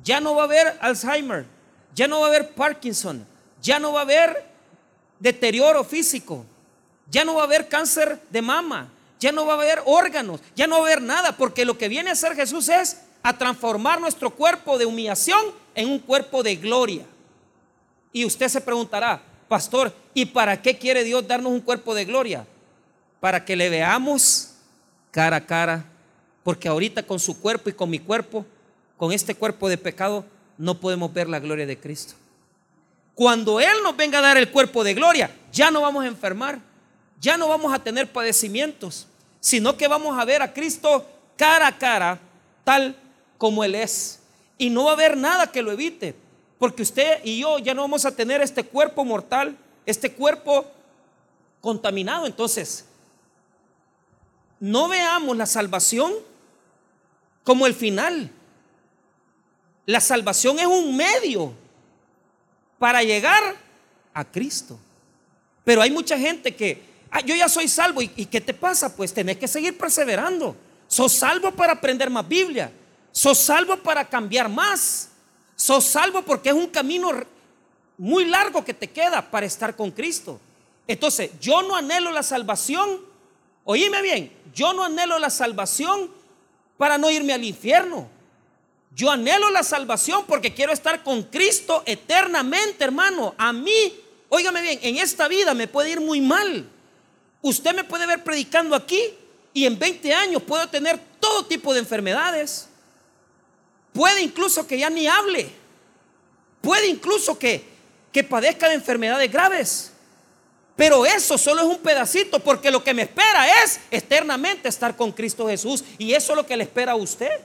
ya 0.05 0.21
no 0.21 0.35
va 0.35 0.43
a 0.43 0.45
haber 0.45 0.79
Alzheimer, 0.81 1.47
ya 1.95 2.07
no 2.07 2.21
va 2.21 2.27
a 2.27 2.29
haber 2.29 2.51
Parkinson, 2.51 3.27
ya 3.61 3.79
no 3.79 3.93
va 3.93 4.01
a 4.01 4.03
haber 4.03 4.45
deterioro 5.19 5.83
físico, 5.83 6.45
ya 7.11 7.25
no 7.25 7.35
va 7.35 7.43
a 7.43 7.45
haber 7.45 7.69
cáncer 7.69 8.21
de 8.31 8.43
mama, 8.43 8.89
ya 9.19 9.33
no 9.33 9.47
va 9.47 9.55
a 9.55 9.57
haber 9.57 9.83
órganos, 9.85 10.41
ya 10.55 10.67
no 10.67 10.77
va 10.77 10.83
a 10.83 10.87
haber 10.87 11.03
nada, 11.03 11.37
porque 11.37 11.65
lo 11.65 11.77
que 11.77 11.89
viene 11.89 12.11
a 12.11 12.15
hacer 12.15 12.35
Jesús 12.35 12.69
es 12.69 13.03
a 13.23 13.37
transformar 13.37 14.01
nuestro 14.01 14.31
cuerpo 14.31 14.79
de 14.79 14.87
humillación 14.87 15.41
en 15.75 15.89
un 15.89 15.99
cuerpo 15.99 16.43
de 16.43 16.57
gloria. 16.57 17.05
Y 18.13 18.25
usted 18.25 18.49
se 18.49 18.61
preguntará, 18.61 19.23
pastor, 19.49 19.93
¿y 20.15 20.25
para 20.25 20.61
qué 20.61 20.79
quiere 20.79 21.05
Dios 21.05 21.27
darnos 21.27 21.53
un 21.53 21.61
cuerpo 21.61 21.95
de 21.95 22.05
gloria? 22.05 22.47
para 23.21 23.45
que 23.45 23.55
le 23.55 23.69
veamos 23.69 24.55
cara 25.11 25.37
a 25.37 25.47
cara, 25.47 25.85
porque 26.43 26.69
ahorita 26.69 27.03
con 27.03 27.21
su 27.21 27.39
cuerpo 27.39 27.69
y 27.69 27.75
con 27.75 27.91
mi 27.91 27.99
cuerpo, 27.99 28.45
con 28.97 29.13
este 29.13 29.35
cuerpo 29.35 29.69
de 29.69 29.77
pecado, 29.77 30.25
no 30.57 30.81
podemos 30.81 31.13
ver 31.13 31.29
la 31.29 31.39
gloria 31.39 31.67
de 31.67 31.79
Cristo. 31.79 32.15
Cuando 33.15 33.61
Él 33.61 33.83
nos 33.85 33.97
venga 33.97 34.19
a 34.19 34.23
dar 34.23 34.39
el 34.39 34.51
cuerpo 34.51 34.83
de 34.83 34.95
gloria, 34.95 35.31
ya 35.53 35.71
no 35.71 35.83
vamos 35.83 36.05
a 36.05 36.09
enfermar, 36.09 36.59
ya 37.21 37.37
no 37.37 37.49
vamos 37.49 37.73
a 37.73 37.79
tener 37.79 38.11
padecimientos, 38.11 39.07
sino 39.41 39.77
que 39.77 39.89
vamos 39.89 40.19
a 40.19 40.25
ver 40.25 40.43
a 40.43 40.53
Cristo 40.53 41.07
cara 41.37 41.69
a 41.69 41.79
cara, 41.79 42.19
tal 42.65 42.97
como 43.39 43.63
Él 43.63 43.75
es. 43.75 44.21
Y 44.59 44.71
no 44.71 44.85
va 44.85 44.91
a 44.91 44.95
haber 44.95 45.17
nada 45.17 45.47
que 45.47 45.63
lo 45.63 45.73
evite, 45.73 46.15
porque 46.59 46.83
usted 46.83 47.21
y 47.25 47.41
yo 47.41 47.59
ya 47.59 47.75
no 47.75 47.83
vamos 47.83 48.05
a 48.05 48.15
tener 48.15 48.41
este 48.43 48.65
cuerpo 48.65 49.05
mortal, 49.05 49.57
este 49.87 50.13
cuerpo 50.13 50.67
contaminado. 51.61 52.27
Entonces, 52.27 52.85
no 54.59 54.89
veamos 54.89 55.37
la 55.37 55.47
salvación 55.47 56.13
como 57.45 57.67
el 57.67 57.75
final. 57.75 58.31
La 59.87 60.01
salvación 60.01 60.59
es 60.59 60.67
un 60.67 60.97
medio 60.97 61.55
para 62.79 63.03
llegar 63.03 63.57
a 64.13 64.25
Cristo. 64.25 64.79
Pero 65.65 65.83
hay 65.83 65.91
mucha 65.91 66.19
gente 66.19 66.55
que, 66.55 66.90
ah, 67.11 67.21
yo 67.21 67.35
ya 67.35 67.49
soy 67.49 67.69
salvo. 67.69 68.03
¿Y, 68.03 68.27
qué 68.27 68.41
te 68.41 68.55
pasa? 68.55 68.95
Pues 68.95 69.13
tenés 69.13 69.37
que 69.37 69.49
seguir 69.49 69.77
perseverando. 69.77 70.57
Sos 70.87 71.13
salvo 71.13 71.53
para 71.53 71.75
aprender 71.75 72.11
más 72.11 72.27
Biblia. 72.27 72.73
Sos 73.13 73.39
salvo 73.39 73.77
para 73.77 74.09
cambiar 74.09 74.49
más. 74.49 75.11
Sos 75.57 75.85
salvo 75.85 76.23
porque 76.23 76.49
es 76.51 76.55
un 76.55 76.69
camino 76.69 77.11
muy 77.99 78.25
largo 78.25 78.65
que 78.65 78.75
te 78.75 78.89
queda 78.89 79.31
para 79.31 79.47
estar 79.47 79.77
con 79.77 79.91
Cristo. 79.91 80.41
Entonces, 80.87 81.31
yo 81.41 81.63
no 81.63 81.77
anhelo 81.77 82.11
la 82.11 82.23
salvación. 82.23 83.01
Oíme 83.65 84.03
bien, 84.03 84.33
yo 84.55 84.73
no 84.73 84.85
anhelo 84.85 85.19
la 85.19 85.31
salvación 85.31 86.11
para 86.77 86.97
no 86.97 87.11
irme 87.11 87.33
al 87.33 87.45
infierno. 87.45 88.09
Yo 88.95 89.11
anhelo 89.11 89.51
la 89.51 89.63
salvación 89.63 90.25
porque 90.27 90.53
quiero 90.53 90.73
estar 90.73 91.03
con 91.03 91.23
Cristo 91.25 91.83
eternamente, 91.87 92.83
hermano. 92.83 93.35
A 93.39 93.53
mí, 93.53 93.95
óigame 94.29 94.63
bien, 94.63 94.81
en 94.83 94.97
esta 94.97 95.29
vida 95.29 95.55
me 95.55 95.69
puede 95.69 95.91
ir 95.91 96.01
muy 96.01 96.21
mal. 96.21 96.69
Usted 97.43 97.75
me 97.75 97.85
puede 97.85 98.07
ver 98.07 98.23
predicando 98.23 98.77
aquí 98.77 99.01
y 99.53 99.65
en 99.65 99.79
20 99.79 100.13
años 100.15 100.43
puedo 100.43 100.69
tener 100.69 100.99
todo 101.19 101.45
tipo 101.47 101.73
de 101.73 101.81
enfermedades. 101.81 102.69
Puede 103.93 104.23
incluso 104.23 104.67
que 104.67 104.79
ya 104.79 104.91
ni 104.91 105.07
hable. 105.07 105.51
Puede 106.61 106.87
incluso 106.89 107.39
que, 107.39 107.65
que 108.13 108.23
padezca 108.23 108.69
de 108.69 108.75
enfermedades 108.75 109.31
graves. 109.33 109.93
Pero 110.77 111.05
eso 111.05 111.37
solo 111.37 111.63
es 111.63 111.67
un 111.67 111.79
pedacito 111.79 112.41
porque 112.41 112.71
lo 112.71 112.83
que 112.83 112.95
me 112.95 113.03
espera 113.03 113.63
es 113.63 113.81
eternamente 113.91 114.69
estar 114.69 114.97
con 114.97 115.13
Cristo 115.13 115.49
Jesús. 115.49 115.85
Y 115.99 116.13
eso 116.13 116.33
es 116.33 116.37
lo 116.37 116.47
que 116.47 116.57
le 116.57 116.65
espera 116.65 116.93
a 116.93 116.97
usted. 116.97 117.41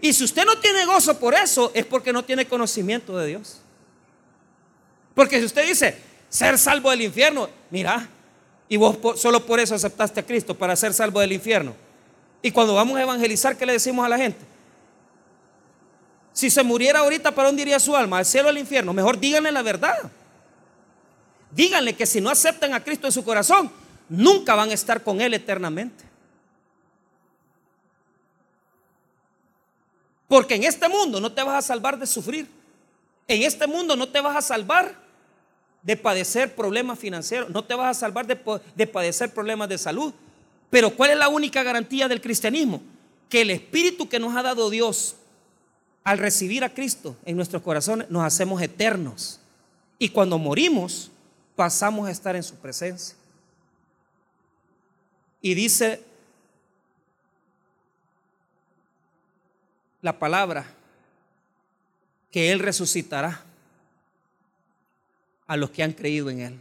Y 0.00 0.12
si 0.12 0.24
usted 0.24 0.44
no 0.44 0.58
tiene 0.58 0.84
gozo 0.84 1.18
por 1.18 1.34
eso, 1.34 1.72
es 1.74 1.86
porque 1.86 2.12
no 2.12 2.24
tiene 2.24 2.46
conocimiento 2.46 3.16
de 3.16 3.26
Dios. 3.26 3.60
Porque 5.14 5.38
si 5.38 5.46
usted 5.46 5.66
dice, 5.66 5.96
ser 6.28 6.58
salvo 6.58 6.90
del 6.90 7.02
infierno, 7.02 7.48
mira, 7.70 8.08
y 8.68 8.76
vos 8.76 9.20
solo 9.20 9.44
por 9.44 9.60
eso 9.60 9.74
aceptaste 9.74 10.20
a 10.20 10.26
Cristo, 10.26 10.54
para 10.54 10.74
ser 10.76 10.92
salvo 10.94 11.20
del 11.20 11.32
infierno. 11.32 11.74
Y 12.42 12.50
cuando 12.50 12.74
vamos 12.74 12.96
a 12.98 13.02
evangelizar, 13.02 13.56
¿qué 13.56 13.66
le 13.66 13.72
decimos 13.74 14.04
a 14.04 14.08
la 14.08 14.18
gente? 14.18 14.44
Si 16.32 16.50
se 16.50 16.62
muriera 16.62 17.00
ahorita, 17.00 17.32
¿para 17.32 17.48
dónde 17.48 17.62
iría 17.62 17.78
su 17.78 17.94
alma? 17.94 18.18
¿Al 18.18 18.26
cielo 18.26 18.48
o 18.48 18.50
al 18.50 18.58
infierno? 18.58 18.92
Mejor 18.92 19.18
díganle 19.18 19.52
la 19.52 19.62
verdad. 19.62 20.10
Díganle 21.52 21.94
que 21.94 22.06
si 22.06 22.20
no 22.20 22.30
aceptan 22.30 22.74
a 22.74 22.82
Cristo 22.82 23.06
en 23.06 23.12
su 23.12 23.24
corazón, 23.24 23.70
nunca 24.08 24.54
van 24.54 24.70
a 24.70 24.74
estar 24.74 25.02
con 25.02 25.20
Él 25.20 25.34
eternamente. 25.34 26.04
Porque 30.26 30.56
en 30.56 30.64
este 30.64 30.88
mundo 30.88 31.20
no 31.20 31.30
te 31.30 31.42
vas 31.42 31.64
a 31.64 31.66
salvar 31.68 31.98
de 31.98 32.06
sufrir. 32.06 32.48
En 33.28 33.42
este 33.42 33.66
mundo 33.66 33.94
no 33.94 34.08
te 34.08 34.20
vas 34.20 34.36
a 34.36 34.42
salvar 34.42 35.03
de 35.84 35.96
padecer 35.96 36.54
problemas 36.56 36.98
financieros. 36.98 37.50
No 37.50 37.62
te 37.62 37.74
vas 37.74 37.96
a 37.96 38.00
salvar 38.00 38.26
de, 38.26 38.38
de 38.74 38.86
padecer 38.86 39.32
problemas 39.32 39.68
de 39.68 39.78
salud. 39.78 40.12
Pero 40.70 40.90
¿cuál 40.96 41.10
es 41.10 41.18
la 41.18 41.28
única 41.28 41.62
garantía 41.62 42.08
del 42.08 42.20
cristianismo? 42.20 42.82
Que 43.28 43.42
el 43.42 43.50
Espíritu 43.50 44.08
que 44.08 44.18
nos 44.18 44.34
ha 44.34 44.42
dado 44.42 44.70
Dios 44.70 45.16
al 46.02 46.18
recibir 46.18 46.64
a 46.64 46.72
Cristo 46.72 47.16
en 47.24 47.36
nuestros 47.36 47.62
corazones 47.62 48.10
nos 48.10 48.24
hacemos 48.24 48.60
eternos. 48.60 49.40
Y 49.98 50.08
cuando 50.08 50.38
morimos, 50.38 51.10
pasamos 51.54 52.08
a 52.08 52.10
estar 52.10 52.34
en 52.34 52.42
su 52.42 52.56
presencia. 52.56 53.14
Y 55.40 55.54
dice 55.54 56.02
la 60.00 60.18
palabra 60.18 60.66
que 62.30 62.50
Él 62.50 62.58
resucitará 62.58 63.44
a 65.46 65.56
los 65.56 65.70
que 65.70 65.82
han 65.82 65.92
creído 65.92 66.30
en 66.30 66.40
Él 66.40 66.60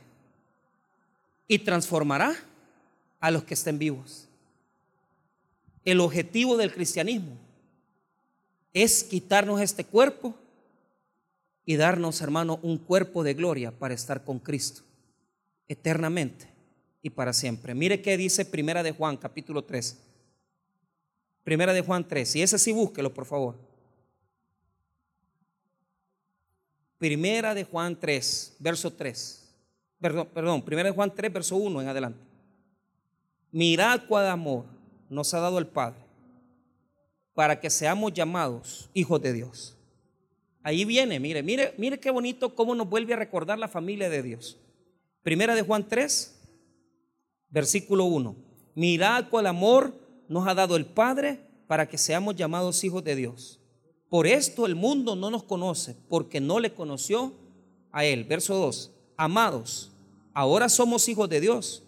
y 1.48 1.60
transformará 1.60 2.36
a 3.20 3.32
los 3.32 3.44
que 3.44 3.54
estén 3.54 3.80
vivos. 3.80 4.28
El 5.86 6.00
objetivo 6.00 6.58
del 6.58 6.74
cristianismo 6.74 7.38
es 8.74 9.04
quitarnos 9.04 9.62
este 9.62 9.86
cuerpo 9.86 10.36
y 11.66 11.76
darnos, 11.76 12.22
hermano, 12.22 12.60
un 12.62 12.78
cuerpo 12.78 13.24
de 13.24 13.34
gloria 13.34 13.72
para 13.72 13.94
estar 13.94 14.24
con 14.24 14.40
Cristo 14.40 14.82
eternamente 15.68 16.48
y 17.02 17.10
para 17.10 17.34
siempre. 17.34 17.74
Mire 17.74 18.02
qué 18.02 18.18
dice 18.18 18.46
Primera 18.46 18.84
de 18.84 18.92
Juan, 18.92 19.18
capítulo 19.18 19.64
3. 19.64 19.98
Primera 21.44 21.74
de 21.74 21.82
Juan 21.82 22.08
3. 22.08 22.36
Y 22.38 22.42
ese 22.42 22.58
sí 22.58 22.72
búsquelo, 22.72 23.14
por 23.14 23.26
favor. 23.26 23.56
Primera 27.04 27.54
de 27.54 27.66
Juan 27.66 28.00
3, 28.00 28.56
verso 28.60 28.90
3. 28.90 29.54
Perdón, 30.00 30.30
perdón, 30.34 30.62
Primera 30.62 30.88
de 30.88 30.96
Juan 30.96 31.14
3, 31.14 31.34
verso 31.34 31.58
1 31.58 31.82
en 31.82 31.88
adelante. 31.90 32.24
Mirad 33.52 34.04
cuál 34.08 34.30
amor 34.30 34.64
nos 35.10 35.34
ha 35.34 35.42
dado 35.42 35.60
el 35.60 35.68
Padre 35.68 36.00
para 37.34 37.60
que 37.60 37.70
seamos 37.70 38.14
llamados 38.14 38.90
hijos 38.94 39.22
de 39.22 39.34
Dios. 39.34 39.78
Ahí 40.64 40.86
viene, 40.86 41.20
mire, 41.20 41.44
mire, 41.44 41.74
mire 41.78 42.00
qué 42.00 42.10
bonito 42.10 42.56
cómo 42.56 42.74
nos 42.74 42.88
vuelve 42.90 43.14
a 43.14 43.18
recordar 43.18 43.60
la 43.60 43.68
familia 43.68 44.10
de 44.10 44.24
Dios. 44.24 44.58
Primera 45.24 45.56
de 45.56 45.62
Juan 45.62 45.86
3, 45.86 46.40
versículo 47.50 48.06
1. 48.06 48.34
Mirad 48.76 49.28
cuál 49.30 49.48
amor 49.48 49.94
nos 50.30 50.48
ha 50.48 50.54
dado 50.54 50.78
el 50.78 50.86
Padre 50.86 51.42
para 51.68 51.86
que 51.86 51.98
seamos 51.98 52.38
llamados 52.38 52.82
hijos 52.86 53.04
de 53.04 53.18
Dios. 53.18 53.60
Por 54.14 54.28
esto 54.28 54.68
el 54.68 54.76
mundo 54.76 55.16
no 55.16 55.32
nos 55.32 55.42
conoce, 55.42 55.96
porque 56.08 56.40
no 56.40 56.60
le 56.60 56.72
conoció 56.72 57.34
a 57.92 58.06
Él. 58.06 58.26
Verso 58.26 58.54
2. 58.54 58.92
Amados, 59.18 59.92
ahora 60.36 60.70
somos 60.70 61.10
hijos 61.10 61.28
de 61.30 61.42
Dios 61.42 61.82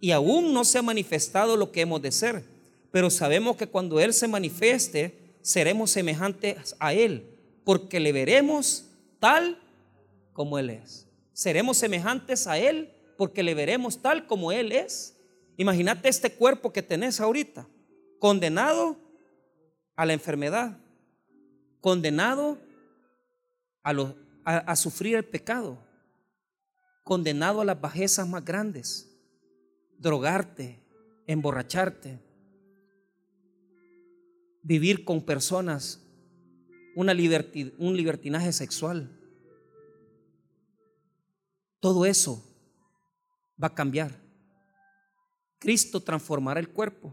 y 0.00 0.12
aún 0.12 0.54
no 0.54 0.64
se 0.64 0.78
ha 0.78 0.82
manifestado 0.82 1.56
lo 1.56 1.72
que 1.72 1.80
hemos 1.80 2.00
de 2.00 2.12
ser, 2.12 2.44
pero 2.92 3.10
sabemos 3.10 3.56
que 3.56 3.66
cuando 3.66 3.98
Él 3.98 4.14
se 4.14 4.28
manifieste, 4.28 5.34
seremos 5.40 5.90
semejantes 5.90 6.76
a 6.78 6.94
Él, 6.94 7.26
porque 7.64 7.98
le 7.98 8.12
veremos 8.12 8.84
tal 9.18 9.58
como 10.34 10.60
Él 10.60 10.70
es. 10.70 11.08
Seremos 11.32 11.78
semejantes 11.78 12.46
a 12.46 12.58
Él 12.58 12.92
porque 13.18 13.42
le 13.42 13.54
veremos 13.54 14.00
tal 14.00 14.28
como 14.28 14.52
Él 14.52 14.70
es. 14.70 15.16
Imagínate 15.56 16.08
este 16.08 16.30
cuerpo 16.30 16.72
que 16.72 16.84
tenés 16.84 17.20
ahorita 17.20 17.66
condenado 18.20 18.96
a 19.96 20.06
la 20.06 20.12
enfermedad, 20.12 20.78
condenado 21.82 22.58
a, 23.82 24.76
sufrir 24.76 25.16
el 25.16 25.24
pecado, 25.24 25.78
condenado 27.02 27.60
a 27.60 27.64
las 27.64 27.78
bajezas 27.78 28.26
más 28.26 28.44
grandes, 28.44 29.10
drogarte, 29.98 30.80
emborracharte, 31.26 32.20
vivir 34.62 35.04
con 35.04 35.20
personas, 35.20 36.00
un 36.94 37.16
libertinaje 37.16 38.52
sexual. 38.52 39.10
Todo 41.80 42.06
eso 42.06 42.44
va 43.60 43.66
a 43.66 43.74
cambiar. 43.74 44.22
Cristo 45.58 46.00
transformará 46.00 46.60
el 46.60 46.68
cuerpo 46.68 47.12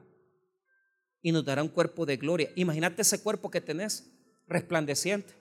y 1.23 1.31
nos 1.31 1.43
dará 1.43 1.63
un 1.63 1.69
cuerpo 1.69 2.05
de 2.05 2.17
gloria. 2.17 2.51
Imagínate 2.55 3.01
ese 3.01 3.23
cuerpo 3.23 3.49
que 3.49 3.61
tenés, 3.61 4.18
resplandeciente. 4.49 5.33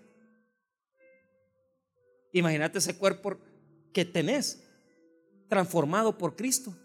Imagínate 2.33 2.79
ese 2.79 2.97
cuerpo 2.97 3.39
que 3.93 4.05
tenés, 4.05 4.63
transformado 5.49 6.17
por 6.17 6.37
Cristo, 6.37 6.77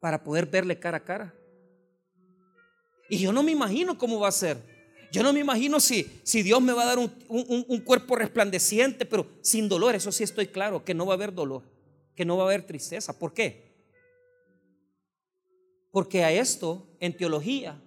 para 0.00 0.22
poder 0.22 0.46
verle 0.46 0.78
cara 0.78 0.98
a 0.98 1.04
cara. 1.04 1.34
Y 3.08 3.18
yo 3.18 3.32
no 3.32 3.42
me 3.42 3.52
imagino 3.52 3.96
cómo 3.96 4.20
va 4.20 4.28
a 4.28 4.32
ser. 4.32 4.58
Yo 5.10 5.22
no 5.22 5.32
me 5.32 5.40
imagino 5.40 5.80
si, 5.80 6.20
si 6.22 6.42
Dios 6.42 6.60
me 6.60 6.72
va 6.72 6.82
a 6.82 6.86
dar 6.86 6.98
un, 6.98 7.10
un, 7.28 7.80
cuerpo 7.80 8.14
resplandeciente, 8.14 9.06
pero 9.06 9.26
sin 9.40 9.68
dolor. 9.68 9.94
Eso 9.94 10.12
sí 10.12 10.22
estoy 10.22 10.48
claro, 10.48 10.84
que 10.84 10.92
no 10.92 11.06
va 11.06 11.14
a 11.14 11.16
haber 11.16 11.32
dolor, 11.32 11.62
que 12.14 12.26
no 12.26 12.36
va 12.36 12.42
a 12.42 12.46
haber 12.46 12.66
tristeza. 12.66 13.18
¿Por 13.18 13.32
qué? 13.32 13.68
Porque 15.90 16.24
a 16.24 16.30
esto, 16.30 16.86
en 17.00 17.16
teología, 17.16 17.80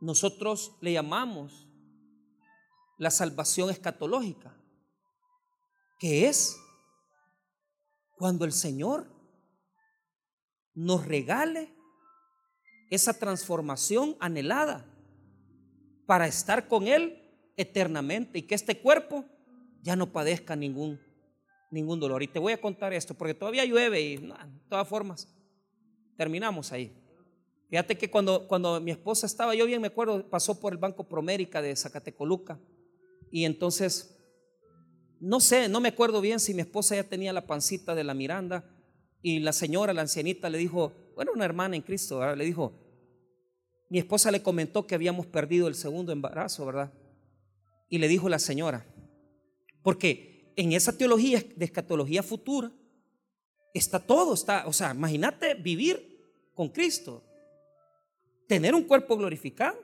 nosotros 0.00 0.76
le 0.80 0.92
llamamos 0.92 1.68
la 2.98 3.10
salvación 3.10 3.70
escatológica, 3.70 4.54
que 5.98 6.28
es 6.28 6.56
cuando 8.16 8.44
el 8.44 8.52
Señor 8.52 9.08
nos 10.74 11.06
regale 11.06 11.74
esa 12.90 13.18
transformación 13.18 14.16
anhelada 14.20 14.86
para 16.06 16.26
estar 16.26 16.68
con 16.68 16.88
Él 16.88 17.22
eternamente 17.56 18.38
y 18.38 18.42
que 18.42 18.54
este 18.54 18.80
cuerpo 18.80 19.24
ya 19.82 19.96
no 19.96 20.12
padezca 20.12 20.56
ningún, 20.56 21.00
ningún 21.70 22.00
dolor. 22.00 22.22
Y 22.22 22.28
te 22.28 22.38
voy 22.38 22.52
a 22.52 22.60
contar 22.60 22.92
esto, 22.92 23.14
porque 23.14 23.34
todavía 23.34 23.64
llueve 23.64 24.00
y 24.00 24.16
de 24.16 24.34
todas 24.68 24.88
formas, 24.88 25.28
terminamos 26.16 26.72
ahí. 26.72 27.07
Fíjate 27.68 27.98
que 27.98 28.10
cuando, 28.10 28.48
cuando 28.48 28.80
mi 28.80 28.90
esposa 28.90 29.26
estaba, 29.26 29.54
yo 29.54 29.66
bien 29.66 29.82
me 29.82 29.88
acuerdo, 29.88 30.28
pasó 30.28 30.58
por 30.58 30.72
el 30.72 30.78
Banco 30.78 31.06
Promérica 31.06 31.60
de 31.60 31.76
Zacatecoluca. 31.76 32.58
Y 33.30 33.44
entonces, 33.44 34.16
no 35.20 35.38
sé, 35.40 35.68
no 35.68 35.80
me 35.80 35.90
acuerdo 35.90 36.20
bien 36.20 36.40
si 36.40 36.54
mi 36.54 36.62
esposa 36.62 36.96
ya 36.96 37.04
tenía 37.04 37.32
la 37.32 37.46
pancita 37.46 37.94
de 37.94 38.04
la 38.04 38.14
Miranda. 38.14 38.64
Y 39.20 39.40
la 39.40 39.52
señora, 39.52 39.92
la 39.92 40.02
ancianita, 40.02 40.48
le 40.48 40.58
dijo, 40.58 40.92
bueno, 41.14 41.32
una 41.34 41.44
hermana 41.44 41.76
en 41.76 41.82
Cristo, 41.82 42.34
le 42.34 42.44
dijo, 42.44 42.72
mi 43.90 43.98
esposa 43.98 44.30
le 44.30 44.42
comentó 44.42 44.86
que 44.86 44.94
habíamos 44.94 45.26
perdido 45.26 45.68
el 45.68 45.74
segundo 45.74 46.12
embarazo, 46.12 46.64
¿verdad? 46.64 46.92
Y 47.88 47.98
le 47.98 48.08
dijo 48.08 48.28
la 48.28 48.38
señora, 48.38 48.86
porque 49.82 50.52
en 50.56 50.72
esa 50.72 50.96
teología 50.96 51.42
de 51.56 51.64
escatología 51.64 52.22
futura 52.22 52.70
está 53.74 53.98
todo, 53.98 54.34
está, 54.34 54.66
o 54.66 54.72
sea, 54.72 54.92
imagínate 54.94 55.54
vivir 55.54 56.18
con 56.54 56.68
Cristo, 56.68 57.24
tener 58.48 58.74
un 58.74 58.82
cuerpo 58.84 59.16
glorificado. 59.16 59.78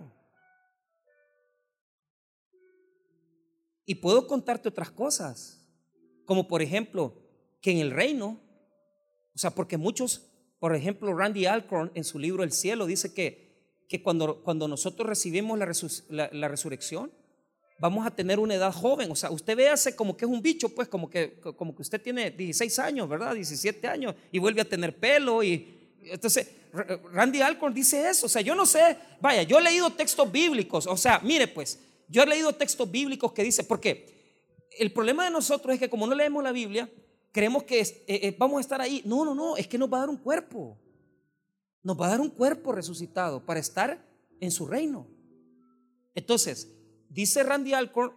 Y 3.87 3.97
puedo 3.97 4.27
contarte 4.27 4.69
otras 4.69 4.91
cosas, 4.91 5.63
como 6.25 6.49
por 6.49 6.63
ejemplo, 6.63 7.23
que 7.61 7.71
en 7.71 7.79
el 7.79 7.91
reino, 7.91 8.41
o 9.35 9.39
sea, 9.39 9.51
porque 9.51 9.77
muchos, 9.77 10.31
por 10.59 10.75
ejemplo, 10.75 11.15
Randy 11.15 11.45
Alcorn 11.45 11.93
en 11.95 12.05
su 12.05 12.19
libro 12.19 12.43
El 12.43 12.53
cielo 12.53 12.87
dice 12.87 13.13
que, 13.13 13.85
que 13.89 14.03
cuando, 14.03 14.43
cuando 14.43 14.67
nosotros 14.67 15.07
recibimos 15.07 15.59
la, 15.59 16.31
la, 16.33 16.49
resurrección, 16.49 17.13
vamos 17.79 18.07
a 18.07 18.11
tener 18.11 18.39
una 18.39 18.55
edad 18.55 18.73
joven. 18.73 19.11
O 19.11 19.17
sea, 19.17 19.31
usted 19.31 19.55
véase 19.55 19.95
como 19.95 20.17
que 20.17 20.25
es 20.25 20.31
un 20.31 20.41
bicho, 20.41 20.71
pues 20.71 20.89
como 20.89 21.11
que, 21.11 21.39
como 21.41 21.77
que 21.77 21.83
usted 21.83 22.01
tiene 22.01 22.31
16 22.31 22.79
años, 22.79 23.07
¿verdad? 23.07 23.35
17 23.35 23.87
años 23.87 24.15
y 24.33 24.39
vuelve 24.39 24.63
a 24.63 24.69
tener 24.69 24.99
pelo 24.99 25.43
y... 25.43 25.99
Entonces, 26.05 26.49
Randy 27.13 27.41
Alcorn 27.41 27.73
dice 27.73 28.09
eso. 28.09 28.27
O 28.27 28.29
sea, 28.29 28.43
yo 28.43 28.55
no 28.55 28.67
sé, 28.67 28.97
vaya, 29.21 29.43
yo 29.43 29.59
he 29.59 29.63
leído 29.63 29.91
textos 29.91 30.31
bíblicos. 30.31 30.87
O 30.87 30.97
sea, 30.97 31.21
mire 31.23 31.49
pues, 31.49 31.79
yo 32.09 32.23
he 32.23 32.27
leído 32.27 32.53
textos 32.53 32.91
bíblicos 32.91 33.33
que 33.33 33.43
dicen, 33.43 33.67
porque 33.67 34.69
el 34.79 34.93
problema 34.93 35.25
de 35.25 35.31
nosotros 35.31 35.75
es 35.75 35.81
que 35.81 35.89
como 35.89 36.07
no 36.07 36.15
leemos 36.15 36.43
la 36.43 36.53
Biblia, 36.53 36.91
creemos 37.33 37.63
que 37.63 37.81
eh, 37.81 38.05
eh, 38.07 38.37
vamos 38.39 38.59
a 38.59 38.61
estar 38.61 38.81
ahí. 38.81 39.03
No, 39.05 39.25
no, 39.25 39.35
no, 39.35 39.57
es 39.57 39.69
que 39.69 39.79
nos 39.79 39.93
va 39.93 39.99
a 39.99 40.01
dar 40.01 40.09
un 40.11 40.17
cuerpo. 40.17 40.79
Nos 41.83 42.01
va 42.01 42.07
a 42.07 42.11
dar 42.11 42.21
un 42.21 42.31
cuerpo 42.31 42.73
resucitado 42.73 43.45
para 43.45 43.61
estar 43.61 44.05
en 44.41 44.51
su 44.51 44.67
reino. 44.67 45.07
Entonces, 46.15 46.73
dice 47.09 47.43
Randy 47.43 47.75
Alcorn 47.75 48.13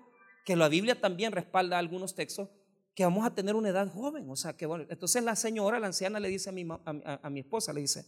que 0.45 0.55
la 0.55 0.69
Biblia 0.69 0.99
también 0.99 1.33
respalda 1.33 1.77
algunos 1.77 2.15
textos 2.15 2.49
que 2.95 3.03
vamos 3.03 3.25
a 3.25 3.35
tener 3.35 3.55
una 3.55 3.69
edad 3.69 3.91
joven. 3.91 4.29
O 4.29 4.35
sea, 4.35 4.53
que 4.57 4.65
bueno, 4.65 4.85
entonces 4.89 5.21
la 5.23 5.35
señora, 5.35 5.79
la 5.79 5.87
anciana, 5.87 6.19
le 6.19 6.29
dice 6.29 6.49
a, 6.49 7.29
mi 7.29 7.39
esposa, 7.39 7.73
le 7.73 7.81
dice, 7.81 8.05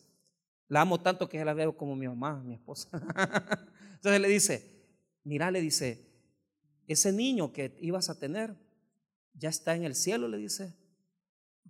la 0.69 0.81
amo 0.81 1.01
tanto 1.01 1.27
que 1.27 1.43
la 1.43 1.53
veo 1.53 1.75
como 1.75 1.95
mi 1.95 2.07
mamá, 2.07 2.41
mi 2.43 2.53
esposa. 2.53 2.89
entonces 3.95 4.21
le 4.21 4.27
dice, 4.29 4.85
mira, 5.23 5.51
le 5.51 5.61
dice, 5.61 6.07
ese 6.87 7.11
niño 7.11 7.51
que 7.51 7.77
ibas 7.81 8.09
a 8.09 8.17
tener 8.17 8.55
ya 9.33 9.49
está 9.49 9.75
en 9.75 9.83
el 9.83 9.95
cielo, 9.95 10.27
le 10.27 10.37
dice, 10.37 10.75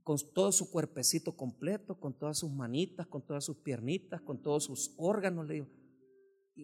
con 0.03 0.17
todo 0.33 0.51
su 0.51 0.69
cuerpecito 0.69 1.35
completo, 1.35 1.99
con 1.99 2.17
todas 2.17 2.39
sus 2.39 2.51
manitas, 2.51 3.07
con 3.07 3.25
todas 3.25 3.43
sus 3.43 3.57
piernitas, 3.57 4.21
con 4.21 4.41
todos 4.41 4.65
sus 4.65 4.93
órganos, 4.97 5.47
le 5.47 5.53
digo. 5.55 5.67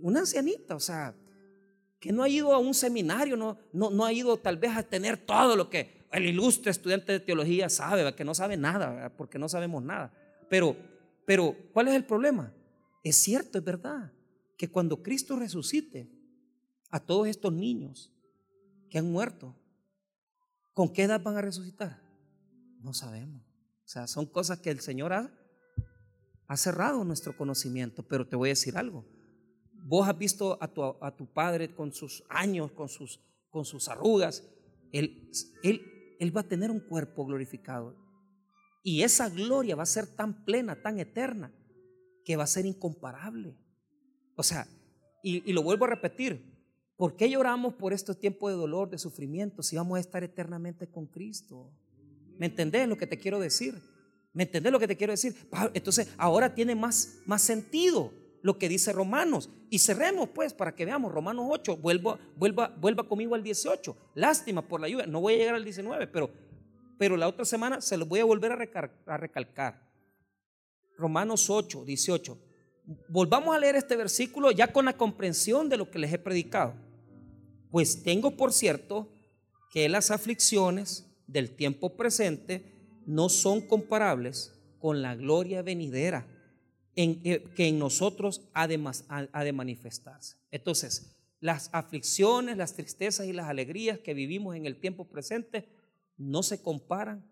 Una 0.01 0.21
ancianita, 0.21 0.75
o 0.75 0.79
sea, 0.79 1.15
que 1.99 2.11
no 2.11 2.23
ha 2.23 2.29
ido 2.29 2.53
a 2.53 2.57
un 2.57 2.73
seminario, 2.73 3.37
no, 3.37 3.57
no, 3.71 3.89
no 3.89 4.03
ha 4.05 4.11
ido 4.11 4.37
tal 4.37 4.57
vez 4.57 4.75
a 4.75 4.83
tener 4.83 5.17
todo 5.17 5.55
lo 5.55 5.69
que 5.69 6.05
el 6.11 6.25
ilustre 6.25 6.71
estudiante 6.71 7.11
de 7.11 7.19
teología 7.19 7.69
sabe, 7.69 8.15
que 8.15 8.23
no 8.23 8.33
sabe 8.33 8.57
nada, 8.57 9.11
porque 9.15 9.37
no 9.37 9.49
sabemos 9.49 9.83
nada. 9.83 10.13
Pero, 10.49 10.75
pero, 11.25 11.55
¿cuál 11.73 11.87
es 11.87 11.95
el 11.95 12.05
problema? 12.05 12.53
Es 13.03 13.15
cierto, 13.17 13.57
es 13.57 13.63
verdad, 13.63 14.13
que 14.57 14.71
cuando 14.71 15.01
Cristo 15.01 15.35
resucite, 15.35 16.11
a 16.89 16.99
todos 16.99 17.27
estos 17.27 17.51
niños 17.51 18.13
que 18.89 18.97
han 18.99 19.11
muerto, 19.11 19.55
¿con 20.73 20.93
qué 20.93 21.03
edad 21.03 21.21
van 21.21 21.37
a 21.37 21.41
resucitar? 21.41 22.01
No 22.81 22.93
sabemos. 22.93 23.41
O 23.83 23.87
sea, 23.87 24.07
son 24.07 24.25
cosas 24.25 24.59
que 24.59 24.69
el 24.69 24.79
Señor 24.79 25.13
ha, 25.13 25.31
cerrado 26.55 27.03
nuestro 27.03 27.35
conocimiento, 27.35 28.03
pero 28.07 28.27
te 28.27 28.35
voy 28.35 28.49
a 28.49 28.51
decir 28.51 28.77
algo. 28.77 29.05
Vos 29.73 30.07
has 30.07 30.17
visto 30.17 30.57
a 30.61 30.67
tu, 30.67 30.83
a 30.83 31.15
tu 31.15 31.31
padre 31.31 31.75
con 31.75 31.91
sus 31.91 32.23
años, 32.29 32.71
con 32.71 32.87
sus, 32.87 33.19
con 33.49 33.65
sus 33.65 33.89
arrugas. 33.89 34.47
Él, 34.91 35.29
él, 35.63 36.15
él 36.19 36.35
va 36.35 36.41
a 36.41 36.47
tener 36.47 36.71
un 36.71 36.79
cuerpo 36.79 37.25
glorificado. 37.25 37.95
Y 38.87 39.01
esa 39.01 39.29
gloria 39.29 39.75
va 39.75 39.81
a 39.81 39.87
ser 39.87 40.05
tan 40.05 40.45
plena, 40.45 40.79
tan 40.79 40.99
eterna, 40.99 41.51
que 42.23 42.35
va 42.35 42.43
a 42.43 42.47
ser 42.47 42.67
incomparable. 42.67 43.57
O 44.35 44.43
sea, 44.43 44.67
y, 45.23 45.51
lo 45.53 45.63
vuelvo 45.63 45.85
a 45.85 45.89
repetir, 45.89 46.53
¿Por 46.95 47.17
qué 47.17 47.29
lloramos 47.29 47.73
por 47.73 47.91
estos 47.91 48.17
tiempos 48.17 48.51
de 48.51 48.57
dolor, 48.57 48.89
de 48.89 48.97
sufrimiento, 48.97 49.61
si 49.61 49.75
vamos 49.75 49.97
a 49.97 49.99
estar 49.99 50.23
eternamente 50.23 50.87
con 50.87 51.07
Cristo? 51.07 51.73
¿Me 52.37 52.45
entendés 52.45 52.87
lo 52.87 52.97
que 52.97 53.05
te 53.05 53.17
quiero 53.17 53.37
decir? 53.39 53.81
¿Me 54.31 54.43
entendés 54.43 54.71
lo 54.71 54.79
que 54.79 54.87
te 54.87 54.95
quiero 54.95 55.11
decir? 55.11 55.35
Entonces, 55.73 56.07
ahora 56.17 56.55
tiene 56.55 56.73
más, 56.73 57.17
más 57.25 57.41
sentido 57.41 58.13
lo 58.41 58.57
que 58.57 58.69
dice 58.69 58.93
Romanos. 58.93 59.49
Y 59.69 59.79
cerremos, 59.79 60.29
pues, 60.29 60.53
para 60.53 60.73
que 60.73 60.85
veamos 60.85 61.11
Romanos 61.11 61.47
8. 61.49 61.77
Vuelva, 61.77 62.17
vuelva, 62.37 62.73
vuelva 62.79 63.05
conmigo 63.05 63.35
al 63.35 63.43
18. 63.43 63.97
Lástima 64.13 64.65
por 64.65 64.79
la 64.79 64.87
lluvia. 64.87 65.05
No 65.05 65.19
voy 65.19 65.33
a 65.33 65.37
llegar 65.37 65.55
al 65.55 65.65
19, 65.65 66.07
pero, 66.07 66.29
pero 66.97 67.17
la 67.17 67.27
otra 67.27 67.45
semana 67.45 67.81
se 67.81 67.97
los 67.97 68.07
voy 68.07 68.19
a 68.19 68.25
volver 68.25 68.51
a, 68.51 69.17
recalcar. 69.17 69.89
Romanos 70.97 71.49
8, 71.49 71.83
18. 71.85 72.37
Volvamos 73.09 73.55
a 73.55 73.59
leer 73.59 73.75
este 73.75 73.95
versículo 73.95 74.51
ya 74.51 74.71
con 74.71 74.85
la 74.85 74.97
comprensión 74.97 75.69
de 75.69 75.77
lo 75.77 75.89
que 75.89 75.99
les 75.99 76.13
he 76.13 76.19
predicado. 76.19 76.73
Pues 77.71 78.03
tengo 78.03 78.37
por 78.37 78.53
cierto 78.53 79.11
que 79.71 79.89
las 79.89 80.11
aflicciones 80.11 81.05
del 81.27 81.55
tiempo 81.55 81.97
presente 81.97 83.01
no 83.05 83.29
son 83.29 83.61
comparables 83.61 84.53
con 84.79 85.01
la 85.01 85.15
gloria 85.15 85.61
venidera 85.61 86.27
en, 86.95 87.21
que 87.21 87.67
en 87.67 87.79
nosotros 87.79 88.47
ha 88.53 88.67
de, 88.67 88.79
ha 89.09 89.43
de 89.43 89.51
manifestarse. 89.51 90.37
Entonces, 90.51 91.15
las 91.41 91.69
aflicciones, 91.73 92.57
las 92.57 92.73
tristezas 92.73 93.27
y 93.27 93.33
las 93.33 93.49
alegrías 93.49 93.99
que 93.99 94.13
vivimos 94.13 94.55
en 94.55 94.65
el 94.65 94.79
tiempo 94.79 95.05
presente 95.05 95.67
no 96.17 96.43
se 96.43 96.61
comparan 96.61 97.29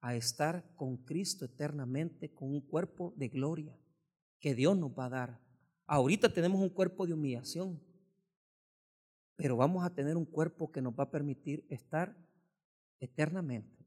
a 0.00 0.14
estar 0.14 0.64
con 0.76 0.98
Cristo 0.98 1.44
eternamente, 1.44 2.32
con 2.32 2.50
un 2.50 2.60
cuerpo 2.60 3.14
de 3.16 3.28
gloria 3.28 3.78
que 4.38 4.54
Dios 4.54 4.76
nos 4.76 4.96
va 4.96 5.06
a 5.06 5.10
dar. 5.10 5.40
Ahorita 5.86 6.32
tenemos 6.32 6.60
un 6.60 6.68
cuerpo 6.68 7.06
de 7.06 7.14
humillación, 7.14 7.80
pero 9.36 9.56
vamos 9.56 9.84
a 9.84 9.94
tener 9.94 10.16
un 10.16 10.24
cuerpo 10.24 10.70
que 10.70 10.82
nos 10.82 10.94
va 10.94 11.04
a 11.04 11.10
permitir 11.10 11.66
estar 11.68 12.16
eternamente. 13.00 13.86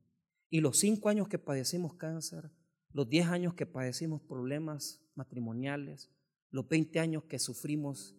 Y 0.50 0.62
los 0.62 0.80
cinco 0.80 1.10
años 1.10 1.28
que 1.28 1.39
padecimos 1.39 1.93
cáncer, 1.95 2.52
los 2.91 3.08
diez 3.08 3.28
años 3.28 3.54
que 3.54 3.66
padecimos 3.66 4.22
problemas 4.22 5.02
matrimoniales, 5.16 6.12
los 6.50 6.68
veinte 6.68 7.00
años 7.00 7.24
que 7.26 7.38
sufrimos 7.38 8.16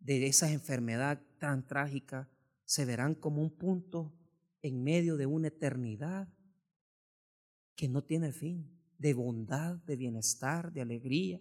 de 0.00 0.26
esa 0.26 0.50
enfermedad 0.50 1.22
tan 1.38 1.66
trágica, 1.66 2.28
se 2.64 2.84
verán 2.84 3.14
como 3.14 3.42
un 3.42 3.56
punto 3.56 4.12
en 4.62 4.82
medio 4.82 5.16
de 5.16 5.26
una 5.26 5.48
eternidad 5.48 6.28
que 7.76 7.88
no 7.88 8.04
tiene 8.04 8.32
fin, 8.32 8.70
de 8.98 9.14
bondad, 9.14 9.76
de 9.86 9.96
bienestar, 9.96 10.72
de 10.72 10.82
alegría. 10.82 11.40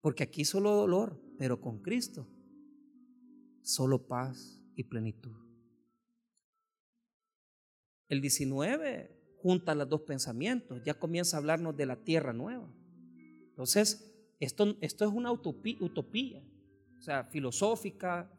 Porque 0.00 0.22
aquí 0.22 0.44
solo 0.44 0.72
dolor, 0.72 1.20
pero 1.38 1.60
con 1.60 1.82
Cristo 1.82 2.28
solo 3.62 4.06
paz 4.06 4.62
y 4.76 4.84
plenitud. 4.84 5.34
El 8.08 8.20
19 8.20 9.16
junta 9.42 9.74
los 9.74 9.88
dos 9.88 10.02
pensamientos, 10.02 10.82
ya 10.84 10.94
comienza 10.94 11.36
a 11.36 11.40
hablarnos 11.40 11.76
de 11.76 11.86
la 11.86 11.96
tierra 11.96 12.32
nueva. 12.32 12.72
Entonces, 13.48 14.12
esto, 14.38 14.76
esto 14.80 15.04
es 15.04 15.10
una 15.12 15.32
utopía, 15.32 15.78
utopía, 15.80 16.42
o 16.98 17.02
sea, 17.02 17.24
filosófica, 17.24 18.30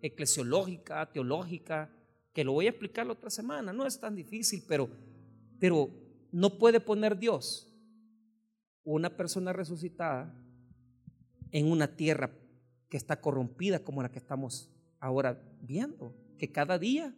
eclesiológica, 0.00 1.10
teológica, 1.12 1.90
que 2.36 2.44
lo 2.44 2.52
voy 2.52 2.66
a 2.66 2.68
explicar 2.68 3.06
la 3.06 3.14
otra 3.14 3.30
semana. 3.30 3.72
No 3.72 3.86
es 3.86 3.98
tan 3.98 4.14
difícil, 4.14 4.62
pero, 4.68 4.90
pero 5.58 5.88
no 6.30 6.58
puede 6.58 6.80
poner 6.80 7.18
Dios 7.18 7.74
una 8.84 9.16
persona 9.16 9.54
resucitada 9.54 10.38
en 11.50 11.72
una 11.72 11.96
tierra 11.96 12.30
que 12.90 12.98
está 12.98 13.22
corrompida 13.22 13.82
como 13.82 14.02
la 14.02 14.10
que 14.10 14.18
estamos 14.18 14.70
ahora 15.00 15.42
viendo, 15.62 16.14
que 16.36 16.52
cada 16.52 16.78
día 16.78 17.16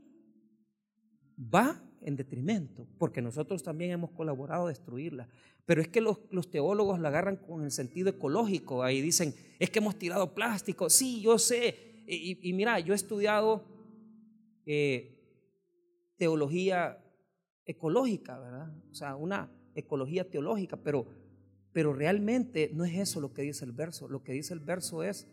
va 1.36 1.82
en 2.00 2.14
detrimento, 2.14 2.86
porque 2.96 3.20
nosotros 3.20 3.64
también 3.64 3.90
hemos 3.90 4.12
colaborado 4.12 4.66
a 4.66 4.68
destruirla. 4.68 5.28
Pero 5.66 5.82
es 5.82 5.88
que 5.88 6.00
los, 6.00 6.48
teólogos 6.48 7.00
la 7.00 7.08
agarran 7.08 7.38
con 7.38 7.64
el 7.64 7.72
sentido 7.72 8.08
ecológico, 8.08 8.84
ahí 8.84 9.00
dicen, 9.00 9.34
es 9.58 9.68
que 9.68 9.80
hemos 9.80 9.98
tirado 9.98 10.32
plástico, 10.32 10.88
sí, 10.88 11.20
yo 11.20 11.40
sé, 11.40 12.04
y, 12.06 12.52
mira, 12.52 12.78
yo 12.78 12.92
he 12.92 12.96
estudiado 12.96 13.77
eh, 14.70 15.14
teología 16.18 17.02
ecológica, 17.64 18.38
¿verdad? 18.38 18.70
O 18.90 18.94
sea, 18.94 19.16
una 19.16 19.50
ecología 19.74 20.28
teológica, 20.28 20.76
pero, 20.76 21.06
pero 21.72 21.94
realmente 21.94 22.70
no 22.74 22.84
es 22.84 22.94
eso 22.98 23.18
lo 23.18 23.32
que 23.32 23.40
dice 23.40 23.64
el 23.64 23.72
verso, 23.72 24.08
lo 24.08 24.22
que 24.22 24.32
dice 24.32 24.52
el 24.52 24.60
verso 24.60 25.02
es 25.02 25.26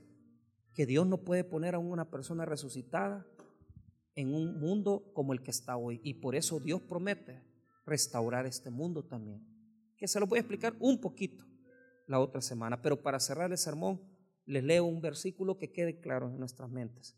que 0.74 0.86
Dios 0.86 1.06
no 1.06 1.26
puede 1.26 1.44
poner 1.44 1.76
a 1.76 1.80
una 1.80 2.10
persona 2.10 2.46
resucitada 2.46 3.28
en 4.16 4.34
un 4.34 4.58
mundo 4.58 5.12
como 5.14 5.34
el 5.34 5.44
que 5.44 5.52
está 5.52 5.76
hoy. 5.76 6.00
Y 6.02 6.14
por 6.16 6.36
eso 6.36 6.62
Dios 6.62 6.82
promete 6.82 7.44
restaurar 7.86 8.46
este 8.46 8.70
mundo 8.70 9.04
también. 9.04 9.46
Que 9.98 10.08
se 10.08 10.18
lo 10.18 10.28
voy 10.28 10.38
a 10.38 10.42
explicar 10.42 10.76
un 10.80 11.02
poquito 11.02 11.46
la 12.08 12.22
otra 12.22 12.40
semana. 12.40 12.82
Pero 12.82 13.02
para 13.02 13.20
cerrar 13.20 13.52
el 13.52 13.58
sermón, 13.58 14.02
les 14.46 14.64
leo 14.64 14.86
un 14.86 15.02
versículo 15.02 15.58
que 15.58 15.74
quede 15.74 16.00
claro 16.00 16.30
en 16.30 16.40
nuestras 16.40 16.70
mentes. 16.70 17.18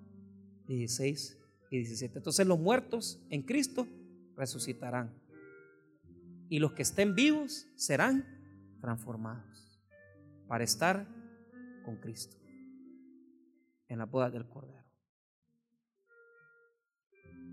16 0.75 1.37
y 1.69 1.77
17. 1.77 2.17
Entonces 2.17 2.45
los 2.47 2.59
muertos 2.59 3.19
en 3.29 3.41
Cristo 3.43 3.87
resucitarán 4.35 5.13
y 6.49 6.59
los 6.59 6.73
que 6.73 6.81
estén 6.81 7.15
vivos 7.15 7.67
serán 7.75 8.25
transformados 8.81 9.79
para 10.47 10.63
estar 10.63 11.07
con 11.85 11.97
Cristo 11.97 12.37
en 13.87 13.99
la 13.99 14.05
boda 14.05 14.29
del 14.29 14.47
Cordero. 14.47 14.83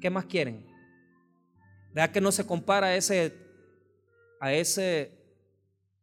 ¿Qué 0.01 0.11
más 0.11 0.27
quieren? 0.27 0.65
Vea 1.95 2.13
que 2.13 2.21
no 2.21 2.31
se 2.31 2.47
compara 2.47 2.89
a 2.89 2.97
ese, 2.97 3.35
a 4.41 4.53
ese, 4.53 5.13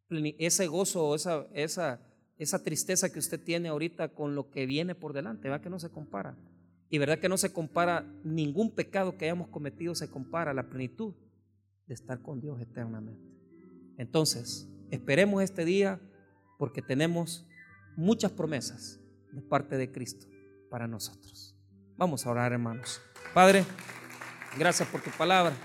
ese 0.09 0.67
gozo 0.67 1.07
o 1.07 1.15
esa, 1.15 1.47
esa, 1.53 2.01
esa 2.37 2.63
tristeza 2.63 3.11
que 3.11 3.19
usted 3.19 3.41
tiene 3.41 3.69
ahorita 3.69 4.09
con 4.09 4.35
lo 4.35 4.49
que 4.49 4.65
viene 4.65 4.95
por 4.95 5.13
delante. 5.13 5.47
Vea 5.47 5.61
que 5.61 5.69
no 5.69 5.79
se 5.79 5.89
compara. 5.89 6.35
Y 6.89 6.97
verdad 6.97 7.19
que 7.19 7.29
no 7.29 7.37
se 7.37 7.51
compara, 7.51 8.05
ningún 8.23 8.71
pecado 8.71 9.17
que 9.17 9.25
hayamos 9.25 9.47
cometido 9.47 9.95
se 9.95 10.09
compara 10.09 10.51
a 10.51 10.53
la 10.53 10.69
plenitud 10.69 11.13
de 11.87 11.93
estar 11.93 12.21
con 12.21 12.41
Dios 12.41 12.61
eternamente. 12.61 13.35
Entonces, 13.97 14.67
esperemos 14.91 15.43
este 15.43 15.65
día 15.65 15.99
porque 16.57 16.81
tenemos 16.81 17.45
muchas 17.95 18.31
promesas 18.31 18.99
de 19.31 19.41
parte 19.41 19.77
de 19.77 19.91
Cristo 19.91 20.27
para 20.69 20.87
nosotros. 20.87 21.55
Vamos 21.97 22.25
a 22.25 22.31
orar, 22.31 22.51
hermanos. 22.51 23.01
Padre, 23.33 23.63
gracias 24.57 24.87
por 24.89 25.01
tu 25.01 25.09
palabra. 25.11 25.55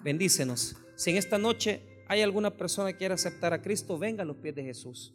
Bendícenos. 0.00 0.76
Si 0.96 1.10
en 1.10 1.16
esta 1.16 1.38
noche 1.38 1.82
hay 2.08 2.22
alguna 2.22 2.50
persona 2.56 2.92
que 2.92 2.98
quiera 2.98 3.14
aceptar 3.14 3.52
a 3.52 3.62
Cristo, 3.62 3.98
venga 3.98 4.22
a 4.22 4.26
los 4.26 4.36
pies 4.36 4.54
de 4.54 4.62
Jesús. 4.62 5.14